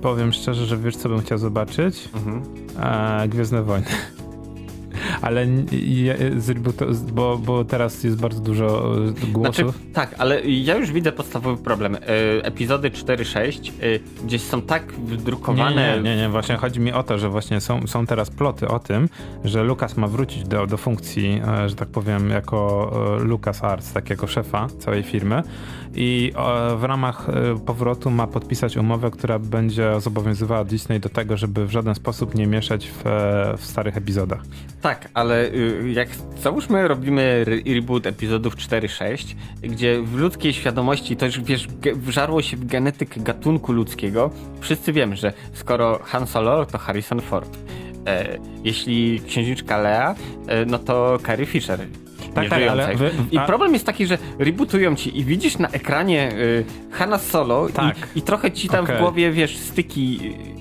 [0.01, 2.09] powiem szczerze, że wiesz, co bym chciał zobaczyć?
[2.13, 2.41] Mhm.
[3.23, 3.87] E, Gwiezdne Wojny.
[5.21, 5.47] Ale
[7.13, 9.55] bo, bo teraz jest bardzo dużo e, głosów.
[9.55, 11.95] Znaczy, tak, ale ja już widzę podstawowy problem.
[11.95, 11.99] E,
[12.43, 15.75] epizody 4-6 e, gdzieś są tak wydrukowane.
[15.75, 18.67] Nie, nie, nie, nie, właśnie chodzi mi o to, że właśnie są, są teraz ploty
[18.67, 19.09] o tym,
[19.43, 24.27] że Lucas ma wrócić do, do funkcji, że tak powiem, jako Lucas Arts, tak jako
[24.27, 25.43] szefa całej firmy
[25.95, 31.38] i e, w ramach e, powrotu ma podpisać umowę, która będzie zobowiązywała Disney do tego,
[31.38, 34.41] żeby w żaden sposób nie mieszać w, e, w starych epizodach.
[34.81, 36.09] Tak, ale y, jak
[36.41, 42.57] załóżmy robimy re- reboot epizodów 4-6, gdzie w ludzkiej świadomości to już wiesz, wżarło się
[42.57, 47.57] w genetykę gatunku ludzkiego, wszyscy wiemy, że skoro Han Solo to Harrison Ford.
[48.63, 50.15] Jeśli księżniczka Lea,
[50.68, 51.80] no to Carrie Fisher.
[52.34, 52.85] Tak, nieżyjącej.
[52.85, 56.65] ale wy- I a- problem jest taki, że rebootują ci i widzisz na ekranie y,
[56.91, 57.98] Hanna Solo Tak.
[58.15, 58.95] i, i trochę ci tam Okej.
[58.95, 60.19] w głowie, wiesz, styki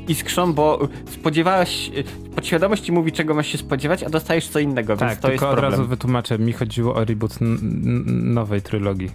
[0.08, 4.58] y, iskrzą, bo spodziewałeś, y, podświadomość ci mówi, czego masz się spodziewać, a dostajesz co
[4.58, 5.72] innego, Tak, więc to jest tylko od problem.
[5.72, 7.38] razu wytłumaczę, mi chodziło o reboot
[8.06, 9.10] nowej trylogii.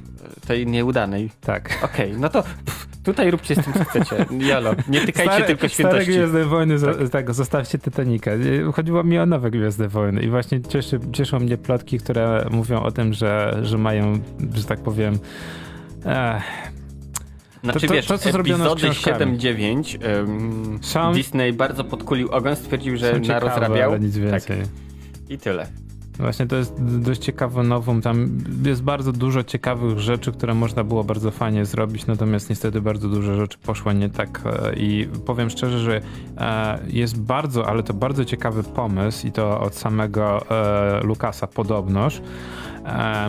[0.48, 1.30] Tej nieudanej.
[1.42, 1.80] Tak.
[1.84, 4.26] Okej, no to pff, tutaj róbcie z tym, co chcecie.
[4.50, 6.12] Jolo, nie tykajcie Stare- tylko Stare świętości.
[6.12, 7.10] Gwiezdne Wojny, tak.
[7.10, 8.32] tak, zostawcie Titanica.
[8.74, 12.92] Chodziło mi o nowe Gwiezdne Wojny i właśnie cieszy, cieszą mnie plotki, które mówią o
[12.92, 14.20] tym, że, że mają,
[14.54, 15.20] że tak powiem,
[16.06, 16.44] eh,
[17.64, 19.38] Znaczy to, wiesz, to, co z epizody książkami.
[19.38, 19.98] 7-9
[21.04, 24.58] um, Disney bardzo podkulił ogon, stwierdził, że ciekawe, narozrabiał ale nic więcej.
[25.30, 25.68] i tyle.
[26.20, 28.02] Właśnie to jest dość ciekawe nowum.
[28.02, 33.10] Tam jest bardzo dużo ciekawych rzeczy, które można było bardzo fajnie zrobić, natomiast niestety bardzo
[33.10, 34.42] dużo rzeczy poszło nie tak.
[34.46, 36.02] e, I powiem szczerze, że
[36.38, 42.22] e, jest bardzo, ale to bardzo ciekawy pomysł i to od samego e, Lukasa podobnoż,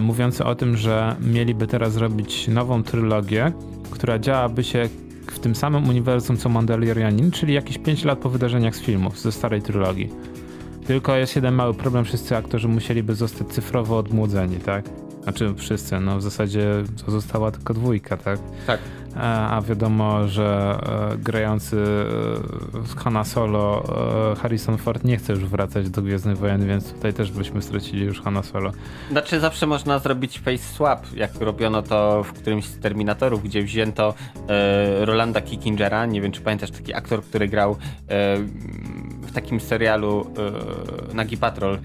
[0.00, 3.52] mówiący o tym, że mieliby teraz zrobić nową trylogię,
[3.90, 4.88] która działaby się
[5.26, 9.32] w tym samym uniwersum co Mandalorianin, czyli jakieś 5 lat po wydarzeniach z filmów, ze
[9.32, 10.35] starej trylogii.
[10.86, 14.84] Tylko jest jeden mały problem, wszyscy aktorzy musieliby zostać cyfrowo odmłodzeni, tak?
[15.22, 16.70] Znaczy wszyscy, no w zasadzie
[17.04, 18.38] to została tylko dwójka, tak?
[18.66, 18.80] Tak.
[19.16, 20.78] E, A wiadomo, że
[21.12, 21.76] e, grający
[22.96, 23.82] e, Hanna Solo
[24.42, 28.20] Harrison Ford nie chce już wracać do Gwiezdnych Wojen, więc tutaj też byśmy stracili już
[28.20, 28.72] Hanna Solo.
[29.10, 34.14] Znaczy zawsze można zrobić face swap, jak robiono to w którymś z Terminatorów, gdzie wzięto
[35.00, 37.76] Rolanda Kickingera, nie wiem czy pamiętasz, taki aktor, który grał
[39.22, 40.26] w takim serialu
[41.14, 41.78] Nagi Patrol.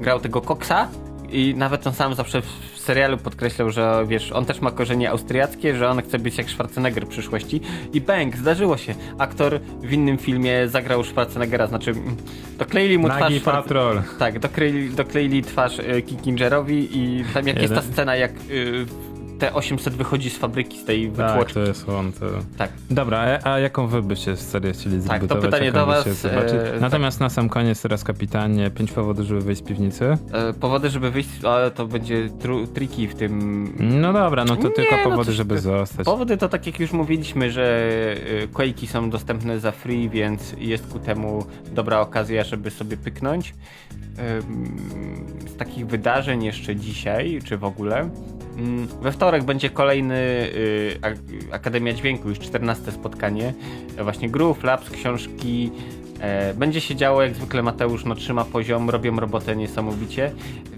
[0.00, 0.88] Grał tego Coxa
[1.32, 5.76] i nawet on sam zawsze w serialu podkreślał, że wiesz, on też ma korzenie austriackie,
[5.76, 7.60] że on chce być jak Schwarzenegger w przyszłości
[7.92, 8.94] i bang, zdarzyło się.
[9.18, 12.16] Aktor w innym filmie zagrał Schwarzeneggera, znaczy mm,
[12.58, 14.02] dokleili mu twarz Nagi Schwarz- Patrol.
[14.18, 16.02] tak, dokleili, dokleili twarz y,
[16.96, 17.92] i tam jak jest ta Jeden.
[17.92, 18.86] scena, jak y,
[19.52, 21.54] T800 wychodzi z fabryki, z tej Tak, wytłoczki.
[21.54, 22.12] to jest on.
[22.12, 22.26] To...
[22.58, 22.70] Tak.
[22.90, 25.44] Dobra, a, jaką wy byście serię chcieli to zdebutować?
[25.44, 29.40] pytanie jaką do byście was, e, Natomiast na sam koniec teraz kapitanie, pięć powodów, żeby
[29.40, 30.04] wyjść z piwnicy.
[30.32, 33.64] E, powody, żeby wyjść, ale to będzie tru, triki w tym...
[34.00, 36.04] No dobra, no to Nie, tylko no powody, to- żeby zostać.
[36.04, 37.64] Powody to tak jak już mówiliśmy, że
[38.42, 43.54] y, Quake'i są dostępne za free, więc jest ku temu dobra okazja, żeby sobie pyknąć.
[44.42, 44.76] Ym,
[45.54, 48.10] Z takich wydarzeń jeszcze dzisiaj, czy w ogóle.
[48.58, 50.14] Ym, We wtorek będzie kolejny
[50.54, 51.16] y, Ak-
[51.54, 53.54] Akademia Dźwięku, już 14 spotkanie.
[54.02, 55.70] Właśnie Groove, Labs, książki.
[56.20, 60.32] E, Będzie się działo, jak zwykle Mateusz no, trzyma poziom, robią robotę niesamowicie,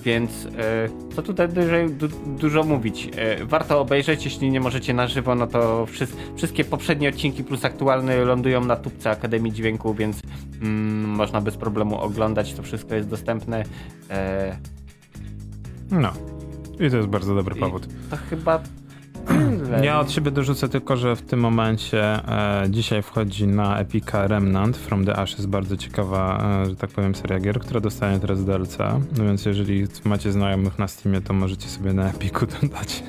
[0.04, 2.08] więc e, co tutaj dużo, du,
[2.38, 3.10] dużo mówić.
[3.16, 7.64] E, warto obejrzeć, jeśli nie możecie na żywo, no to wszys- wszystkie poprzednie odcinki plus
[7.64, 10.20] aktualne lądują na tubce Akademii Dźwięku, więc
[10.62, 13.62] mm, można bez problemu oglądać, to wszystko jest dostępne.
[15.90, 16.12] No.
[16.80, 17.86] I to jest bardzo dobry i powód.
[18.10, 18.60] To chyba.
[19.82, 24.76] Ja od siebie dorzucę tylko, że w tym momencie e, dzisiaj wchodzi na Epica Remnant
[24.76, 28.78] From the Ashes, bardzo ciekawa, e, że tak powiem, seria gier, która dostanie teraz DLC.
[29.18, 33.02] No więc jeżeli macie znajomych na Steamie, to możecie sobie na Epiku dodać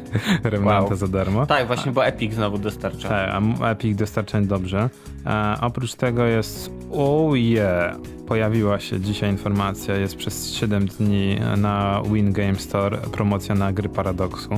[0.44, 0.96] Remnanta Wow.
[0.96, 1.46] za darmo.
[1.46, 3.10] Tak, właśnie, bo Epic znowu dostarcza.
[3.10, 3.30] Tak,
[3.62, 4.90] a Epic dostarcza dobrze.
[5.26, 7.98] E, oprócz tego jest, oh yeah,
[8.28, 13.90] pojawiła się dzisiaj informacja, jest przez 7 dni na Win Game Store promocja na gry
[13.90, 14.50] Paradoxu.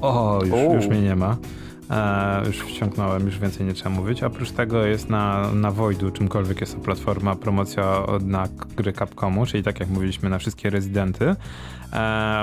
[0.00, 0.74] O, już, O.
[0.74, 1.36] już mnie nie ma.
[1.90, 4.22] E, już wciągnąłem, już więcej nie trzeba mówić.
[4.22, 9.62] Oprócz tego jest na, na Voidu, czymkolwiek jest to platforma, promocja na gry Capcomu, czyli
[9.62, 11.34] tak jak mówiliśmy, na wszystkie rezydenty.
[11.92, 12.42] E,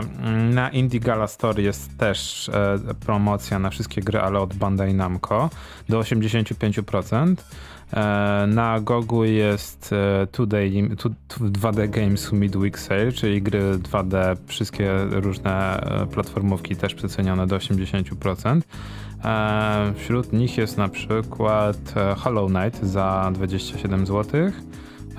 [0.54, 5.50] na Indie Gala Store jest też e, promocja na wszystkie gry, ale od Bandai Namco
[5.90, 7.36] do 85%.
[7.94, 14.36] E, Na Gogu jest e, Today, tu- tu- 2D Games Midweek Sale, czyli gry 2D,
[14.48, 18.62] wszystkie różne e, platformówki też przecenione do 80%.
[19.26, 24.52] E, Wśród nich jest na przykład e, Hollow Knight za 27 zł.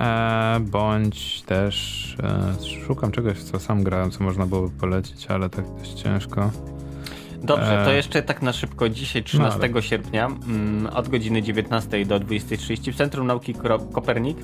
[0.00, 2.16] E, bądź też
[2.86, 6.50] szukam czegoś, co sam grałem, co można byłoby polecić, ale tak dość ciężko.
[7.42, 8.88] Dobrze, to jeszcze tak na szybko.
[8.88, 13.54] Dzisiaj, 13 ale- sierpnia, mm, od godziny 19 do 20.30 w Centrum Nauki
[13.92, 14.38] Kopernik.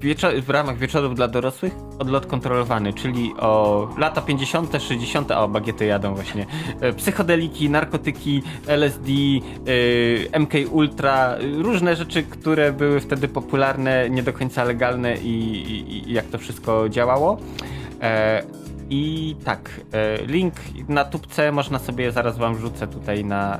[0.00, 5.86] Wieczo- w ramach wieczorów dla dorosłych odlot kontrolowany, czyli o lata 50., 60., o bagiety
[5.86, 6.46] jadą właśnie.
[6.80, 9.08] E, Psychodeliki, narkotyki, LSD,
[10.32, 15.28] e, MK Ultra, e, różne rzeczy, które były wtedy popularne, nie do końca legalne i,
[15.70, 17.38] i, i jak to wszystko działało.
[18.02, 18.42] E,
[18.90, 19.70] I tak,
[20.26, 20.54] link
[20.88, 23.58] na tubce można sobie, zaraz wam wrzucę tutaj na,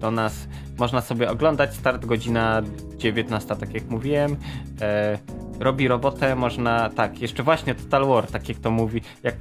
[0.00, 0.48] do nas,
[0.78, 2.62] można sobie oglądać, start godzina
[2.96, 4.36] 19, tak jak mówiłem.
[4.80, 5.18] E,
[5.60, 9.34] robi robotę, można, tak, jeszcze właśnie Total War, tak jak to mówi, jak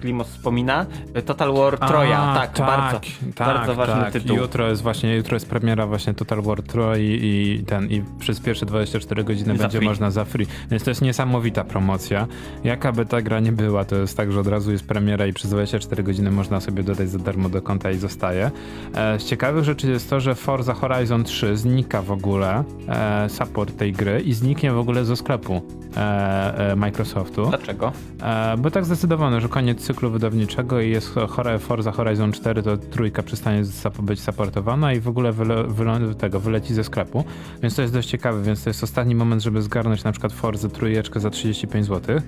[0.00, 0.86] Klimos wspomina,
[1.26, 3.00] Total War Troja, A, tak, bardzo,
[3.38, 4.12] bardzo ważny tak.
[4.12, 4.36] tytuł.
[4.36, 8.40] Jutro jest właśnie, jutro jest premiera właśnie Total War Troy i, i ten, i przez
[8.40, 9.88] pierwsze 24 godziny Za będzie free.
[9.88, 10.46] można za free.
[10.70, 12.26] Więc to jest niesamowita promocja.
[12.64, 15.32] Jaka by ta gra nie była, to jest tak, że od razu jest premiera i
[15.32, 18.50] przez 24 godziny można sobie dodać za darmo do konta i zostaje.
[18.94, 23.76] E, z ciekawych rzeczy jest to, że Forza Horizon 3 znika w ogóle, e, support
[23.76, 25.62] tej gry i zniknie w ogóle ze sklepu.
[25.96, 27.46] e, e, Microsoftu.
[27.46, 27.92] Dlaczego?
[28.22, 31.14] E, bo tak zdecydowano, że koniec cyklu wydawniczego i jest
[31.60, 33.62] Forza Horizon 4, to trójka przestanie
[34.02, 37.24] być supportowana i w ogóle wyle, wyle, tego wyleci ze sklepu.
[37.62, 40.68] Więc to jest dość ciekawe, więc to jest ostatni moment, żeby zgarnąć na przykład Forza
[40.68, 42.20] trójeczkę za 35 zł.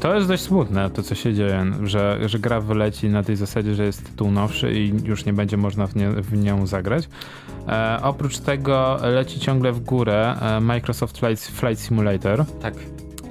[0.00, 3.74] To jest dość smutne, to co się dzieje, że, że gra wyleci na tej zasadzie,
[3.74, 7.08] że jest tytuł nowszy i już nie będzie można w, nie, w nią zagrać.
[7.68, 12.44] E, oprócz tego leci ciągle w górę e, Microsoft Flight, Flight Simulator.
[12.60, 12.74] Tak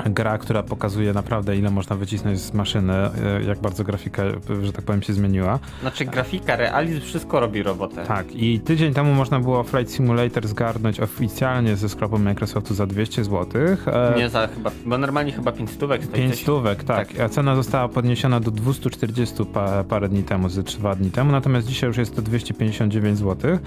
[0.05, 3.09] gra, która pokazuje naprawdę ile można wycisnąć z maszyny, e,
[3.47, 4.23] jak bardzo grafika,
[4.63, 5.59] że tak powiem, się zmieniła.
[5.81, 8.03] Znaczy grafika, realizm, wszystko robi robotę.
[8.05, 13.23] Tak i tydzień temu można było Flight Simulator zgarnąć oficjalnie ze sklepu Microsoftu za 200
[13.23, 13.61] zł.
[13.87, 17.07] E, Nie za chyba, bo normalnie chyba 5 stówek stoi 5 stówek, tak.
[17.07, 17.19] tak.
[17.19, 21.67] A cena została podniesiona do 240 pa, parę dni temu, ze 2 dni temu, natomiast
[21.67, 23.59] dzisiaj już jest to 259 zł.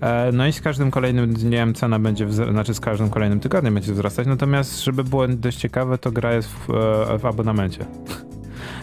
[0.00, 3.92] E, no i z każdym kolejnym dniem cena będzie, znaczy z każdym kolejnym tygodniem będzie
[3.92, 7.86] wzrastać, natomiast żeby było dość ciekawe, to gra jest w, e, w abonamencie.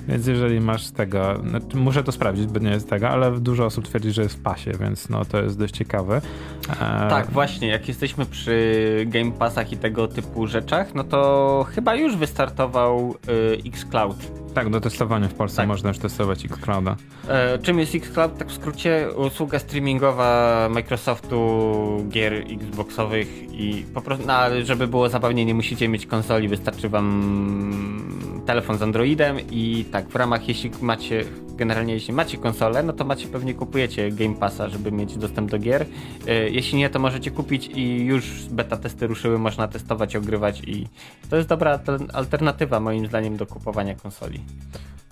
[0.07, 3.87] Więc jeżeli masz tego, znaczy muszę to sprawdzić, bo nie jest tego, ale dużo osób
[3.87, 6.21] twierdzi, że jest w pasie, więc no to jest dość ciekawe.
[6.69, 6.75] E...
[7.09, 12.15] Tak, właśnie, jak jesteśmy przy Game Passach i tego typu rzeczach, no to chyba już
[12.15, 13.15] wystartował
[13.63, 14.42] y, Xcloud.
[14.53, 15.67] Tak, do testowania w Polsce tak.
[15.67, 16.95] można już testować Xclouda.
[17.27, 18.37] E, czym jest Xcloud?
[18.37, 25.45] Tak w skrócie, usługa streamingowa Microsoftu gier Xboxowych i po prostu, no, żeby było zabawnie,
[25.45, 31.23] nie musicie mieć konsoli, wystarczy wam telefon z Androidem i tak, w ramach, jeśli macie,
[31.55, 35.59] generalnie jeśli macie konsolę, no to macie, pewnie kupujecie Game Passa, żeby mieć dostęp do
[35.59, 35.85] gier.
[36.27, 40.87] E, jeśli nie, to możecie kupić i już beta testy ruszyły, można testować, ogrywać i
[41.29, 41.79] to jest dobra
[42.13, 44.39] alternatywa moim zdaniem do kupowania konsoli.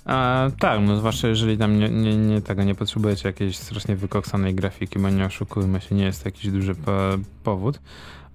[0.05, 4.55] A, tak, no zwłaszcza jeżeli tam nie, nie, nie, tego nie potrzebujecie jakiejś strasznie wykoksanej
[4.55, 6.91] grafiki, bo nie oszukujmy się, nie jest to jakiś duży po,
[7.43, 7.79] powód.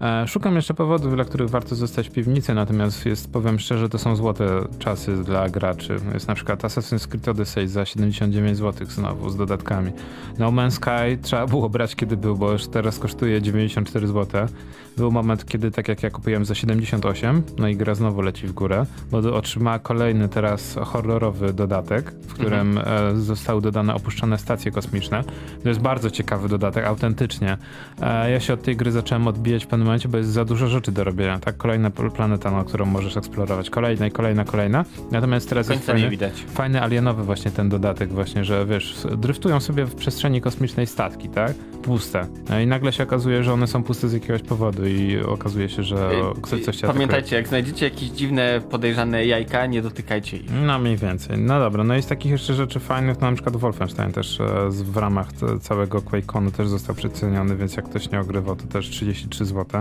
[0.01, 3.99] E, szukam jeszcze powodów, dla których warto zostać w piwnicy, natomiast jest, powiem szczerze, to
[3.99, 4.49] są złote
[4.79, 5.97] czasy dla graczy.
[6.15, 9.93] Jest na przykład Assassin's Creed Odyssey za 79 zł znowu z dodatkami.
[10.39, 14.49] No Man's Sky trzeba było brać kiedy był, bo już teraz kosztuje 94 zł.
[14.97, 18.53] Był moment, kiedy tak jak ja kupiłem za 78, no i gra znowu leci w
[18.53, 23.17] górę, bo otrzymała kolejny teraz horrorowy dodatek, w którym mhm.
[23.17, 25.25] E, zostały dodane opuszczone stacje kosmiczne.
[25.63, 27.59] To jest bardzo ciekawy dodatek, autentycznie.
[28.01, 30.67] E, ja się od tej gry zacząłem odbijać w pewnym momencie, bo jest za dużo
[30.67, 31.57] rzeczy do robienia, tak?
[31.57, 34.85] Kolejna planeta, na którą możesz eksplorować, kolejna i kolejna, kolejna.
[35.11, 36.11] Natomiast teraz jest fajny,
[36.49, 41.55] fajny alienowy właśnie ten dodatek właśnie, że wiesz, driftują sobie w przestrzeni kosmicznej statki, tak?
[41.83, 42.27] Puste.
[42.51, 45.83] No I nagle się okazuje, że one są puste z jakiegoś powodu i okazuje się,
[45.83, 46.11] że
[46.43, 47.39] ktoś coś cię Pamiętajcie, atakuje.
[47.41, 50.51] jak znajdziecie jakieś dziwne, podejrzane jajka, nie dotykajcie ich.
[50.67, 51.39] No mniej więcej.
[51.39, 54.47] No dobra, no i z takich jeszcze rzeczy fajnych, no na przykład Wolfenstein też e,
[54.71, 55.29] w ramach
[55.61, 59.76] całego QuakeConu też został przeceniony, więc jak ktoś nie ogrywał, to też 33 zł.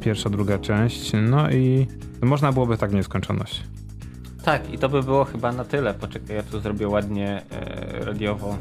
[0.00, 1.12] Pierwsza, druga część.
[1.22, 1.86] No i
[2.22, 3.62] można byłoby tak nieskończoność.
[4.44, 5.94] Tak, i to by było chyba na tyle.
[5.94, 8.56] Poczekaj, ja tu zrobię ładnie e, radiowo.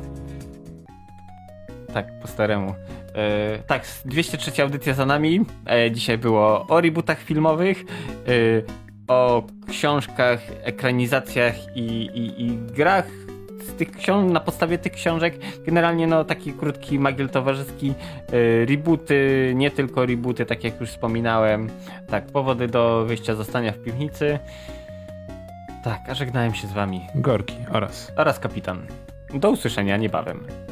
[1.94, 2.74] Tak, po staremu.
[3.16, 5.46] E, tak, 203 audycja za nami.
[5.66, 7.86] E, dzisiaj było o rebootach filmowych,
[8.28, 8.34] e,
[9.08, 13.08] o książkach, ekranizacjach i, i, i grach
[13.70, 15.34] z tych książek, na podstawie tych książek.
[15.66, 17.94] Generalnie no taki krótki magiel towarzyski,
[18.32, 21.70] e, rebooty, nie tylko rebooty, tak jak już wspominałem.
[22.08, 24.40] Tak, powody do wyjścia zostania w piwnicy.
[25.84, 27.02] Tak, a żegnałem się z wami.
[27.16, 28.12] Gorki oraz.
[28.16, 28.82] Oraz kapitan.
[29.34, 30.69] Do usłyszenia niebawem.